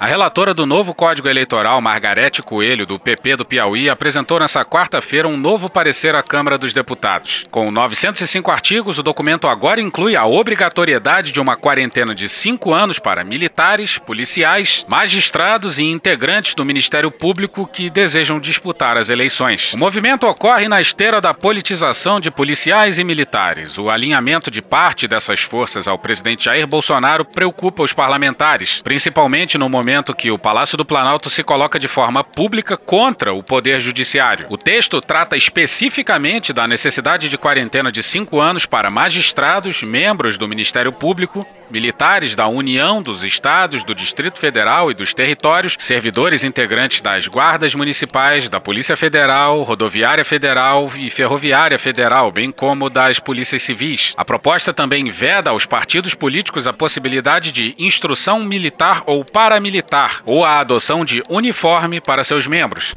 A 0.00 0.06
relatora 0.06 0.52
do 0.52 0.66
novo 0.66 0.92
Código 0.92 1.28
Eleitoral, 1.28 1.80
Margarete 1.80 2.42
Coelho, 2.42 2.84
do 2.84 2.98
PP 2.98 3.36
do 3.36 3.44
Piauí, 3.44 3.88
apresentou 3.88 4.40
nesta 4.40 4.64
quarta-feira 4.64 5.28
um 5.28 5.36
novo 5.36 5.70
parecer 5.70 6.16
à 6.16 6.22
Câmara 6.22 6.58
dos 6.58 6.74
Deputados. 6.74 7.44
Com 7.48 7.70
905 7.70 8.50
artigos, 8.50 8.98
o 8.98 9.04
documento 9.04 9.46
agora 9.46 9.80
inclui 9.80 10.16
a 10.16 10.26
obrigatoriedade 10.26 11.30
de 11.30 11.40
uma 11.40 11.56
quarentena 11.56 12.12
de 12.12 12.28
cinco 12.28 12.74
anos 12.74 12.98
para 12.98 13.22
militares, 13.22 13.96
policiais, 13.96 14.84
magistrados 14.88 15.78
e 15.78 15.84
integrantes 15.84 16.54
do 16.54 16.64
Ministério 16.64 17.10
Público 17.10 17.64
que 17.64 17.88
desejam 17.88 18.40
disputar 18.40 18.98
as 18.98 19.08
eleições. 19.08 19.74
O 19.74 19.78
movimento 19.78 20.26
ocorre 20.26 20.68
na 20.68 20.80
esteira 20.80 21.20
da 21.20 21.32
politização 21.32 22.18
de 22.18 22.32
policiais 22.32 22.98
e 22.98 23.04
militares. 23.04 23.78
O 23.78 23.88
alinhamento 23.88 24.50
de 24.50 24.60
parte 24.60 25.06
dessas 25.06 25.40
forças 25.40 25.86
ao 25.86 25.98
presidente 25.98 26.46
Jair 26.46 26.66
Bolsonaro 26.66 27.24
preocupa 27.24 27.84
os 27.84 27.92
parlamentares, 27.92 28.82
principalmente 28.82 29.56
no 29.56 29.68
momento 29.68 29.83
que 30.16 30.30
o 30.30 30.38
Palácio 30.38 30.76
do 30.76 30.84
Planalto 30.84 31.28
se 31.28 31.44
coloca 31.44 31.78
de 31.78 31.88
forma 31.88 32.24
pública 32.24 32.76
contra 32.76 33.32
o 33.34 33.42
Poder 33.42 33.80
Judiciário. 33.80 34.46
O 34.50 34.56
texto 34.56 35.00
trata 35.00 35.36
especificamente 35.36 36.52
da 36.52 36.66
necessidade 36.66 37.28
de 37.28 37.36
quarentena 37.36 37.92
de 37.92 38.02
cinco 38.02 38.40
anos 38.40 38.66
para 38.66 38.90
magistrados, 38.90 39.82
membros 39.82 40.38
do 40.38 40.48
Ministério 40.48 40.92
Público, 40.92 41.40
militares 41.70 42.34
da 42.34 42.48
União, 42.48 43.02
dos 43.02 43.24
Estados, 43.24 43.84
do 43.84 43.94
Distrito 43.94 44.38
Federal 44.38 44.90
e 44.90 44.94
dos 44.94 45.14
territórios, 45.14 45.76
servidores 45.78 46.44
integrantes 46.44 47.00
das 47.00 47.26
guardas 47.26 47.74
municipais, 47.74 48.48
da 48.48 48.60
Polícia 48.60 48.96
Federal, 48.96 49.62
Rodoviária 49.62 50.24
Federal 50.24 50.90
e 50.96 51.10
Ferroviária 51.10 51.78
Federal, 51.78 52.30
bem 52.30 52.50
como 52.50 52.88
das 52.88 53.18
polícias 53.18 53.62
civis. 53.62 54.14
A 54.16 54.24
proposta 54.24 54.72
também 54.72 55.08
veda 55.10 55.50
aos 55.50 55.66
partidos 55.66 56.14
políticos 56.14 56.66
a 56.66 56.72
possibilidade 56.72 57.52
de 57.52 57.74
instrução 57.78 58.40
militar 58.40 59.02
ou 59.06 59.24
paramilitar 59.24 60.22
ou 60.26 60.44
a 60.44 60.60
adoção 60.60 61.04
de 61.04 61.22
uniforme 61.28 62.00
para 62.00 62.24
seus 62.24 62.46
membros. 62.46 62.92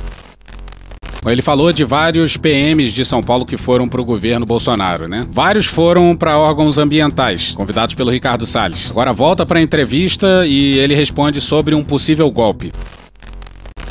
Ele 1.30 1.42
falou 1.42 1.72
de 1.72 1.84
vários 1.84 2.38
PMs 2.38 2.94
de 2.94 3.04
São 3.04 3.22
Paulo 3.22 3.46
que 3.46 3.58
foram 3.58 3.88
para 3.88 4.02
o 4.02 4.06
governo 4.06 4.46
Bolsonaro, 4.46 5.08
né? 5.08 5.26
Vários 5.32 5.66
foram 5.66 6.16
para 6.16 6.38
órgãos 6.38 6.78
ambientais, 6.78 7.52
convidados 7.52 7.96
pelo 7.96 8.12
Ricardo 8.12 8.46
Salles. 8.46 8.90
Agora 8.92 9.14
volta 9.14 9.46
para 9.46 9.60
a 9.60 9.62
entrevista 9.62 10.46
e 10.46 10.78
ele 10.78 10.96
responde 10.96 11.42
sobre 11.42 11.76
um 11.76 11.84
possível 11.84 12.30
golpe. 12.32 12.72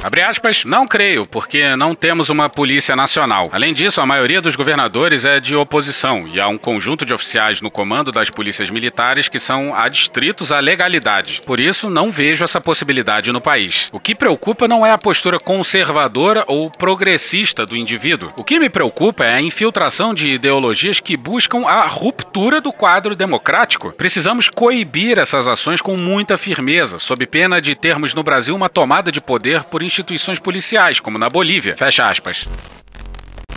Abre 0.07 0.23
aspas, 0.23 0.65
não 0.65 0.87
creio, 0.87 1.25
porque 1.27 1.75
não 1.75 1.93
temos 1.93 2.29
uma 2.29 2.49
polícia 2.49 2.95
nacional. 2.95 3.49
Além 3.51 3.75
disso, 3.75 4.01
a 4.01 4.07
maioria 4.07 4.41
dos 4.41 4.55
governadores 4.55 5.25
é 5.25 5.41
de 5.41 5.57
oposição 5.57 6.29
e 6.33 6.41
há 6.41 6.47
um 6.47 6.57
conjunto 6.57 7.05
de 7.05 7.13
oficiais 7.13 7.61
no 7.61 7.73
comando 7.73 8.13
das 8.13 8.31
polícias 8.31 8.71
militares 8.71 9.29
que 9.29 9.41
são 9.41 9.75
adstritos 9.75 10.53
à 10.53 10.61
legalidade. 10.61 11.41
Por 11.45 11.59
isso, 11.59 11.91
não 11.91 12.13
vejo 12.13 12.45
essa 12.45 12.61
possibilidade 12.61 13.33
no 13.33 13.41
país. 13.41 13.89
O 13.91 13.99
que 13.99 14.15
preocupa 14.15 14.69
não 14.69 14.87
é 14.87 14.93
a 14.93 14.97
postura 14.97 15.41
conservadora 15.41 16.45
ou 16.47 16.71
progressista 16.71 17.67
do 17.67 17.77
indivíduo. 17.77 18.33
O 18.39 18.45
que 18.45 18.61
me 18.61 18.71
preocupa 18.71 19.25
é 19.25 19.35
a 19.35 19.43
infiltração 19.43 20.15
de 20.15 20.29
ideologias 20.29 21.01
que 21.01 21.17
buscam 21.17 21.67
a 21.67 21.83
ruptura 21.83 22.61
do 22.61 22.73
quadro 22.73 23.17
democrático. 23.17 23.91
Precisamos 23.91 24.49
coibir 24.49 25.19
essas 25.19 25.49
ações 25.49 25.81
com 25.81 25.97
muita 25.97 26.39
firmeza, 26.39 27.01
sob 27.01 27.27
pena 27.27 27.61
de 27.61 27.75
termos 27.75 28.15
no 28.15 28.23
Brasil 28.23 28.55
uma 28.55 28.69
tomada 28.69 29.11
de 29.11 29.21
poder 29.21 29.65
por 29.65 29.83
instituições 29.83 29.96
policiais, 30.39 31.01
como 31.01 31.19
na 31.19 31.29
Bolívia. 31.29 31.77
Fecha 31.77 32.09
aspas. 32.09 32.47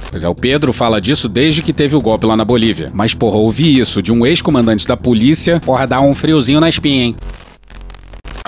Pois 0.10 0.24
é, 0.24 0.28
o 0.28 0.34
Pedro 0.34 0.74
fala 0.74 1.00
disso 1.00 1.30
desde 1.30 1.62
que 1.62 1.72
teve 1.72 1.96
o 1.96 2.02
golpe 2.02 2.26
lá 2.26 2.36
na 2.36 2.44
Bolívia. 2.44 2.90
Mas, 2.94 3.14
porra, 3.14 3.38
ouvir 3.38 3.78
isso 3.78 4.02
de 4.02 4.12
um 4.12 4.26
ex-comandante 4.26 4.88
da 4.88 4.98
polícia, 4.98 5.60
porra, 5.60 5.86
dá 5.86 6.02
um 6.02 6.16
friozinho 6.16 6.60
na 6.60 6.68
espinha, 6.68 7.06
hein? 7.06 7.16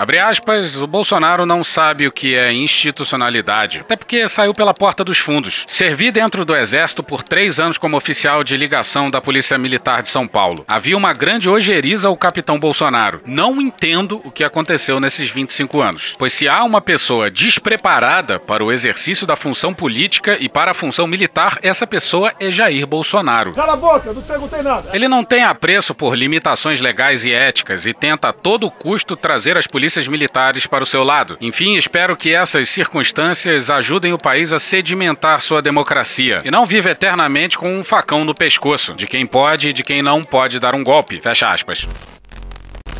Abre 0.02 0.18
aspas, 0.18 0.74
o 0.74 0.86
Bolsonaro 0.88 1.46
não 1.46 1.62
sabe 1.62 2.08
o 2.08 2.10
que 2.10 2.34
é 2.34 2.52
institucionalidade, 2.52 3.82
até 3.82 3.94
porque 3.94 4.28
saiu 4.28 4.52
pela 4.52 4.74
porta 4.74 5.04
dos 5.04 5.18
fundos. 5.18 5.62
Servi 5.64 6.10
dentro 6.10 6.44
do 6.44 6.56
Exército 6.56 7.04
por 7.04 7.22
três 7.22 7.60
anos 7.60 7.78
como 7.78 7.96
oficial 7.96 8.42
de 8.42 8.56
ligação 8.56 9.08
da 9.08 9.20
Polícia 9.20 9.56
Militar 9.56 10.02
de 10.02 10.08
São 10.08 10.26
Paulo. 10.26 10.64
Havia 10.66 10.96
uma 10.96 11.12
grande 11.12 11.48
ojeriza 11.48 12.08
ao 12.08 12.16
capitão 12.16 12.58
Bolsonaro. 12.58 13.20
Não 13.24 13.60
entendo 13.60 14.20
o 14.24 14.32
que 14.32 14.42
aconteceu 14.42 14.98
nesses 14.98 15.30
25 15.30 15.80
anos, 15.80 16.14
pois 16.18 16.32
se 16.32 16.48
há 16.48 16.64
uma 16.64 16.80
pessoa 16.80 17.30
despreparada 17.30 18.40
para 18.40 18.64
o 18.64 18.72
exercício 18.72 19.24
da 19.24 19.36
função 19.36 19.72
política 19.72 20.36
e 20.40 20.48
para 20.48 20.72
a 20.72 20.74
função 20.74 21.06
militar, 21.06 21.60
essa 21.62 21.86
pessoa 21.86 22.32
é 22.40 22.50
Jair 22.50 22.88
Bolsonaro. 22.88 23.52
Cala 23.52 23.74
a 23.74 23.76
boca, 23.76 24.12
não 24.12 24.22
perguntei 24.22 24.62
nada. 24.62 24.90
Ele 24.92 25.06
não 25.06 25.22
tem 25.22 25.44
apreço 25.44 25.94
por 25.94 26.16
limitações 26.16 26.80
legais 26.80 27.24
e 27.24 27.32
éticas 27.32 27.86
e 27.86 27.94
tenta 27.94 28.30
a 28.30 28.32
todo 28.32 28.68
custo 28.68 29.14
trazer 29.14 29.56
as 29.56 29.68
polícias 29.68 29.91
militares 30.08 30.66
para 30.66 30.84
o 30.84 30.86
seu 30.86 31.02
lado. 31.02 31.36
Enfim, 31.40 31.76
espero 31.76 32.16
que 32.16 32.34
essas 32.34 32.68
circunstâncias 32.68 33.70
ajudem 33.70 34.12
o 34.12 34.18
país 34.18 34.52
a 34.52 34.58
sedimentar 34.58 35.40
sua 35.40 35.60
democracia 35.60 36.40
e 36.44 36.50
não 36.50 36.66
viva 36.66 36.90
eternamente 36.90 37.58
com 37.58 37.68
um 37.68 37.84
facão 37.84 38.24
no 38.24 38.34
pescoço 38.34 38.94
de 38.94 39.06
quem 39.06 39.26
pode 39.26 39.68
e 39.68 39.72
de 39.72 39.82
quem 39.82 40.02
não 40.02 40.22
pode 40.22 40.58
dar 40.58 40.74
um 40.74 40.82
golpe. 40.82 41.20
Fecha 41.20 41.48
aspas. 41.48 41.86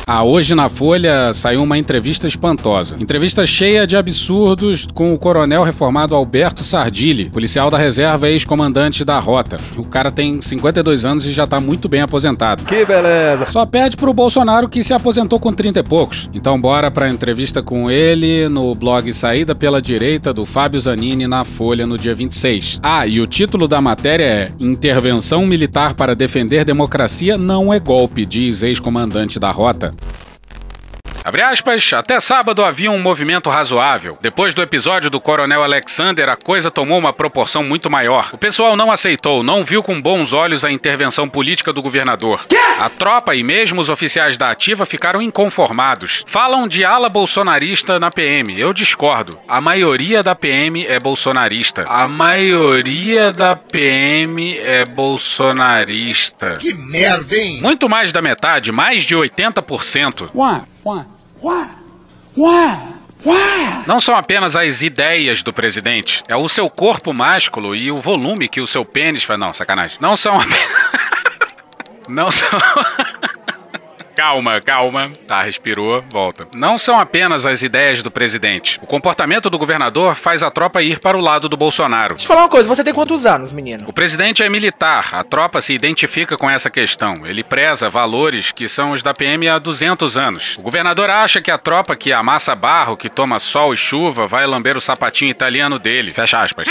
Ah, 0.05 0.21
hoje 0.21 0.53
na 0.53 0.67
Folha 0.67 1.33
saiu 1.33 1.63
uma 1.63 1.77
entrevista 1.77 2.27
espantosa. 2.27 2.97
Entrevista 2.99 3.45
cheia 3.45 3.87
de 3.87 3.95
absurdos 3.95 4.85
com 4.93 5.13
o 5.13 5.17
coronel 5.17 5.63
reformado 5.63 6.13
Alberto 6.13 6.61
Sardilli, 6.61 7.29
policial 7.29 7.71
da 7.71 7.77
reserva 7.77 8.27
e 8.29 8.33
ex-comandante 8.33 9.05
da 9.05 9.17
rota. 9.17 9.57
O 9.77 9.85
cara 9.85 10.11
tem 10.11 10.41
52 10.41 11.05
anos 11.05 11.25
e 11.25 11.31
já 11.31 11.47
tá 11.47 11.61
muito 11.61 11.87
bem 11.87 12.01
aposentado. 12.01 12.65
Que 12.65 12.85
beleza! 12.85 13.45
Só 13.47 13.65
pede 13.65 13.95
pro 13.95 14.13
Bolsonaro 14.13 14.67
que 14.67 14.83
se 14.83 14.93
aposentou 14.93 15.39
com 15.39 15.53
30 15.53 15.79
e 15.79 15.83
poucos. 15.83 16.29
Então 16.33 16.59
bora 16.59 16.91
pra 16.91 17.09
entrevista 17.09 17.63
com 17.63 17.89
ele 17.89 18.49
no 18.49 18.75
blog 18.75 19.11
Saída 19.13 19.55
pela 19.55 19.81
Direita 19.81 20.33
do 20.33 20.45
Fábio 20.45 20.81
Zanini 20.81 21.27
na 21.27 21.45
Folha 21.45 21.87
no 21.87 21.97
dia 21.97 22.13
26. 22.13 22.81
Ah, 22.83 23.07
e 23.07 23.21
o 23.21 23.27
título 23.27 23.69
da 23.69 23.79
matéria 23.79 24.25
é 24.25 24.51
Intervenção 24.59 25.45
Militar 25.45 25.93
para 25.93 26.13
Defender 26.13 26.65
Democracia 26.65 27.37
não 27.37 27.73
é 27.73 27.79
golpe, 27.79 28.25
diz 28.25 28.63
ex-comandante 28.63 29.39
da 29.39 29.49
rota. 29.49 29.92
time. 29.97 30.22
Abre 31.25 31.41
aspas, 31.41 31.93
até 31.93 32.19
sábado 32.19 32.65
havia 32.65 32.91
um 32.91 32.99
movimento 32.99 33.49
razoável. 33.49 34.17
Depois 34.21 34.53
do 34.53 34.61
episódio 34.61 35.09
do 35.09 35.21
Coronel 35.21 35.63
Alexander, 35.63 36.27
a 36.27 36.35
coisa 36.35 36.69
tomou 36.69 36.99
uma 36.99 37.13
proporção 37.13 37.63
muito 37.63 37.89
maior. 37.89 38.29
O 38.33 38.37
pessoal 38.37 38.75
não 38.75 38.91
aceitou, 38.91 39.41
não 39.41 39.63
viu 39.63 39.81
com 39.81 40.01
bons 40.01 40.33
olhos 40.33 40.65
a 40.65 40.71
intervenção 40.71 41.29
política 41.29 41.71
do 41.71 41.81
governador. 41.81 42.45
A 42.77 42.89
tropa 42.89 43.33
e 43.35 43.41
mesmo 43.41 43.79
os 43.79 43.87
oficiais 43.87 44.37
da 44.37 44.49
ativa 44.49 44.85
ficaram 44.85 45.21
inconformados. 45.21 46.25
Falam 46.27 46.67
de 46.67 46.83
ala 46.83 47.07
bolsonarista 47.07 47.97
na 47.97 48.11
PM. 48.11 48.59
Eu 48.59 48.73
discordo. 48.73 49.39
A 49.47 49.61
maioria 49.61 50.21
da 50.21 50.35
PM 50.35 50.85
é 50.85 50.99
bolsonarista. 50.99 51.85
A 51.87 52.05
maioria 52.05 53.31
da 53.31 53.55
PM 53.55 54.57
é 54.57 54.83
bolsonarista. 54.83 56.55
Que 56.59 56.73
merda, 56.73 57.33
hein? 57.33 57.59
Muito 57.61 57.87
mais 57.87 58.11
da 58.11 58.21
metade, 58.21 58.73
mais 58.73 59.03
de 59.03 59.15
80%. 59.15 60.29
Ué, 60.35 60.61
ué, 60.85 61.05
Não 63.85 63.99
são 63.99 64.15
apenas 64.15 64.55
as 64.55 64.81
ideias 64.81 65.43
do 65.43 65.53
presidente, 65.53 66.21
é 66.27 66.35
o 66.35 66.49
seu 66.49 66.69
corpo 66.69 67.13
másculo 67.13 67.75
e 67.75 67.91
o 67.91 68.01
volume 68.01 68.47
que 68.47 68.61
o 68.61 68.67
seu 68.67 68.83
pênis 68.83 69.23
faz. 69.23 69.39
Não, 69.39 69.53
sacanagem. 69.53 69.97
Não 69.99 70.15
são 70.15 70.35
apenas. 70.35 70.67
Não 72.07 72.31
são. 72.31 72.49
Calma, 74.15 74.61
calma. 74.61 75.11
Tá, 75.27 75.41
respirou, 75.41 76.03
volta. 76.09 76.47
Não 76.55 76.77
são 76.77 76.99
apenas 76.99 77.45
as 77.45 77.61
ideias 77.61 78.03
do 78.03 78.11
presidente. 78.11 78.79
O 78.81 78.85
comportamento 78.85 79.49
do 79.49 79.57
governador 79.57 80.15
faz 80.15 80.43
a 80.43 80.51
tropa 80.51 80.81
ir 80.81 80.99
para 80.99 81.17
o 81.17 81.21
lado 81.21 81.49
do 81.49 81.57
Bolsonaro. 81.57 82.15
Deixa 82.15 82.25
eu 82.25 82.27
falar 82.27 82.41
uma 82.41 82.49
coisa, 82.49 82.67
você 82.69 82.83
tem 82.83 82.93
quantos 82.93 83.25
anos, 83.25 83.51
menino? 83.51 83.85
O 83.87 83.93
presidente 83.93 84.43
é 84.43 84.49
militar, 84.49 85.09
a 85.13 85.23
tropa 85.23 85.61
se 85.61 85.73
identifica 85.73 86.37
com 86.37 86.49
essa 86.49 86.69
questão. 86.69 87.13
Ele 87.25 87.43
preza 87.43 87.89
valores 87.89 88.51
que 88.51 88.67
são 88.67 88.91
os 88.91 89.01
da 89.01 89.13
PM 89.13 89.47
há 89.47 89.57
200 89.57 90.15
anos. 90.15 90.55
O 90.57 90.61
governador 90.61 91.09
acha 91.09 91.41
que 91.41 91.51
a 91.51 91.57
tropa 91.57 91.95
que 91.95 92.13
amassa 92.13 92.55
barro, 92.55 92.95
que 92.95 93.09
toma 93.09 93.39
sol 93.39 93.73
e 93.73 93.77
chuva, 93.77 94.27
vai 94.27 94.45
lamber 94.45 94.77
o 94.77 94.81
sapatinho 94.81 95.31
italiano 95.31 95.79
dele. 95.79 96.11
Fecha 96.11 96.41
aspas. 96.41 96.67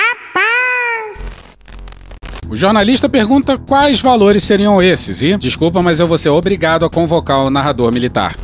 O 2.53 2.55
jornalista 2.55 3.09
pergunta 3.09 3.57
quais 3.57 4.03
valores 4.03 4.45
seriam 4.45 4.83
esses 4.83 5.23
e, 5.23 5.35
desculpa, 5.39 5.81
mas 5.83 6.01
eu 6.01 6.07
vou 6.07 6.19
ser 6.19 6.29
obrigado 6.29 6.85
a 6.85 6.91
convocar 6.91 7.39
o 7.39 7.49
narrador 7.49 7.91
militar. 7.91 8.37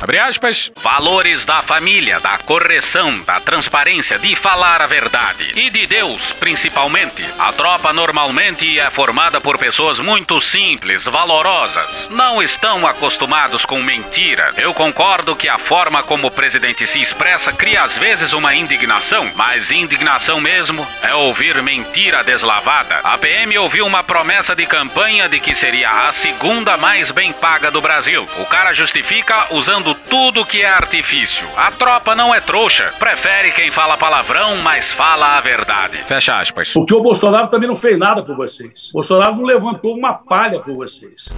Abre 0.00 0.18
aspas. 0.18 0.70
Valores 0.82 1.44
da 1.44 1.62
família, 1.62 2.20
da 2.20 2.38
correção, 2.38 3.18
da 3.24 3.40
transparência, 3.40 4.18
de 4.18 4.36
falar 4.36 4.82
a 4.82 4.86
verdade. 4.86 5.52
E 5.56 5.70
de 5.70 5.86
Deus, 5.86 6.32
principalmente. 6.32 7.24
A 7.38 7.52
tropa 7.52 7.92
normalmente 7.92 8.78
é 8.78 8.90
formada 8.90 9.40
por 9.40 9.58
pessoas 9.58 9.98
muito 9.98 10.40
simples, 10.40 11.04
valorosas. 11.04 12.08
Não 12.10 12.42
estão 12.42 12.86
acostumados 12.86 13.64
com 13.64 13.82
mentira. 13.82 14.52
Eu 14.58 14.74
concordo 14.74 15.34
que 15.34 15.48
a 15.48 15.58
forma 15.58 16.02
como 16.02 16.26
o 16.26 16.30
presidente 16.30 16.86
se 16.86 17.00
expressa 17.00 17.52
cria 17.52 17.82
às 17.82 17.96
vezes 17.96 18.32
uma 18.32 18.54
indignação, 18.54 19.30
mas 19.34 19.70
indignação 19.70 20.40
mesmo 20.40 20.86
é 21.02 21.14
ouvir 21.14 21.62
mentira 21.62 22.22
deslavada. 22.22 23.00
A 23.02 23.16
PM 23.16 23.56
ouviu 23.58 23.86
uma 23.86 24.04
promessa 24.04 24.54
de 24.54 24.66
campanha 24.66 25.28
de 25.28 25.40
que 25.40 25.54
seria 25.54 25.88
a 25.88 26.12
segunda 26.12 26.76
mais 26.76 27.10
bem 27.10 27.32
paga 27.32 27.70
do 27.70 27.80
Brasil. 27.80 28.26
O 28.38 28.46
cara 28.46 28.74
justifica 28.74 29.46
usando 29.50 29.85
tudo 29.94 30.44
que 30.44 30.62
é 30.62 30.68
artifício. 30.68 31.46
A 31.56 31.70
tropa 31.70 32.14
não 32.14 32.34
é 32.34 32.40
trouxa. 32.40 32.92
Prefere 32.98 33.52
quem 33.52 33.70
fala 33.70 33.96
palavrão, 33.96 34.56
mas 34.62 34.90
fala 34.90 35.36
a 35.36 35.40
verdade. 35.40 35.96
Fecha 35.98 36.40
aspas. 36.40 36.72
Porque 36.72 36.94
o 36.94 37.02
Bolsonaro 37.02 37.48
também 37.48 37.68
não 37.68 37.76
fez 37.76 37.98
nada 37.98 38.22
por 38.22 38.36
vocês. 38.36 38.90
O 38.90 38.94
Bolsonaro 38.94 39.36
não 39.36 39.44
levantou 39.44 39.94
uma 39.94 40.14
palha 40.14 40.60
por 40.60 40.74
vocês. 40.74 41.28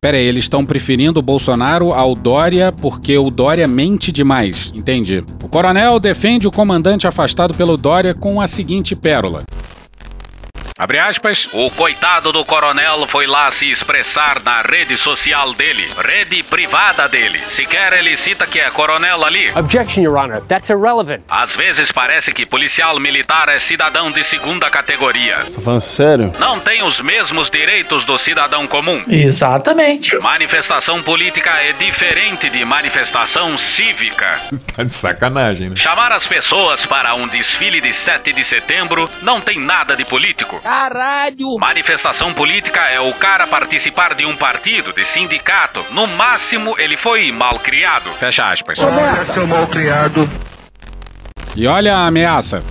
Pera 0.00 0.16
aí, 0.16 0.26
eles 0.26 0.44
estão 0.44 0.66
preferindo 0.66 1.20
o 1.20 1.22
Bolsonaro 1.22 1.92
ao 1.92 2.16
Dória 2.16 2.72
porque 2.72 3.16
o 3.16 3.30
Dória 3.30 3.68
mente 3.68 4.10
demais. 4.10 4.72
Entendi. 4.74 5.24
O 5.40 5.48
coronel 5.48 6.00
defende 6.00 6.48
o 6.48 6.50
comandante 6.50 7.06
afastado 7.06 7.54
pelo 7.54 7.76
Dória 7.76 8.12
com 8.12 8.40
a 8.40 8.48
seguinte 8.48 8.96
pérola. 8.96 9.44
Abre 10.82 10.98
aspas. 10.98 11.48
O 11.52 11.70
coitado 11.70 12.32
do 12.32 12.44
coronel 12.44 13.06
foi 13.06 13.24
lá 13.24 13.48
se 13.52 13.70
expressar 13.70 14.42
na 14.42 14.62
rede 14.62 14.96
social 14.96 15.52
dele, 15.54 15.88
rede 15.96 16.42
privada 16.42 17.08
dele. 17.08 17.38
Sequer 17.38 17.92
ele 17.92 18.16
cita 18.16 18.48
que 18.48 18.58
é 18.58 18.68
coronel 18.68 19.24
ali. 19.24 19.48
Objection, 19.54 20.02
Your 20.02 20.16
Honor. 20.16 20.40
That's 20.40 20.70
irrelevant. 20.70 21.20
Às 21.30 21.54
vezes 21.54 21.92
parece 21.92 22.32
que 22.32 22.44
policial 22.44 22.98
militar 22.98 23.48
é 23.48 23.60
cidadão 23.60 24.10
de 24.10 24.24
segunda 24.24 24.68
categoria. 24.70 25.36
Tá 25.36 25.60
falando 25.60 25.80
sério? 25.80 26.32
Não 26.40 26.58
tem 26.58 26.82
os 26.82 27.00
mesmos 27.00 27.48
direitos 27.48 28.04
do 28.04 28.18
cidadão 28.18 28.66
comum. 28.66 29.04
Exatamente. 29.08 30.16
Manifestação 30.18 31.00
política 31.00 31.50
é 31.62 31.72
diferente 31.74 32.50
de 32.50 32.64
manifestação 32.64 33.56
cívica. 33.56 34.36
Tá 34.74 34.84
de 34.84 34.94
sacanagem, 34.94 35.68
né? 35.68 35.76
Chamar 35.76 36.12
as 36.12 36.26
pessoas 36.26 36.86
para 36.86 37.14
um 37.14 37.28
desfile 37.28 37.78
de 37.78 37.92
7 37.92 38.32
de 38.32 38.42
setembro 38.42 39.08
não 39.20 39.38
tem 39.38 39.60
nada 39.60 39.94
de 39.94 40.02
político. 40.04 40.62
Caralho! 40.72 41.58
Manifestação 41.60 42.32
política 42.32 42.80
é 42.90 42.98
o 42.98 43.12
cara 43.12 43.46
participar 43.46 44.14
de 44.14 44.24
um 44.24 44.34
partido, 44.34 44.90
de 44.94 45.04
sindicato. 45.04 45.84
No 45.90 46.06
máximo, 46.06 46.74
ele 46.78 46.96
foi 46.96 47.30
mal 47.30 47.58
criado. 47.58 48.08
Fecha 48.12 48.42
aspas. 48.46 48.78
seu 49.34 49.46
mal 49.46 49.66
criado. 49.68 50.26
E 51.54 51.66
olha 51.66 51.94
a 51.94 52.06
ameaça. 52.06 52.64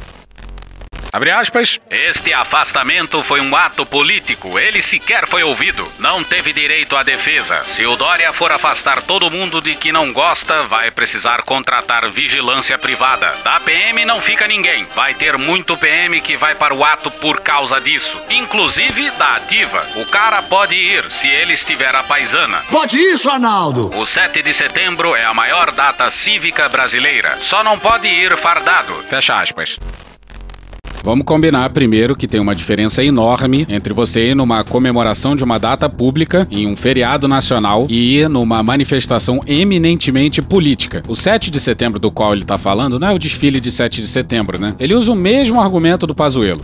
Abre 1.13 1.29
aspas. 1.29 1.77
Este 1.89 2.33
afastamento 2.33 3.21
foi 3.21 3.41
um 3.41 3.53
ato 3.53 3.85
político. 3.85 4.57
Ele 4.57 4.81
sequer 4.81 5.27
foi 5.27 5.43
ouvido. 5.43 5.85
Não 5.99 6.23
teve 6.23 6.53
direito 6.53 6.95
à 6.95 7.03
defesa. 7.03 7.63
Se 7.65 7.85
o 7.85 7.97
Dória 7.97 8.31
for 8.31 8.51
afastar 8.51 9.01
todo 9.01 9.29
mundo 9.29 9.61
de 9.61 9.75
que 9.75 9.91
não 9.91 10.13
gosta, 10.13 10.63
vai 10.63 10.89
precisar 10.89 11.43
contratar 11.43 12.09
vigilância 12.09 12.77
privada. 12.77 13.33
Da 13.43 13.59
PM 13.59 14.05
não 14.05 14.21
fica 14.21 14.47
ninguém. 14.47 14.87
Vai 14.95 15.13
ter 15.13 15.37
muito 15.37 15.77
PM 15.77 16.21
que 16.21 16.37
vai 16.37 16.55
para 16.55 16.73
o 16.73 16.83
ato 16.83 17.11
por 17.11 17.41
causa 17.41 17.81
disso. 17.81 18.17
Inclusive 18.29 19.09
da 19.11 19.35
ativa. 19.35 19.85
O 19.97 20.05
cara 20.05 20.41
pode 20.43 20.75
ir 20.75 21.11
se 21.11 21.27
ele 21.27 21.53
estiver 21.53 21.93
a 21.93 22.03
paisana. 22.03 22.63
Pode 22.71 22.97
isso, 22.97 23.29
Arnaldo! 23.29 23.91
O 23.97 24.05
7 24.05 24.41
de 24.41 24.53
setembro 24.53 25.13
é 25.13 25.25
a 25.25 25.33
maior 25.33 25.71
data 25.71 26.09
cívica 26.09 26.69
brasileira. 26.69 27.37
Só 27.41 27.63
não 27.63 27.77
pode 27.77 28.07
ir 28.07 28.37
fardado. 28.37 28.93
Fecha 29.09 29.33
aspas. 29.33 29.77
Vamos 31.03 31.25
combinar 31.25 31.67
primeiro 31.71 32.15
que 32.15 32.27
tem 32.27 32.39
uma 32.39 32.53
diferença 32.53 33.03
enorme 33.03 33.65
entre 33.67 33.91
você 33.91 34.29
ir 34.29 34.35
numa 34.35 34.63
comemoração 34.63 35.35
de 35.35 35.43
uma 35.43 35.57
data 35.57 35.89
pública, 35.89 36.47
em 36.51 36.67
um 36.67 36.75
feriado 36.75 37.27
nacional, 37.27 37.87
e 37.89 38.19
ir 38.19 38.29
numa 38.29 38.61
manifestação 38.61 39.41
eminentemente 39.47 40.41
política. 40.41 41.01
O 41.07 41.15
7 41.15 41.49
de 41.49 41.59
setembro 41.59 41.99
do 41.99 42.11
qual 42.11 42.33
ele 42.33 42.45
tá 42.45 42.57
falando 42.57 42.99
não 42.99 43.07
é 43.07 43.13
o 43.13 43.19
desfile 43.19 43.59
de 43.59 43.71
7 43.71 43.99
de 43.99 44.07
setembro, 44.07 44.59
né? 44.59 44.75
Ele 44.79 44.93
usa 44.93 45.11
o 45.11 45.15
mesmo 45.15 45.59
argumento 45.59 46.05
do 46.05 46.13
Pazuello. 46.13 46.61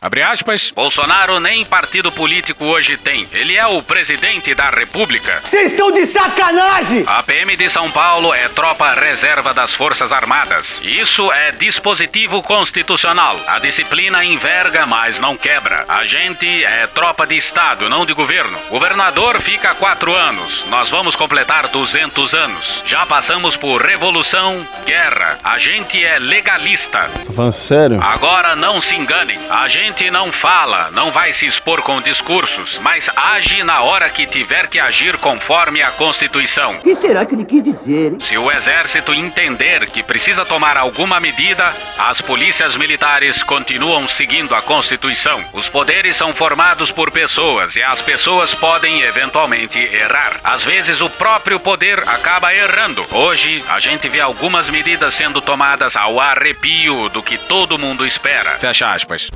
Abre 0.00 0.22
aspas. 0.22 0.72
Bolsonaro 0.74 1.40
nem 1.40 1.64
partido 1.64 2.12
político 2.12 2.64
hoje 2.64 2.96
tem. 2.96 3.26
Ele 3.32 3.56
é 3.56 3.66
o 3.66 3.82
presidente 3.82 4.54
da 4.54 4.70
República. 4.70 5.40
Vocês 5.42 5.72
são 5.72 5.90
de 5.90 6.06
sacanagem! 6.06 7.04
A 7.06 7.22
PM 7.22 7.56
de 7.56 7.68
São 7.68 7.90
Paulo 7.90 8.32
é 8.32 8.48
tropa 8.48 8.92
reserva 8.92 9.52
das 9.52 9.74
Forças 9.74 10.12
Armadas. 10.12 10.80
Isso 10.82 11.32
é 11.32 11.50
dispositivo 11.50 12.40
constitucional. 12.42 13.38
A 13.48 13.58
disciplina 13.58 14.24
enverga, 14.24 14.86
mas 14.86 15.18
não 15.18 15.36
quebra. 15.36 15.84
A 15.88 16.06
gente 16.06 16.46
é 16.64 16.86
tropa 16.86 17.26
de 17.26 17.36
Estado, 17.36 17.88
não 17.88 18.06
de 18.06 18.12
governo. 18.12 18.56
Governador 18.70 19.40
fica 19.40 19.74
quatro 19.74 20.14
anos. 20.14 20.64
Nós 20.68 20.88
vamos 20.90 21.16
completar 21.16 21.66
200 21.68 22.34
anos. 22.34 22.82
Já 22.86 23.04
passamos 23.04 23.56
por 23.56 23.82
revolução, 23.82 24.64
guerra. 24.86 25.38
A 25.42 25.58
gente 25.58 26.02
é 26.04 26.18
legalista. 26.18 26.98
Tá 27.26 27.32
falando 27.32 27.52
sério? 27.52 28.00
Agora 28.02 28.54
não 28.54 28.80
se 28.80 28.94
enganem. 28.94 29.38
A 29.50 29.68
gente 29.68 29.87
não 30.10 30.32
fala, 30.32 30.90
não 30.92 31.10
vai 31.10 31.32
se 31.32 31.46
expor 31.46 31.82
com 31.82 32.00
discursos, 32.00 32.78
mas 32.78 33.08
age 33.16 33.62
na 33.62 33.82
hora 33.82 34.08
que 34.08 34.26
tiver 34.26 34.68
que 34.68 34.78
agir 34.78 35.16
conforme 35.18 35.82
a 35.82 35.90
Constituição. 35.90 36.76
O 36.76 36.82
que 36.82 36.94
será 36.94 37.26
que 37.26 37.34
ele 37.34 37.44
quis 37.44 37.62
dizer, 37.62 38.12
hein? 38.12 38.20
Se 38.20 38.38
o 38.38 38.50
exército 38.50 39.12
entender 39.12 39.86
que 39.86 40.02
precisa 40.02 40.44
tomar 40.44 40.76
alguma 40.76 41.20
medida, 41.20 41.72
as 41.98 42.20
polícias 42.20 42.76
militares 42.76 43.42
continuam 43.42 44.06
seguindo 44.06 44.54
a 44.54 44.62
Constituição. 44.62 45.44
Os 45.52 45.68
poderes 45.68 46.16
são 46.16 46.32
formados 46.32 46.90
por 46.90 47.10
pessoas 47.10 47.76
e 47.76 47.82
as 47.82 48.00
pessoas 48.00 48.54
podem 48.54 49.02
eventualmente 49.02 49.78
errar. 49.78 50.40
Às 50.44 50.62
vezes 50.64 51.00
o 51.00 51.10
próprio 51.10 51.58
poder 51.58 52.00
acaba 52.08 52.54
errando. 52.54 53.04
Hoje 53.10 53.64
a 53.68 53.80
gente 53.80 54.08
vê 54.08 54.20
algumas 54.20 54.68
medidas 54.68 55.14
sendo 55.14 55.40
tomadas 55.40 55.96
ao 55.96 56.20
arrepio 56.20 57.08
do 57.08 57.22
que 57.22 57.36
todo 57.36 57.78
mundo 57.78 58.06
espera. 58.06 58.58
Fecha 58.58 58.86
aspas. 58.86 59.30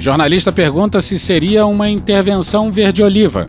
O 0.00 0.02
jornalista 0.02 0.50
pergunta 0.50 0.98
se 1.02 1.18
seria 1.18 1.66
uma 1.66 1.86
intervenção 1.86 2.72
verde-oliva. 2.72 3.44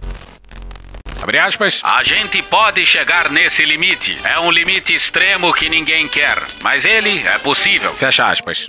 Abre 1.22 1.39
aspas. 1.39 1.80
A 1.82 2.04
gente 2.04 2.43
pode 2.43 2.86
chegar 2.86 3.32
nesse 3.32 3.64
limite. 3.64 4.18
É 4.26 4.38
um 4.38 4.52
limite 4.52 4.93
extremo 4.93 5.54
que 5.54 5.70
ninguém 5.70 6.10
quer. 6.10 6.38
Mas 6.62 6.84
ele 6.84 7.26
é 7.26 7.38
possível. 7.38 7.93
Fecha 7.93 8.26
aspas. 8.26 8.68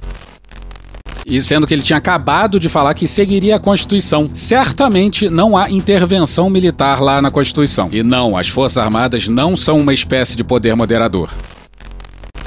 E 1.27 1.43
sendo 1.43 1.67
que 1.67 1.75
ele 1.75 1.83
tinha 1.83 1.97
acabado 1.97 2.61
de 2.61 2.69
falar 2.69 2.95
que 2.95 3.09
seguiria 3.09 3.57
a 3.57 3.59
Constituição. 3.59 4.31
Certamente 4.33 5.29
não 5.29 5.57
há 5.57 5.69
intervenção 5.69 6.49
militar 6.49 7.01
lá 7.03 7.21
na 7.21 7.33
Constituição. 7.33 7.89
E 7.91 8.05
não, 8.05 8.37
as 8.37 8.47
Forças 8.47 8.79
Armadas 8.79 9.27
não 9.27 9.57
são 9.57 9.81
uma 9.81 9.93
espécie 9.93 10.37
de 10.37 10.45
poder 10.45 10.77
moderador. 10.77 11.31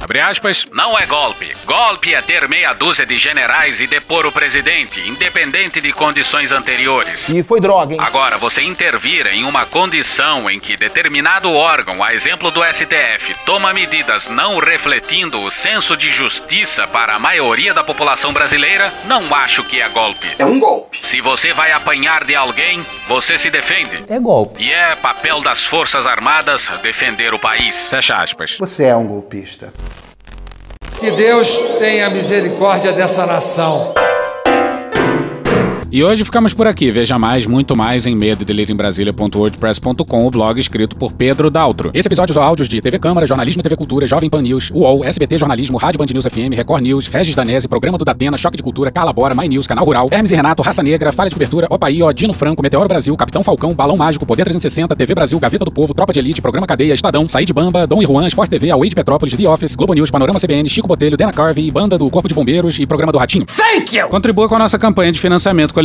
Abre 0.06 0.22
aspas, 0.22 0.66
não 0.72 0.95
é 0.99 1.03
golpe. 1.08 1.51
Golpe 1.66 2.14
é 2.14 2.22
ter 2.22 2.47
meia 2.47 2.74
dúzia 2.74 3.08
de 3.08 3.18
generais 3.18 3.80
e 3.80 3.88
depor 3.88 4.28
o 4.28 4.32
presidente, 4.32 4.99
independente 5.10 5.82
de 5.82 5.91
condições 5.91 6.51
anteriores. 6.51 7.28
E 7.28 7.41
foi 7.41 7.60
droga, 7.60 7.95
hein? 7.95 7.99
Agora, 7.99 8.38
você 8.38 8.62
intervir 8.62 9.26
em 9.26 9.43
uma 9.45 9.66
condição 9.66 10.47
em 10.47 10.60
que 10.60 10.78
determinado 10.78 11.51
órgão, 11.51 12.03
a 12.03 12.14
exemplo 12.14 12.51
do 12.51 12.64
STF, 12.64 13.34
toma 13.47 13.74
medidas 13.74 14.28
não 14.28 14.60
refletindo 14.60 15.41
o 15.41 15.49
senso 15.49 15.97
de 15.97 16.12
justiça 16.12 16.86
para 16.86 17.16
a 17.16 17.20
maioria 17.20 17.74
da 17.74 17.84
população 17.84 18.32
brasileira, 18.32 18.93
não 19.06 19.34
acho 19.34 19.64
que 19.64 19.82
é 19.82 19.89
golpe. 19.89 20.28
É 20.38 20.45
um 20.45 20.60
golpe. 20.60 20.99
Se 21.01 21.20
você 21.20 21.51
vai 21.51 21.72
apanhar 21.72 22.24
de 22.24 22.36
alguém, 22.36 22.86
você 23.08 23.39
se 23.39 23.49
defende. 23.49 24.03
É 24.08 24.20
golpe. 24.20 24.62
E 24.66 24.72
é 24.72 24.95
papel 24.95 25.41
das 25.41 25.66
Forças 25.66 26.06
Armadas 26.06 26.68
defender 26.84 27.34
o 27.34 27.39
país. 27.39 27.88
Fecha 27.88 28.14
aspas. 28.14 28.56
Você 28.60 28.84
é 28.84 28.95
um 28.95 29.08
golpista. 29.08 29.74
Que 31.06 31.12
Deus 31.12 31.60
tenha 31.78 32.10
misericórdia 32.10 32.91
dessa 32.91 33.28
nação. 33.28 33.93
E 35.96 36.04
hoje 36.04 36.26
ficamos 36.26 36.54
por 36.54 36.68
aqui. 36.68 36.91
Veja 36.91 37.18
mais, 37.18 37.48
muito 37.48 37.74
mais 37.74 38.06
em 38.06 38.14
medo 38.14 38.43
o 40.28 40.30
blog 40.30 40.60
escrito 40.60 40.93
por 40.98 41.14
Pedro 41.14 41.50
Daltro. 41.50 41.89
Esse 41.93 42.10
episódio 42.10 42.34
usou 42.34 42.43
áudios 42.43 42.68
de 42.68 42.82
TV 42.82 43.00
Câmara, 43.00 43.26
Jornalismo 43.26 43.64
TV 43.64 43.78
Cultura, 43.78 44.06
Jovem 44.06 44.30
Pan 44.30 44.41
News, 44.41 44.72
UOL, 44.72 45.06
SBT 45.06 45.38
Jornalismo, 45.38 45.78
Rádio 45.78 46.00
Band 46.00 46.08
News 46.14 46.26
FM, 46.26 46.54
Record 46.54 46.84
News, 46.84 47.08
Regis 47.08 47.34
Danese, 47.34 47.70
Programa 47.70 47.98
do 47.98 48.04
Datena, 48.04 48.38
Choque 48.38 48.58
de 48.58 48.64
Cultura, 48.64 48.91
Calabora, 48.91 49.34
My 49.34 49.48
News, 49.48 49.68
Canal 49.68 49.86
Rural, 49.86 50.10
Hermes 50.12 50.34
e 50.34 50.36
Renato, 50.36 50.62
Raça 50.62 50.84
Negra, 50.84 51.14
Falha 51.14 51.30
de 51.30 51.36
Cobertura, 51.38 51.66
Opaí, 51.70 52.04
Odino 52.04 52.34
Franco, 52.34 52.62
Meteoro 52.62 52.89
Brasil, 52.89 53.16
Capitão 53.16 53.41
Falcão, 53.41 53.74
Balão 53.74 53.96
Mágico, 53.96 54.26
Poder 54.26 54.43
360, 54.43 54.93
TV 54.98 55.16
Brasil, 55.16 55.39
Gaveta 55.39 55.64
do 55.64 55.72
Povo, 55.72 55.93
Tropa 55.93 56.12
de 56.12 56.20
Elite, 56.20 56.41
Programa 56.41 56.68
Cadeia, 56.68 56.93
Estadão, 56.93 57.26
Saí 57.26 57.46
de 57.46 57.54
Bamba, 57.54 57.88
Dom 57.88 58.04
e 58.04 58.06
Juan, 58.06 58.28
Sport 58.28 58.50
TV, 58.50 58.70
Away 58.70 58.89
de 58.89 58.96
Petrópolis, 58.96 59.34
The 59.34 59.48
Office, 59.48 59.76
Globo 59.76 59.93
News, 59.93 60.12
Panorama 60.12 60.41
CBN, 60.41 60.68
Chico 60.68 60.89
Botelho, 60.89 61.16
Dana 61.16 61.32
Carvey, 61.32 61.72
Banda 61.72 61.98
do 61.98 62.10
Corpo 62.10 62.28
de 62.28 62.36
Bombeiros 62.36 62.78
e 62.80 62.86
Programa 62.86 63.14
do 63.14 63.18
Ratinho. 63.18 63.46
Thank 63.46 63.96
you! 63.96 64.10
Contribua 64.10 64.50
com 64.50 64.56
a 64.56 64.60
nossa 64.60 64.78
campanha 64.78 65.10
de 65.10 65.22
financiamento 65.22 65.74
coletivo. 65.74 65.85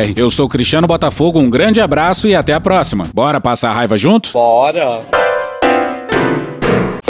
Brasília.com.br. 0.01 0.13
Eu 0.15 0.29
sou 0.29 0.49
Cristiano 0.49 0.87
Botafogo, 0.87 1.39
um 1.39 1.49
grande 1.49 1.79
abraço 1.79 2.27
e 2.27 2.35
até 2.35 2.53
a 2.53 2.59
próxima. 2.59 3.07
Bora 3.13 3.39
passar 3.39 3.69
a 3.69 3.73
raiva 3.73 3.97
junto? 3.97 4.31
Bora! 4.33 5.30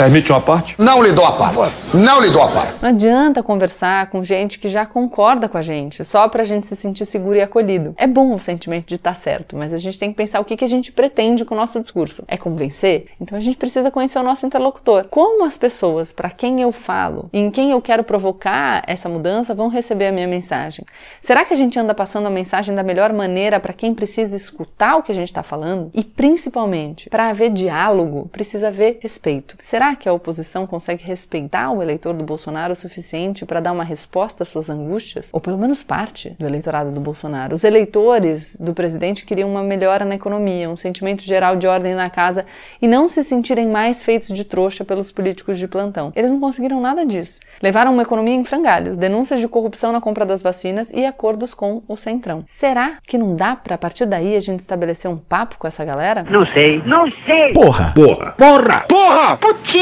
Permite 0.02 0.32
uma 0.32 0.40
parte? 0.40 0.74
Não 0.80 1.00
lhe 1.00 1.12
dou 1.12 1.24
a 1.24 1.30
parte. 1.30 1.76
Não 1.94 2.20
lhe 2.20 2.28
dou 2.28 2.42
a 2.42 2.48
parte. 2.48 2.74
Não 2.82 2.88
adianta 2.88 3.40
conversar 3.40 4.10
com 4.10 4.24
gente 4.24 4.58
que 4.58 4.68
já 4.68 4.84
concorda 4.84 5.48
com 5.48 5.56
a 5.56 5.62
gente, 5.62 6.04
só 6.04 6.26
pra 6.26 6.42
gente 6.42 6.66
se 6.66 6.74
sentir 6.74 7.06
seguro 7.06 7.36
e 7.36 7.40
acolhido. 7.40 7.94
É 7.96 8.04
bom 8.04 8.32
o 8.32 8.40
sentimento 8.40 8.88
de 8.88 8.96
estar 8.96 9.14
certo, 9.14 9.56
mas 9.56 9.72
a 9.72 9.78
gente 9.78 10.00
tem 10.00 10.10
que 10.10 10.16
pensar 10.16 10.40
o 10.40 10.44
que, 10.44 10.56
que 10.56 10.64
a 10.64 10.68
gente 10.68 10.90
pretende 10.90 11.44
com 11.44 11.54
o 11.54 11.56
nosso 11.56 11.80
discurso. 11.80 12.24
É 12.26 12.36
convencer? 12.36 13.06
Então 13.20 13.38
a 13.38 13.40
gente 13.40 13.56
precisa 13.56 13.92
conhecer 13.92 14.18
o 14.18 14.24
nosso 14.24 14.44
interlocutor. 14.44 15.04
Como 15.08 15.44
as 15.44 15.56
pessoas 15.56 16.10
para 16.10 16.30
quem 16.30 16.60
eu 16.60 16.72
falo 16.72 17.30
e 17.32 17.38
em 17.38 17.48
quem 17.48 17.70
eu 17.70 17.80
quero 17.80 18.02
provocar 18.02 18.82
essa 18.88 19.08
mudança 19.08 19.54
vão 19.54 19.68
receber 19.68 20.08
a 20.08 20.12
minha 20.12 20.26
mensagem? 20.26 20.84
Será 21.20 21.44
que 21.44 21.54
a 21.54 21.56
gente 21.56 21.78
anda 21.78 21.94
passando 21.94 22.26
a 22.26 22.30
mensagem 22.30 22.74
da 22.74 22.82
melhor 22.82 23.12
maneira 23.12 23.60
para 23.60 23.72
quem 23.72 23.94
precisa 23.94 24.34
escutar 24.36 24.96
o 24.96 25.02
que 25.04 25.12
a 25.12 25.14
gente 25.14 25.28
está 25.28 25.44
falando? 25.44 25.92
E 25.94 26.02
principalmente, 26.02 27.08
para 27.08 27.28
haver 27.28 27.50
diálogo, 27.50 28.28
precisa 28.32 28.66
haver 28.66 28.98
respeito. 29.00 29.56
Será 29.62 29.91
que 29.96 30.08
a 30.08 30.12
oposição 30.12 30.66
consegue 30.66 31.04
respeitar 31.04 31.70
o 31.70 31.82
eleitor 31.82 32.14
do 32.14 32.24
Bolsonaro 32.24 32.72
o 32.72 32.76
suficiente 32.76 33.44
para 33.44 33.60
dar 33.60 33.72
uma 33.72 33.84
resposta 33.84 34.42
às 34.42 34.48
suas 34.48 34.68
angústias? 34.70 35.30
Ou 35.32 35.40
pelo 35.40 35.58
menos 35.58 35.82
parte 35.82 36.30
do 36.38 36.46
eleitorado 36.46 36.90
do 36.90 37.00
Bolsonaro. 37.00 37.54
Os 37.54 37.64
eleitores 37.64 38.56
do 38.58 38.74
presidente 38.74 39.24
queriam 39.24 39.50
uma 39.50 39.62
melhora 39.62 40.04
na 40.04 40.14
economia, 40.14 40.70
um 40.70 40.76
sentimento 40.76 41.22
geral 41.22 41.56
de 41.56 41.66
ordem 41.66 41.94
na 41.94 42.10
casa 42.10 42.46
e 42.80 42.88
não 42.88 43.08
se 43.08 43.22
sentirem 43.24 43.68
mais 43.68 44.02
feitos 44.02 44.28
de 44.28 44.44
trouxa 44.44 44.84
pelos 44.84 45.12
políticos 45.12 45.58
de 45.58 45.68
plantão. 45.68 46.12
Eles 46.14 46.30
não 46.30 46.40
conseguiram 46.40 46.80
nada 46.80 47.04
disso. 47.04 47.40
Levaram 47.62 47.92
uma 47.92 48.02
economia 48.02 48.34
em 48.34 48.44
frangalhos, 48.44 48.96
denúncias 48.96 49.40
de 49.40 49.48
corrupção 49.48 49.92
na 49.92 50.00
compra 50.00 50.24
das 50.24 50.42
vacinas 50.42 50.90
e 50.92 51.04
acordos 51.04 51.54
com 51.54 51.82
o 51.86 51.96
Centrão. 51.96 52.42
Será 52.46 52.98
que 53.06 53.18
não 53.18 53.36
dá 53.36 53.54
para 53.56 53.74
a 53.74 53.78
partir 53.78 54.06
daí 54.06 54.36
a 54.36 54.40
gente 54.40 54.60
estabelecer 54.60 55.10
um 55.10 55.16
papo 55.16 55.56
com 55.58 55.66
essa 55.66 55.84
galera? 55.84 56.24
Não 56.24 56.46
sei. 56.46 56.82
Não 56.84 57.10
sei. 57.26 57.52
Porra! 57.52 57.92
Porra! 57.94 58.32
Porra! 58.32 58.84
Porra! 58.88 59.36
Putinha 59.36 59.81